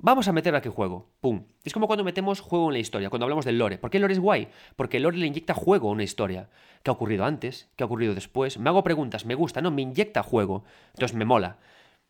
[0.00, 1.10] Vamos a meter aquí juego.
[1.20, 1.46] ¡Pum!
[1.64, 3.78] Es como cuando metemos juego en la historia, cuando hablamos del lore.
[3.78, 4.48] ¿Por qué el lore es guay?
[4.76, 6.50] Porque el lore le inyecta juego a una historia.
[6.84, 7.68] ¿Qué ha ocurrido antes?
[7.74, 8.58] ¿Qué ha ocurrido después?
[8.58, 9.72] Me hago preguntas, me gusta, ¿no?
[9.72, 10.62] Me inyecta juego.
[10.94, 11.58] Entonces me mola.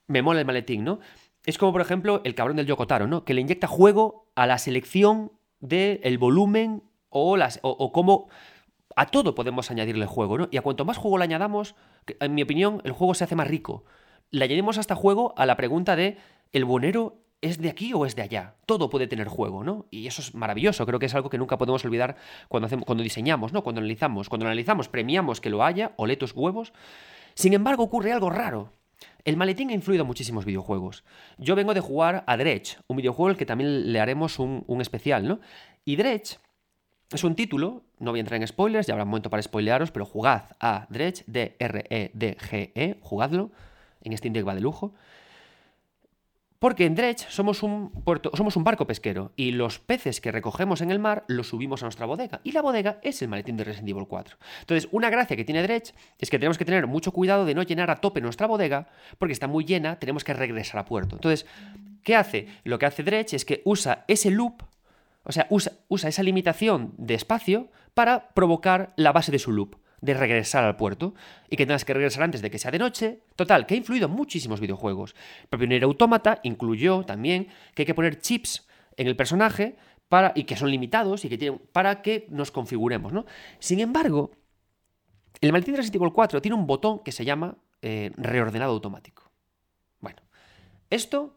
[0.07, 1.01] Me mola el maletín, ¿no?
[1.47, 3.25] Es como, por ejemplo, el cabrón del Yokotaro, ¿no?
[3.25, 8.29] Que le inyecta juego a la selección del volumen o, las, o, cómo...
[8.97, 10.49] A todo podemos añadirle juego, ¿no?
[10.51, 11.75] Y a cuanto más juego le añadamos,
[12.21, 13.85] en mi opinión, el juego se hace más rico.
[14.31, 16.19] Le añadimos hasta juego a la pregunta de
[16.53, 18.55] ¿el bonero ¿es de aquí o es de allá?
[18.67, 19.87] Todo puede tener juego, ¿no?
[19.91, 22.17] Y eso es maravilloso, creo que es algo que nunca podemos olvidar
[22.49, 23.63] cuando, hacemos, cuando diseñamos, ¿no?
[23.63, 24.29] Cuando analizamos.
[24.29, 26.73] Cuando analizamos, premiamos que lo haya, ole tus huevos.
[27.35, 28.73] Sin embargo, ocurre algo raro.
[29.25, 31.05] El maletín ha influido en muchísimos videojuegos.
[31.37, 35.27] Yo vengo de jugar a Dredge, un videojuego al que también le haremos un, especial,
[35.29, 35.41] ¿no?
[35.85, 36.39] Y Dredge
[37.11, 39.91] es un título, no voy a entrar en spoilers, ya habrá un momento para spoilearos,
[39.91, 43.51] pero jugad a Dredge, D-R-E-D-G-E, -E, jugadlo,
[44.03, 44.95] en este Deck va de lujo.
[46.59, 47.93] Porque en Dredge somos un,
[48.65, 52.41] barco pesquero y los peces que recogemos en el mar los subimos a nuestra bodega.
[52.43, 54.37] Y la bodega es el maletín de Resident Evil 4.
[54.61, 57.63] Entonces, una gracia que tiene Dredge es que tenemos que tener mucho cuidado de no
[57.63, 61.15] llenar a tope nuestra bodega, porque está muy llena, tenemos que regresar a puerto.
[61.15, 61.47] Entonces,
[62.03, 62.49] ¿qué hace?
[62.65, 64.63] Lo que hace Dredge es que usa ese loop,
[65.23, 70.15] o sea, usa esa limitación de espacio para provocar la base de su loop de
[70.15, 71.15] regresar al puerto
[71.51, 73.23] y que tengas que regresar antes de que sea de noche.
[73.37, 75.15] Total, que ha influido en muchísimos videojuegos.
[75.43, 78.67] El propio Nier Automata incluyó también que hay que poner chips
[78.97, 79.77] en el personaje
[80.09, 83.13] para, y que son limitados y que tienen, para que nos configuremos.
[83.13, 83.27] ¿no?
[83.59, 84.31] Sin embargo,
[85.41, 89.31] el maletín de Resident Evil 4 tiene un botón que se llama eh, reordenado automático.
[90.01, 90.23] Bueno,
[90.91, 91.37] esto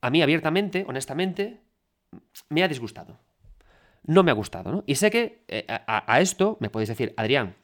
[0.00, 1.60] a mí abiertamente, honestamente,
[2.48, 3.18] me ha disgustado.
[4.04, 4.84] No me ha gustado, ¿no?
[4.86, 7.56] Y sé que eh, a esto me podéis decir, Adrián,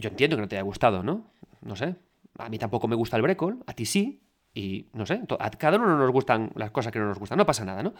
[0.00, 1.30] yo entiendo que no te haya gustado, ¿no?
[1.60, 1.94] No sé.
[2.38, 4.22] A mí tampoco me gusta el brecol, a ti sí,
[4.54, 7.46] y no sé, a cada uno nos gustan las cosas que no nos gustan, no
[7.46, 7.94] pasa nada, ¿no?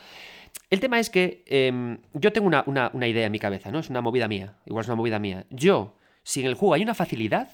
[0.68, 3.78] El tema es que em, yo tengo una, una, idea en mi cabeza, ¿no?
[3.78, 5.46] Es una movida mía, igual es una movida mía.
[5.50, 7.50] Yo, si en el juego hay una facilidad,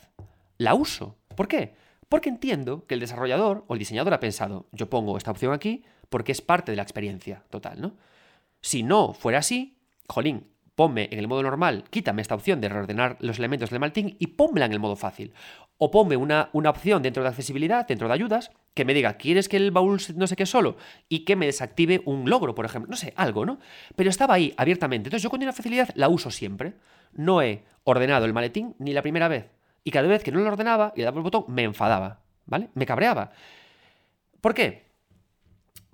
[0.57, 1.19] la uso.
[1.35, 1.75] ¿Por qué?
[2.09, 5.85] Porque entiendo que el desarrollador o el diseñador ha pensado, yo pongo esta opción aquí
[6.09, 7.97] porque es parte de la experiencia total, ¿no?
[8.63, 9.79] Si no fuera así,
[10.09, 14.15] jolín, ponme en el modo normal, quítame esta opción de reordenar los elementos del maletín
[14.21, 15.33] y pónmela en el modo fácil.
[15.79, 19.49] O ponme una, una opción dentro de accesibilidad, dentro de ayudas, que me diga, ¿quieres
[19.49, 20.77] que el baúl no sé qué solo?
[21.09, 22.91] Y que me desactive un logro, por ejemplo.
[22.91, 23.59] No sé, algo, ¿no?
[23.97, 25.09] Pero estaba ahí abiertamente.
[25.09, 26.75] Entonces yo hay una facilidad la uso siempre.
[27.13, 29.51] No he ordenado el maletín ni la primera vez.
[29.83, 32.69] Y cada vez que no lo ordenaba y le daba el botón, me enfadaba, ¿vale?
[32.75, 33.31] Me cabreaba.
[34.43, 34.86] ¿Por qué?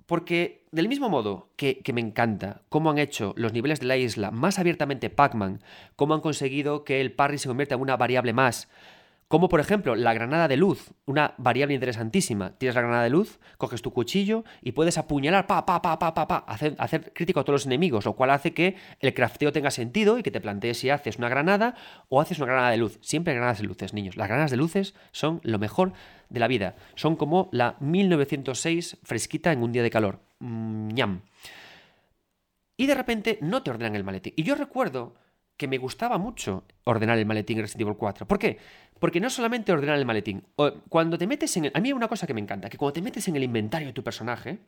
[0.05, 4.31] Porque del mismo modo que, me encanta cómo han hecho los niveles de la isla
[4.31, 5.61] más abiertamente Pac-Man,
[5.95, 8.69] cómo han conseguido que el parry se convierta en una variable más,
[9.33, 12.51] como por ejemplo la granada de luz, una variable interesantísima.
[12.59, 16.13] Tienes la granada de luz, coges tu cuchillo y puedes apuñalar, pa, pa, pa, pa,
[16.13, 19.51] pa, pa, hacer, hacer crítico a todos los enemigos, lo cual hace que el crafteo
[19.51, 21.73] tenga sentido y que te plantees si haces una granada
[22.09, 22.99] o haces una granada de luz.
[23.01, 24.17] Siempre granadas de luces, niños.
[24.17, 25.93] Las granadas de luces son lo mejor
[26.29, 26.75] de la vida.
[26.93, 30.19] Son como la 1906 fresquita en un día de calor.
[30.41, 31.21] Mm, ñam.
[32.77, 34.33] Y de repente no te ordenan el maletín.
[34.35, 35.15] Y yo recuerdo
[35.57, 38.27] que me gustaba mucho ordenar el maletín en Resident Evil 4.
[38.27, 38.57] ¿Por qué?
[38.99, 40.43] Porque no solamente ordenar el maletín.
[40.89, 41.71] Cuando te metes en el...
[41.73, 43.87] A mí hay una cosa que me encanta, que cuando te metes en el inventario
[43.87, 44.59] de tu personaje,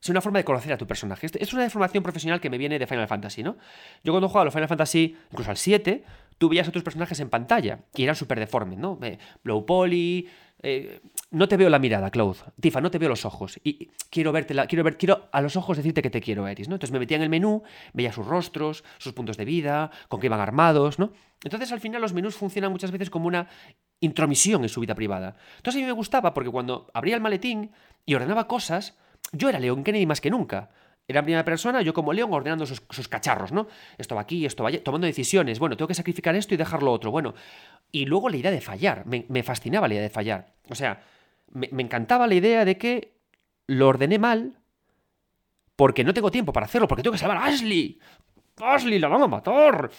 [0.00, 1.26] es una forma de conocer a tu personaje.
[1.32, 3.56] Es una formación profesional que me viene de Final Fantasy, ¿no?
[4.04, 6.04] Yo cuando jugaba a los Final Fantasy, incluso al 7,
[6.38, 8.98] tú veías a tus personajes en pantalla y eran súper deformes, ¿no?
[9.42, 10.28] Blow Poly,
[10.62, 11.00] eh,
[11.30, 12.38] no te veo la mirada, Claude.
[12.60, 13.60] Tifa, no te veo los ojos.
[13.62, 16.76] Y quiero verte, quiero ver, quiero a los ojos decirte que te quiero, Eris, ¿no?
[16.76, 17.62] Entonces me metía en el menú,
[17.92, 21.12] veía sus rostros, sus puntos de vida, con qué iban armados, ¿no?
[21.44, 23.48] Entonces al final los menús funcionan muchas veces como una
[24.00, 25.36] intromisión en su vida privada.
[25.56, 27.72] Entonces a mí me gustaba porque cuando abría el maletín
[28.04, 28.96] y ordenaba cosas,
[29.32, 30.70] yo era Leon Kennedy más que nunca.
[31.08, 33.68] Era primera persona, yo como Leon ordenando sus, cacharros, ¿no?
[33.96, 35.60] Esto va aquí, esto va allá, tomando decisiones.
[35.60, 37.12] Bueno, tengo que sacrificar esto y dejar lo otro.
[37.12, 37.34] Bueno,
[37.92, 39.04] y luego la idea de fallar.
[39.06, 40.54] Me, fascinaba la idea de fallar.
[40.68, 41.02] O sea,
[41.52, 43.16] me, encantaba la idea de que
[43.66, 44.58] lo ordené mal
[45.76, 47.98] porque no tengo tiempo para hacerlo, porque tengo que salvar a Ashley.
[48.56, 49.90] Ashley, la van a matar.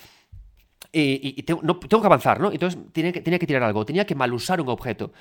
[0.92, 2.52] Y, tengo, no, tengo, que avanzar, ¿no?
[2.52, 5.12] Entonces tenía que, tenía que tirar algo, tenía que mal usar un objeto.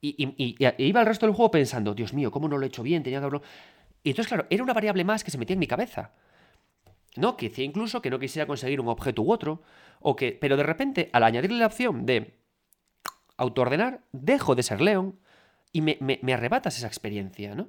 [0.00, 3.02] Y, iba el resto del juego pensando, Dios mío, ¿cómo no lo he hecho bien?
[3.02, 3.42] Tenía que haberlo...
[4.02, 6.10] Y entonces, claro, era una variable más que se metía en mi cabeza.
[7.16, 7.36] ¿No?
[7.36, 9.62] Que decía incluso que no quisiera conseguir un objeto u otro,
[10.02, 10.32] o que...
[10.32, 12.34] Pero de repente, al añadirle la opción de
[13.36, 15.18] autoordenar, dejo de ser León
[15.72, 17.68] y me, me, arrebatas esa experiencia, ¿no?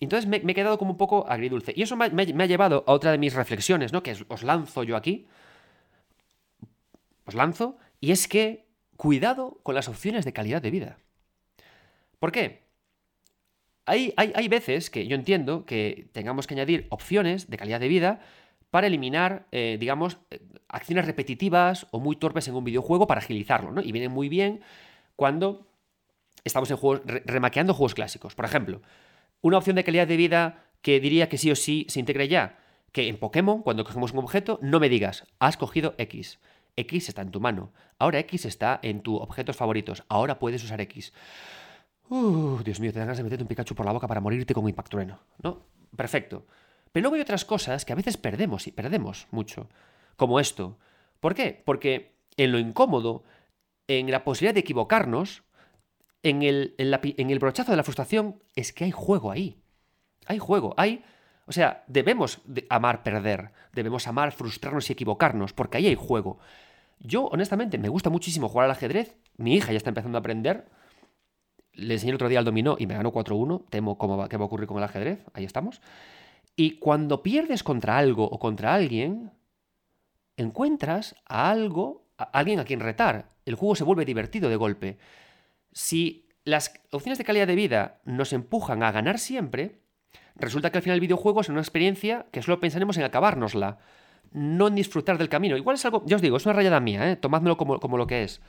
[0.00, 1.72] Entonces me, he quedado como un poco agridulce.
[1.76, 4.02] Y eso me, ha llevado a otra de mis reflexiones, ¿no?
[4.02, 5.28] Que os lanzo yo aquí.
[7.24, 7.78] Os lanzo.
[8.00, 8.66] Y es que
[8.96, 10.98] cuidado con las opciones de calidad de vida.
[12.18, 12.62] ¿Por qué?
[13.86, 18.20] Hay, hay, veces que yo entiendo que tengamos que añadir opciones de calidad de vida
[18.72, 23.70] para eliminar, eh, digamos, eh, acciones repetitivas o muy torpes en un videojuego para agilizarlo,
[23.70, 23.82] ¿no?
[23.82, 24.62] Y viene muy bien
[25.14, 25.66] cuando
[26.42, 28.34] estamos en juegos, remaqueando juegos clásicos.
[28.34, 28.80] Por ejemplo,
[29.42, 32.60] una opción de calidad de vida que diría que sí o sí se integre ya,
[32.92, 36.40] que en Pokémon, cuando cogemos un objeto, no me digas, has cogido X.
[36.74, 37.74] X está en tu mano.
[37.98, 40.02] Ahora X está en tus objetos favoritos.
[40.08, 41.12] Ahora puedes usar X.
[42.64, 44.64] Dios mío, te das ganas de meterte un Pikachu por la boca para morirte con
[44.64, 45.18] un trueno.
[45.42, 45.66] ¿No?
[45.94, 46.46] Perfecto.
[46.92, 49.68] Pero luego hay otras cosas que a veces perdemos y perdemos mucho.
[50.16, 50.78] Como esto.
[51.20, 51.62] ¿Por qué?
[51.64, 53.24] Porque en lo incómodo,
[53.88, 55.42] en la posibilidad de equivocarnos,
[56.22, 59.58] en el, en el brochazo de la frustración, es que hay juego ahí.
[60.26, 61.04] Hay juego, hay
[61.46, 62.40] o sea, debemos
[62.70, 66.38] amar perder, debemos amar frustrarnos y equivocarnos, porque ahí hay juego.
[67.00, 69.16] Yo, honestamente, me gusta muchísimo jugar al ajedrez.
[69.36, 70.68] Mi hija ya está empezando a aprender.
[71.72, 73.64] Le enseñé el otro día al dominó y me ganó 4-1.
[73.70, 75.24] Temo cómo va, qué va a ocurrir con el ajedrez.
[75.34, 75.80] Ahí estamos.
[76.56, 79.32] Y cuando pierdes contra algo o contra alguien,
[80.36, 83.32] encuentras a algo, a alguien a quien retar.
[83.44, 84.98] El juego se vuelve divertido de golpe.
[85.72, 89.80] Si las opciones de calidad de vida nos empujan a ganar siempre,
[90.34, 93.78] resulta que al final el videojuego es una experiencia que solo pensaremos en acabárnosla,
[94.32, 95.56] no en disfrutar del camino.
[95.56, 97.16] Igual es algo, ya os digo, es una rayada mía, ¿eh?
[97.16, 98.40] tomádmelo como, como lo que es.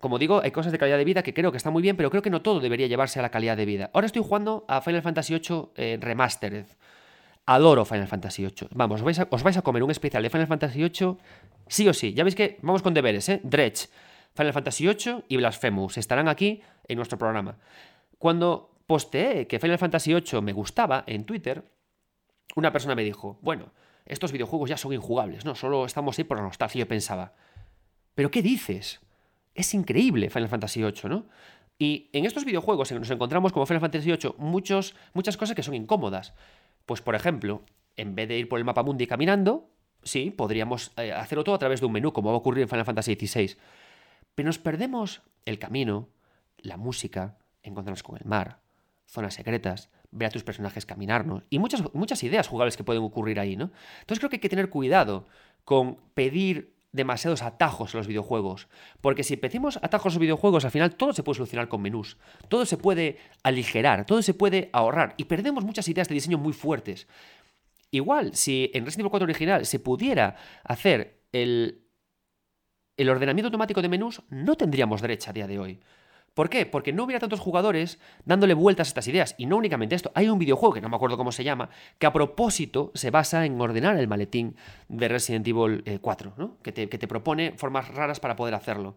[0.00, 2.10] Como digo, hay cosas de calidad de vida que creo que están muy bien, pero
[2.10, 3.90] creo que no todo debería llevarse a la calidad de vida.
[3.94, 6.66] Ahora estoy jugando a Final Fantasy VIII eh, Remastered.
[7.46, 8.68] Adoro Final Fantasy VIII.
[8.74, 11.16] Vamos, os vais, a, os vais, a, comer un especial de Final Fantasy VIII
[11.68, 12.12] sí o sí.
[12.12, 13.40] Ya veis que vamos con deberes, ¿eh?
[13.42, 13.88] Dredge,
[14.34, 17.56] Final Fantasy VIII y Blasphemous estarán aquí en nuestro programa.
[18.18, 21.62] Cuando posteé que Final Fantasy VIII me gustaba en Twitter,
[22.56, 23.72] una persona me dijo, bueno,
[24.06, 25.54] estos videojuegos ya son injugables, ¿no?
[25.54, 26.80] Solo estamos ahí por la nostalgia.
[26.80, 27.34] Yo pensaba,
[28.14, 29.00] ¿pero qué dices?
[29.54, 31.26] Es increíble Final Fantasy VIII, ¿no?
[31.78, 35.74] Y en estos videojuegos nos encontramos como Final Fantasy VIII muchos, muchas cosas que son
[35.74, 36.32] incómodas.
[36.86, 37.62] Pues, por ejemplo,
[37.96, 39.70] en vez de ir por el mapa mundi caminando,
[40.02, 42.68] sí, podríamos eh, hacerlo todo a través de un menú, como va a ocurrir en
[42.68, 43.56] Final Fantasy XVI.
[44.34, 46.08] Pero nos perdemos el camino,
[46.58, 48.60] la música, encontrarnos con el mar,
[49.06, 53.40] zonas secretas, ver a tus personajes caminarnos y muchas, muchas ideas jugables que pueden ocurrir
[53.40, 53.70] ahí, ¿no?
[54.00, 55.26] Entonces creo que hay que tener cuidado
[55.64, 58.68] con pedir demasiados atajos a los videojuegos,
[59.00, 62.16] porque si pedimos atajos a los videojuegos, al final todo se puede solucionar con menús,
[62.48, 66.52] todo se puede aligerar, todo se puede ahorrar y perdemos muchas ideas de diseño muy
[66.52, 67.06] fuertes.
[67.90, 71.86] Igual, si en Resident Evil 4 original se pudiera hacer el,
[72.96, 75.80] el ordenamiento automático de menús, no tendríamos derecha a día de hoy.
[76.36, 76.66] ¿Por qué?
[76.66, 79.34] Porque no hubiera tantos jugadores dándole vueltas a estas ideas.
[79.38, 82.04] Y no únicamente esto, hay un videojuego que no me acuerdo cómo se llama, que
[82.04, 84.54] a propósito se basa en ordenar el maletín
[84.90, 86.58] de Resident Evil 4, eh, ¿no?
[86.60, 88.96] que, te, propone formas raras para poder hacerlo.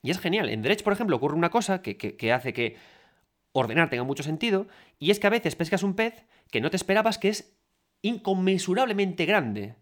[0.00, 0.48] Y es genial.
[0.48, 2.76] En Dredge, por ejemplo, ocurre una cosa que, que hace que
[3.50, 4.68] ordenar tenga mucho sentido,
[5.00, 7.58] y es que a veces pescas un pez que no te esperabas que es
[8.02, 9.74] inconmensurablemente grande.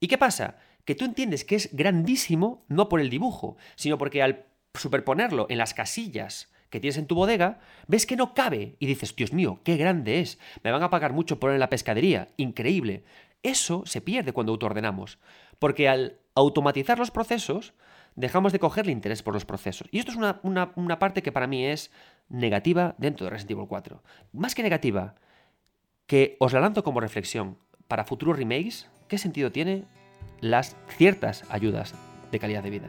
[0.00, 0.56] ¿Y qué pasa?
[0.86, 5.58] Que tú entiendes que es grandísimo no por el dibujo, sino porque al superponerlo en
[5.58, 9.60] las casillas que tienes en tu bodega, ves que no cabe y dices, Dios mío,
[9.62, 13.04] qué grande es, me van a pagar mucho por en la pescadería, increíble.
[13.42, 15.18] Eso se pierde cuando autoordenamos,
[15.58, 17.74] porque al automatizar los procesos,
[18.14, 19.88] dejamos de cogerle interés por los procesos.
[19.90, 20.40] Y esto es una,
[20.74, 21.90] una parte que para mí es
[22.28, 24.02] negativa dentro de Resident Evil 4.
[24.32, 25.16] Más que negativa,
[26.06, 27.58] que os la lanzo como reflexión.
[27.88, 29.84] Para futuros remakes, ¿qué sentido tiene
[30.40, 31.94] las ciertas ayudas
[32.30, 32.88] de calidad de vida?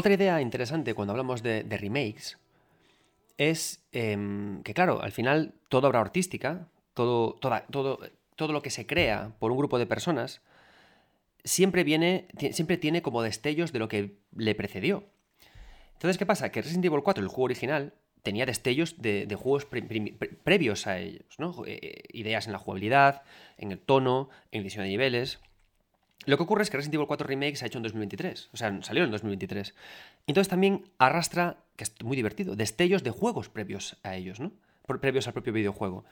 [0.00, 2.38] Otra idea interesante cuando hablamos de, remakes
[3.36, 7.98] es em, que, claro, al final toda obra artística, todo, todo,
[8.34, 10.40] todo lo que se crea por un grupo de personas,
[11.44, 15.04] siempre viene, siempre tiene como destellos de lo que le precedió.
[15.92, 16.50] Entonces, ¿qué pasa?
[16.50, 21.62] Que Resident Evil 4, el juego original, tenía destellos de, juegos previos a ellos, ¿no?
[21.66, 23.20] Eh, ideas en la jugabilidad,
[23.58, 25.40] en el tono, en el diseño de niveles.
[26.26, 28.56] Lo que ocurre es que Resident Evil 4 Remake se ha hecho en 2023, o
[28.56, 29.74] sea, salió en 2023.
[30.26, 34.52] Entonces también arrastra, que es muy divertido, destellos de juegos previos a ellos, ¿no?
[35.00, 36.04] Previos al propio videojuego.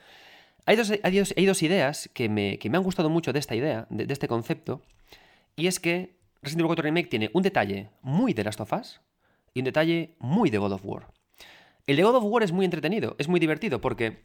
[0.65, 4.29] Hay dos, hay dos, ideas que me, han gustado mucho de esta idea, de, este
[4.29, 4.83] concepto,
[5.57, 9.01] y es que Resident Evil 4 Remake tiene un detalle muy de Last of Us
[9.53, 11.09] y un detalle muy de God of War.
[11.87, 14.23] El de God of War es muy entretenido, es muy divertido, porque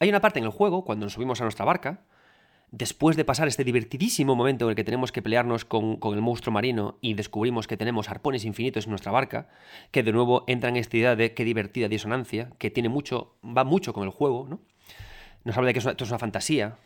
[0.00, 2.02] hay una parte en el juego, cuando nos subimos a nuestra barca,
[2.72, 6.52] después de pasar este divertidísimo momento en el que tenemos que pelearnos con, el monstruo
[6.52, 9.48] marino y descubrimos que tenemos arpones infinitos en nuestra barca,
[9.90, 13.64] que de nuevo entra en esta idea de qué divertida disonancia, que tiene mucho, va
[13.64, 14.60] mucho con el juego, ¿no?
[15.44, 16.78] Nos habla de que esto es una fantasía,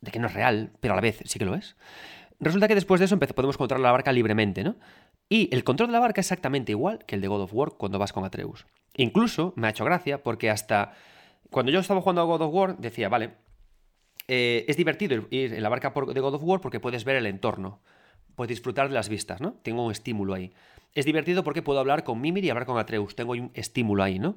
[0.00, 1.76] de que no es real, pero a la vez sí que lo es.
[2.40, 4.76] Resulta que después de eso podemos controlar la barca libremente, ¿no?
[5.28, 7.72] Y el control de la barca es exactamente igual que el de God of War
[7.76, 8.66] cuando vas con Atreus.
[8.96, 10.92] Incluso me ha hecho gracia porque hasta
[11.50, 13.41] cuando yo estaba jugando a God of War decía, vale,
[14.28, 17.26] eh, es divertido ir en la barca de God of War porque puedes ver el
[17.26, 17.80] entorno,
[18.34, 19.54] puedes disfrutar de las vistas, ¿no?
[19.62, 20.52] Tengo un estímulo ahí.
[20.94, 24.18] Es divertido porque puedo hablar con Mimir y hablar con Atreus, tengo un estímulo ahí,
[24.18, 24.36] ¿no?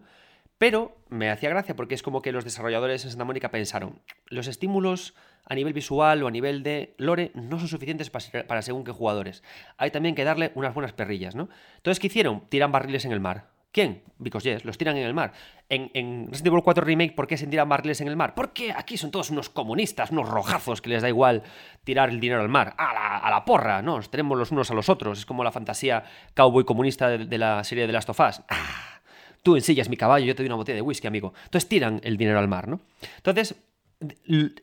[0.57, 4.47] Pero me hacía gracia porque es como que los desarrolladores en Santa Mónica pensaron, los
[4.47, 5.13] estímulos
[5.45, 9.43] a nivel visual o a nivel de lore no son suficientes para, según qué jugadores.
[9.77, 11.49] Hay también que darle unas buenas perrillas, ¿no?
[11.77, 12.47] Entonces, ¿qué hicieron?
[12.49, 13.54] Tiran barriles en el mar.
[13.75, 14.03] ¿Quién?
[14.19, 15.33] Because yes, los tiran en el mar.
[15.67, 18.33] En, en Resident Evil 4 Remake, ¿por qué se tiran barriles en el mar?
[18.33, 21.43] Porque aquí son todos unos comunistas, unos rojazos que les da igual
[21.83, 22.73] tirar el dinero al mar.
[22.77, 23.97] A la, a la porra, ¿no?
[23.97, 25.19] Nos tenemos los unos a los otros.
[25.19, 28.41] Es como la fantasía cowboy comunista de, la serie de Last of Us.
[28.47, 29.01] ¡Ah!
[29.43, 31.33] tú ensillas mi caballo, yo te doy una botella de whisky, amigo.
[31.43, 32.79] Entonces tiran el dinero al mar, ¿no?
[33.17, 33.55] Entonces,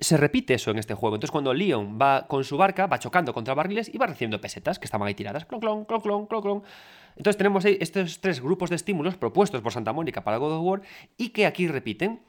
[0.00, 1.16] se repite eso en este juego.
[1.16, 4.78] Entonces, cuando Leon va con su barca, va chocando contra barriles y va recibiendo pesetas
[4.78, 5.46] que estaban ahí tiradas.
[5.46, 6.62] Clon, clon, clon, clon, clon, clon.
[7.16, 10.62] Entonces, tenemos ahí estos tres grupos de estímulos propuestos por Santa Mónica para God of
[10.62, 10.82] War
[11.16, 12.22] y que aquí repiten.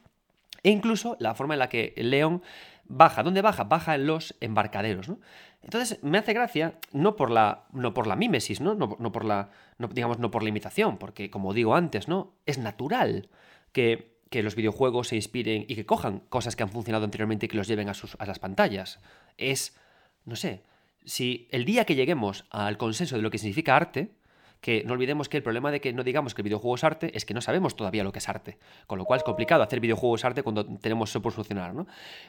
[0.63, 2.41] E incluso la forma en la que Leon
[2.85, 3.23] baja.
[3.23, 3.65] ¿Dónde baja?
[3.65, 5.19] Baja en los embarcaderos, ¿no?
[5.61, 8.75] Entonces me hace gracia, no por la, no por la mímesis, ¿no?
[8.75, 12.33] No, por la, digamos, no por la imitación, porque como digo antes, ¿no?
[12.45, 13.29] Es natural
[13.71, 17.49] que, que, los videojuegos se inspiren y que cojan cosas que han funcionado anteriormente y
[17.49, 18.99] que los lleven a, sus, a las pantallas.
[19.37, 19.77] Es,
[20.25, 20.63] no sé,
[21.05, 24.11] si el día que lleguemos al consenso de lo que significa arte,
[24.59, 27.11] que no olvidemos que el problema de que no digamos que el videojuego es arte
[27.15, 28.57] es que no sabemos todavía lo que es arte.
[28.87, 31.85] Con lo cual es complicado hacer videojuegos arte cuando tenemos eso por solucionar, ¿no?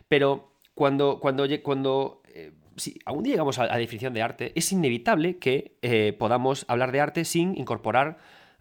[0.09, 4.73] Pero cuando, cuando, cuando eh, si algún día llegamos a la definición de arte, es
[4.73, 8.19] inevitable que eh, podamos hablar de arte sin incorporar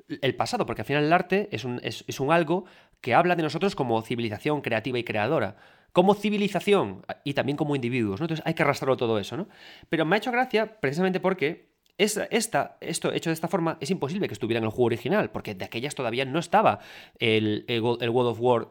[0.07, 2.65] el pasado, porque al final el arte es un, es, un algo
[3.03, 5.57] que habla de nosotros como civilización creativa y creadora
[5.91, 8.19] como civilización y también como individuos.
[8.19, 9.47] Entonces hay que arrastrarlo todo eso, ¿no?
[9.89, 11.69] Pero me ha hecho gracia precisamente porque
[11.99, 15.53] esta, esto hecho de esta forma es imposible que estuviera en el juego original, porque
[15.53, 16.79] de aquellas todavía no estaba
[17.19, 18.69] el, el, World of War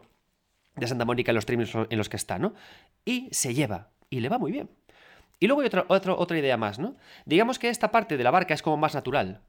[0.75, 2.55] de Santa Mónica en los términos en los que está, ¿no?
[3.05, 4.69] Y se lleva, y le va muy bien.
[5.39, 6.95] Y luego hay otra, otra, otra idea más, ¿no?
[7.25, 9.41] Digamos que esta parte de la barca es como más natural.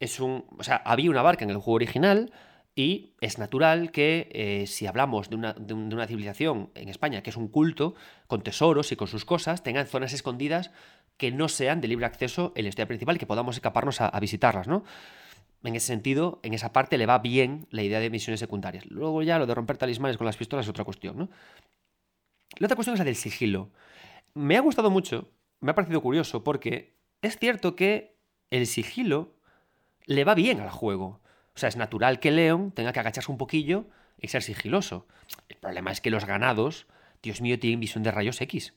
[0.00, 0.44] Es un.
[0.58, 2.32] O sea, había una barca en el juego original.
[2.74, 7.28] Y es natural que eh, si hablamos de una, de una, civilización en España que
[7.28, 7.94] es un culto,
[8.26, 10.70] con tesoros y con sus cosas, tengan zonas escondidas
[11.18, 14.18] que no sean de libre acceso en la historia principal y que podamos escaparnos a,
[14.20, 14.84] visitarlas, ¿no?
[15.62, 18.86] En ese sentido, en esa parte le va bien la idea de misiones secundarias.
[18.86, 21.28] Luego ya lo de romper talismanes con las pistolas es otra cuestión, ¿no?
[22.58, 23.70] La otra cuestión es la del sigilo.
[24.34, 25.30] Me ha gustado mucho,
[25.60, 28.16] me ha parecido curioso, porque es cierto que
[28.50, 29.36] el sigilo
[30.06, 31.21] le va bien al juego.
[31.54, 33.86] O sea, es natural que Leon tenga que agacharse un poquillo
[34.18, 35.06] y ser sigiloso.
[35.48, 36.86] El problema es que los ganados,
[37.22, 38.74] Dios mío, tienen visión de rayos X.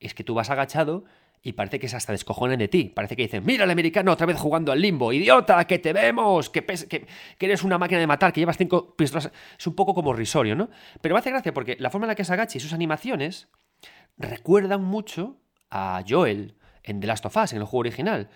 [0.00, 1.04] Es que tú vas agachado
[1.42, 2.92] y parece que se hasta descojonen de ti.
[2.94, 6.50] Parece que dicen, mira el americano otra vez jugando al limbo, idiota, que te vemos,
[6.50, 7.06] que, que,
[7.38, 9.30] eres una máquina de matar, que llevas cinco pistolas.
[9.58, 10.68] Es un poco como risorio, ¿no?
[11.00, 13.48] Pero me hace gracia porque la forma en la que se agacha y sus animaciones
[14.16, 15.36] recuerdan mucho
[15.70, 18.28] a Joel en The Last of Us, en el juego original.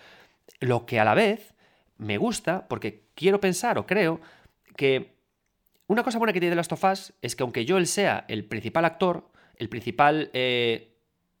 [0.59, 1.53] Lo que a la vez
[1.97, 4.21] me gusta porque quiero pensar o creo
[4.75, 5.13] que
[5.87, 8.45] una cosa buena que tiene The Last of Us es que aunque Joel sea el
[8.45, 10.29] principal actor, el principal...
[10.33, 10.89] Eh,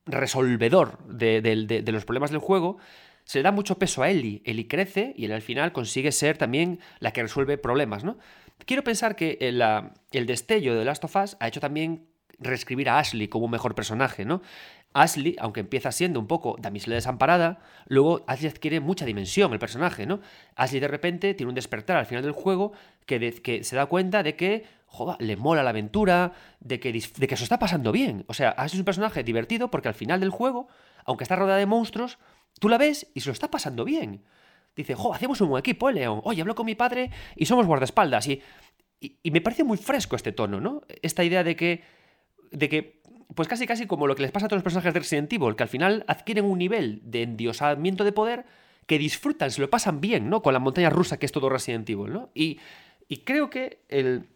[0.05, 2.77] resolvedor de, los problemas del juego,
[3.23, 4.41] se le da mucho peso a Ellie.
[4.45, 8.17] Ellie crece y él al final consigue ser también la que resuelve problemas, ¿no?
[8.65, 9.61] Quiero pensar que el,
[10.11, 12.07] el destello de Last of Us ha hecho también
[12.39, 14.41] reescribir a Ashley como un mejor personaje, ¿no?
[14.93, 20.05] Ashley, aunque empieza siendo un poco damisela desamparada, luego Ashley adquiere mucha dimensión el personaje,
[20.05, 20.19] ¿no?
[20.55, 22.73] Ashley de repente tiene un despertar al final del juego
[23.05, 27.27] que, que se da cuenta de que, joder, le mola la aventura, de que, de
[27.27, 28.23] que se está pasando bien.
[28.27, 30.67] O sea, Ashley es un personaje divertido porque al final del juego,
[31.05, 32.19] aunque está rodeada de monstruos,
[32.59, 34.23] tú la ves y se lo está pasando bien.
[34.75, 36.21] Dice, jo, hacemos un buen equipo, ¿eh, León?
[36.23, 38.27] Oye, hablo con mi padre y somos guardaespaldas.
[38.27, 38.41] Y,
[38.99, 40.81] y, me parece muy fresco este tono, ¿no?
[41.01, 41.83] Esta idea de que,
[42.53, 43.01] de que,
[43.35, 45.55] pues casi casi como lo que les pasa a todos los personajes de Resident Evil,
[45.55, 48.45] que al final adquieren un nivel de endiosamiento de poder
[48.85, 50.41] que disfrutan, se lo pasan bien, ¿no?
[50.41, 52.29] Con la montaña rusa que es todo Resident Evil, ¿no?
[52.33, 52.59] Y,
[53.07, 54.27] y creo que el,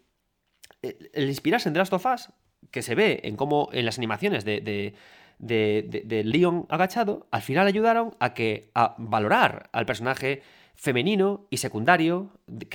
[0.82, 2.30] el, inspirarse en The Last of Us,
[2.70, 4.94] que se ve en cómo en las animaciones de
[5.38, 10.42] de, Leon agachado, al final ayudaron a que a valorar al personaje
[10.74, 12.30] femenino y secundario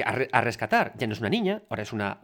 [0.05, 0.93] a, rescatar.
[0.97, 2.19] Ya no es una niña, ahora es una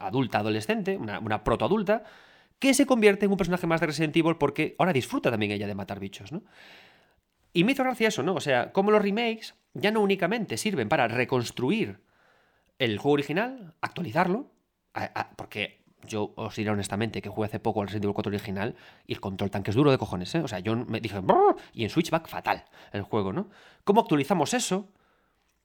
[0.00, 2.04] adulta adolescente, una, una protoadulta,
[2.58, 5.66] que se convierte en un personaje más de Resident Evil porque ahora disfruta también ella
[5.66, 6.42] de matar bichos, ¿no?
[7.52, 8.34] Y me hizo gracia eso, ¿no?
[8.34, 12.00] O sea, como los remakes ya no únicamente sirven para reconstruir
[12.78, 14.50] el juego original, actualizarlo,
[15.36, 18.76] porque yo os diré honestamente que jugué hace poco al Resident Evil 4 original
[19.06, 20.40] y el control tanque es duro de cojones, ¿eh?
[20.40, 21.20] O sea, yo me dije,
[21.72, 23.48] y en Switchback fatal el juego, ¿no?
[23.84, 24.88] ¿Cómo actualizamos eso?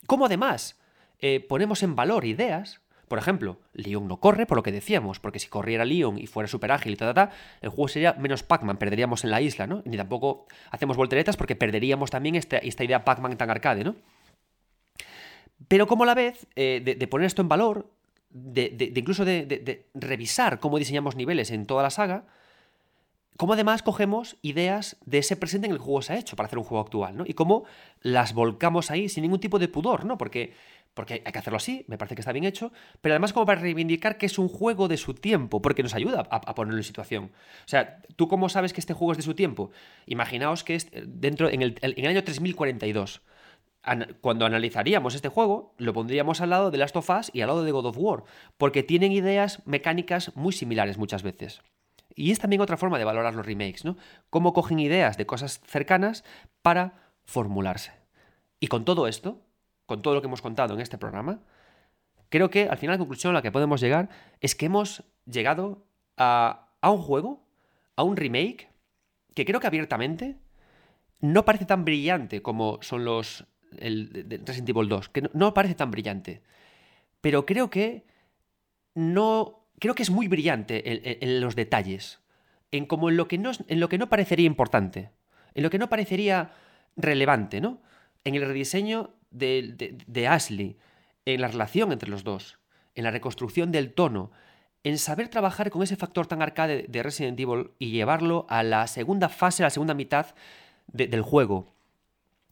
[0.08, 0.80] ¿Cómo además
[1.20, 2.81] eh, ponemos en valor ideas?
[3.12, 6.48] Por ejemplo, Leon no corre, por lo que decíamos, porque si corriera Leon y fuera
[6.48, 7.30] súper ágil y ta,
[7.60, 9.82] el juego sería menos Pac-Man, perderíamos en la isla, ¿no?
[9.84, 13.98] Ni tampoco hacemos volteretas porque perderíamos también esta, idea Pac-Man tan arcade, ¿no?
[15.68, 17.92] Pero como a la vez eh, de, poner esto en valor,
[18.30, 22.24] de, incluso de, revisar cómo diseñamos niveles en toda la saga,
[23.36, 26.60] cómo además cogemos ideas de ese presente en el juego se ha hecho para hacer
[26.60, 27.26] un juego actual, ¿no?
[27.28, 27.66] Y cómo
[28.00, 30.18] las volcamos ahí sin ningún tipo de pudor, ¿no?
[30.18, 30.54] Porque,
[30.94, 33.62] porque hay que hacerlo así, me parece que está bien hecho, pero además como para
[33.62, 37.32] reivindicar que es un juego de su tiempo, porque nos ayuda a, ponerlo en situación.
[37.66, 39.72] O sea, ¿tú cómo sabes que este juego es de su tiempo?
[40.06, 43.22] Imaginaos que es dentro, en el, en el año 3042
[44.22, 47.64] cuando analizaríamos este juego, lo pondríamos al lado de Last of Us y al lado
[47.64, 48.24] de God of War,
[48.58, 51.62] porque tienen ideas mecánicas muy similares muchas veces.
[52.16, 53.98] Y es también otra forma de valorar los remakes, ¿no?
[54.30, 56.24] Cómo cogen ideas de cosas cercanas
[56.62, 56.94] para
[57.26, 57.94] formularse.
[58.60, 59.42] Y con todo esto,
[59.92, 61.42] con todo lo que hemos contado en este programa,
[62.30, 64.08] creo que al final la conclusión a la que podemos llegar
[64.40, 65.86] es que hemos llegado
[66.16, 67.46] a, a un juego,
[67.98, 68.70] a un remake,
[69.36, 70.38] que creo que abiertamente
[71.20, 76.42] no parece tan brillante como son los Resident Evil 2, que no, parece tan brillante.
[77.20, 78.06] Pero creo que
[78.96, 79.68] no.
[79.78, 82.22] Creo que es muy brillante en, los detalles.
[82.72, 85.10] En como en lo, que no, en lo que no parecería importante.
[85.54, 86.54] En lo que no parecería
[86.96, 87.82] relevante, ¿no?
[88.24, 90.78] En el rediseño de, de, Ashley.
[91.26, 92.60] En la relación entre los dos.
[92.96, 94.32] En la reconstrucción del tono.
[94.84, 98.88] En saber trabajar con ese factor tan arcade de Resident Evil y llevarlo a la
[98.88, 100.28] segunda fase, a la segunda mitad
[100.88, 101.68] del juego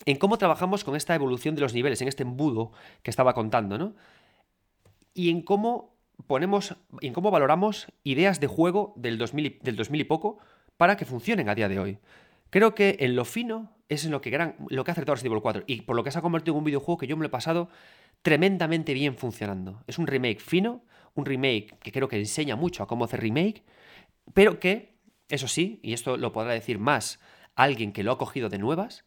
[0.06, 2.72] en cómo trabajamos con esta evolución de los niveles, en este embudo
[3.04, 3.96] que estaba contando, ¿no?
[5.14, 5.96] Y en cómo
[6.28, 10.38] ponemos, en cómo valoramos ideas de juego del 2000, y, del 2000 y poco
[10.78, 12.00] para que funcionen a día de hoy.
[12.50, 15.42] Creo que en lo fino es lo que, gran, lo que ha acertado Resident Evil
[15.42, 17.28] 4 y por lo que se ha convertido en un videojuego que yo me lo
[17.28, 17.70] he pasado
[18.22, 19.84] tremendamente bien funcionando.
[19.88, 20.84] Es un remake fino,
[21.16, 23.64] un remake que creo que enseña mucho a cómo hacer remake,
[24.34, 24.96] pero que,
[25.28, 27.20] eso sí, y esto lo podrá decir más
[27.56, 29.06] alguien que lo ha cogido de nuevas,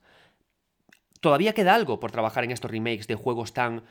[1.21, 3.85] todavía queda algo por trabajar en estos remakes de juegos tan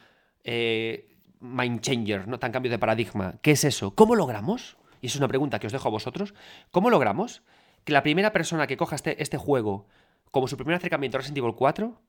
[0.43, 2.37] eh, mind changer, ¿no?
[2.37, 3.35] tan cambio de paradigma.
[3.41, 3.95] ¿Qué es eso?
[3.95, 4.77] ¿Cómo logramos?
[5.01, 6.33] Y es una pregunta que os dejo a vosotros.
[6.69, 7.43] ¿Cómo logramos
[7.85, 9.87] que la primera persona que coja este, este juego
[10.31, 12.01] como su primer acercamiento a Resident Evil 4,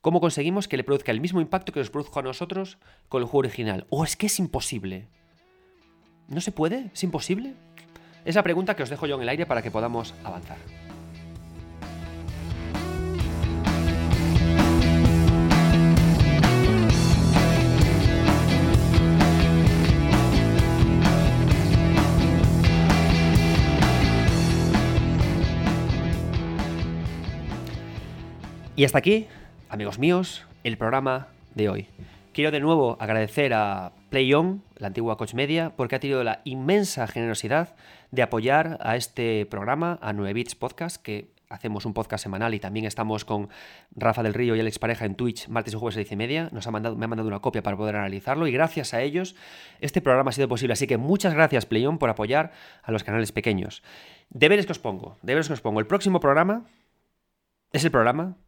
[0.00, 2.78] cómo conseguimos que le produzca el mismo impacto que nos produjo a nosotros
[3.08, 3.86] con el juego original?
[3.90, 5.08] ¿O es que es imposible?
[6.28, 6.90] ¿No se puede?
[6.92, 7.54] ¿Es imposible?
[8.24, 10.58] Es la pregunta que os dejo yo en el aire para que podamos avanzar.
[28.80, 29.26] Y hasta aquí,
[29.68, 31.86] amigos míos, el programa de hoy.
[32.32, 37.06] Quiero de nuevo agradecer a PlayOn, la antigua Coach Media, porque ha tenido la inmensa
[37.06, 37.76] generosidad
[38.10, 42.58] de apoyar a este programa, a 9 Bits Podcast, que hacemos un podcast semanal y
[42.58, 43.50] también estamos con
[43.94, 46.48] Rafa del Río y Alex Pareja en Twitch martes y jueves a 10 y media.
[46.50, 49.36] Nos ha mandado, me ha mandado una copia para poder analizarlo y gracias a ellos
[49.80, 50.72] este programa ha sido posible.
[50.72, 52.52] Así que muchas gracias, PlayOn, por apoyar
[52.82, 53.82] a los canales pequeños.
[54.30, 55.80] Deberes que os pongo, deberes que os pongo.
[55.80, 56.64] El próximo programa
[57.72, 58.38] es el programa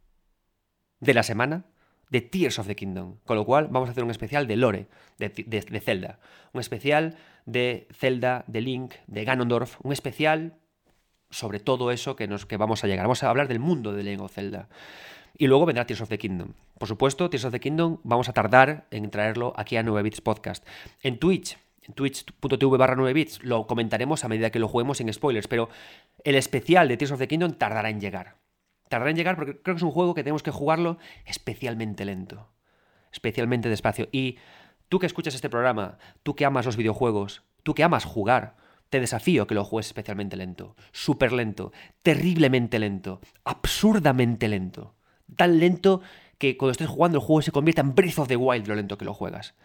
[1.03, 1.65] de la semana
[2.09, 3.17] de Tears of the Kingdom.
[3.25, 6.19] Con lo cual vamos a hacer un especial de Lore, de, Zelda.
[6.53, 10.55] Un especial de Zelda, de Link, de Ganondorf, un especial
[11.29, 13.05] sobre todo eso que, nos, que vamos a llegar.
[13.05, 14.69] Vamos a hablar del mundo de Lego Zelda.
[15.35, 16.53] Y luego vendrá Tears of the Kingdom.
[16.77, 20.65] Por supuesto, Tears of the Kingdom vamos a tardar en traerlo aquí a 9bits Podcast.
[21.01, 25.47] En Twitch, en twitch.tv barra 9bits, lo comentaremos a medida que lo juguemos sin spoilers,
[25.47, 25.69] pero
[26.23, 28.42] el especial de Tears of the Kingdom tardará en llegar.
[28.93, 32.51] Tardará en llegar porque creo que es un juego que tenemos que jugarlo especialmente lento,
[33.11, 34.07] especialmente despacio.
[34.11, 34.37] Y
[34.87, 38.55] tú que escuchas este programa, tú que amas los videojuegos, tú que amas jugar,
[38.91, 41.71] te desafío que lo juegues especialmente lento, súper lento,
[42.03, 44.93] terriblemente lento, absurdamente lento.
[45.35, 46.01] Tan lento
[46.37, 48.95] que cuando estés jugando el juego se convierta en Breath of the Wild lo lento
[48.99, 49.55] que lo juegas.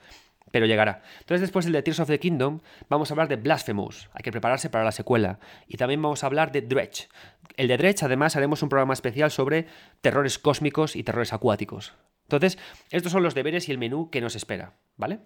[0.50, 1.02] Pero llegará.
[1.20, 4.08] Entonces, después del de Tears of the Kingdom, vamos a hablar de Blasphemous.
[4.12, 5.38] Hay que prepararse para la secuela.
[5.66, 7.08] Y también vamos a hablar de Dredge.
[7.56, 9.66] El de Dredge, además, haremos un programa especial sobre
[10.00, 11.94] terrores cósmicos y terrores acuáticos.
[12.22, 12.58] Entonces,
[12.90, 15.20] estos son los deberes y el menú que nos espera, ¿vale?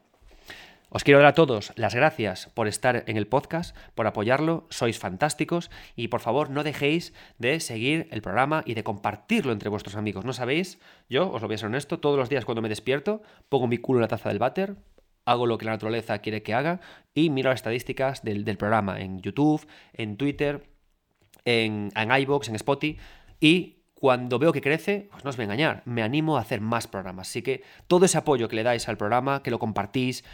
[0.95, 4.99] Os quiero dar a todos las gracias por estar en el podcast, por apoyarlo, sois
[4.99, 9.97] fantásticos y por favor no dejéis de seguir el programa y de compartirlo entre vuestros
[9.97, 10.27] amigos.
[10.27, 13.23] No sabéis, yo os lo voy a ser honesto, todos los días cuando me despierto
[13.49, 14.77] pongo mi culo en la taza del váter,
[15.25, 16.81] hago lo que la naturaleza quiere que haga
[17.15, 20.69] y miro las estadísticas del, programa en YouTube, en Twitter,
[21.45, 22.99] en, en iVoox, en Spotify
[23.41, 26.61] y cuando veo que crece, pues no os voy a engañar, me animo a hacer
[26.61, 27.29] más programas.
[27.29, 30.25] Así que todo ese apoyo que le dais al programa, que lo compartís,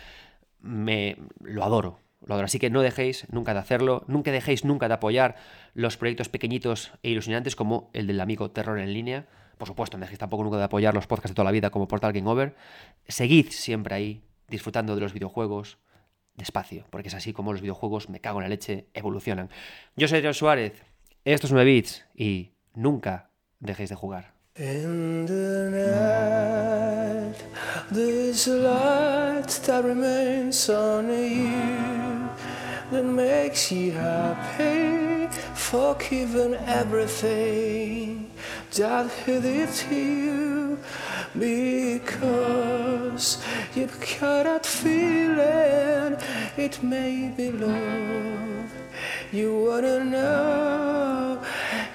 [0.60, 1.98] me lo adoro.
[2.24, 2.46] Lo adoro.
[2.46, 5.36] Así que no dejéis nunca de hacerlo, nunca dejéis nunca de apoyar
[5.74, 9.26] los proyectos pequeñitos e ilusionantes como el del amigo Terror en línea.
[9.58, 11.88] Por supuesto, no dejéis tampoco nunca de apoyar los podcasts de toda la vida como
[11.88, 12.56] Portal Game Over.
[13.06, 15.78] Seguid siempre ahí, disfrutando de los videojuegos
[16.38, 19.50] despacio, porque es así como los videojuegos, me cago en la leche, evolucionan.
[19.96, 20.72] Yo soy Adrián Suárez,
[21.24, 23.30] estos 9 bits y nunca
[23.60, 24.32] dejéis de jugar.
[28.46, 32.28] Light that remains on you
[32.90, 35.28] that makes you happy,
[36.66, 38.30] everything
[38.72, 40.78] that hit you
[41.38, 43.42] because
[43.74, 46.16] you've got that feeling
[46.56, 48.72] it may be love.
[49.32, 51.42] You wanna know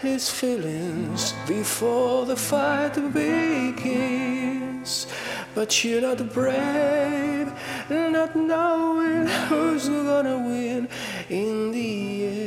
[0.02, 5.08] his feelings before the fight begins.
[5.56, 7.52] But you're not brave,
[7.90, 10.88] not knowing who's gonna win
[11.30, 12.43] in the end.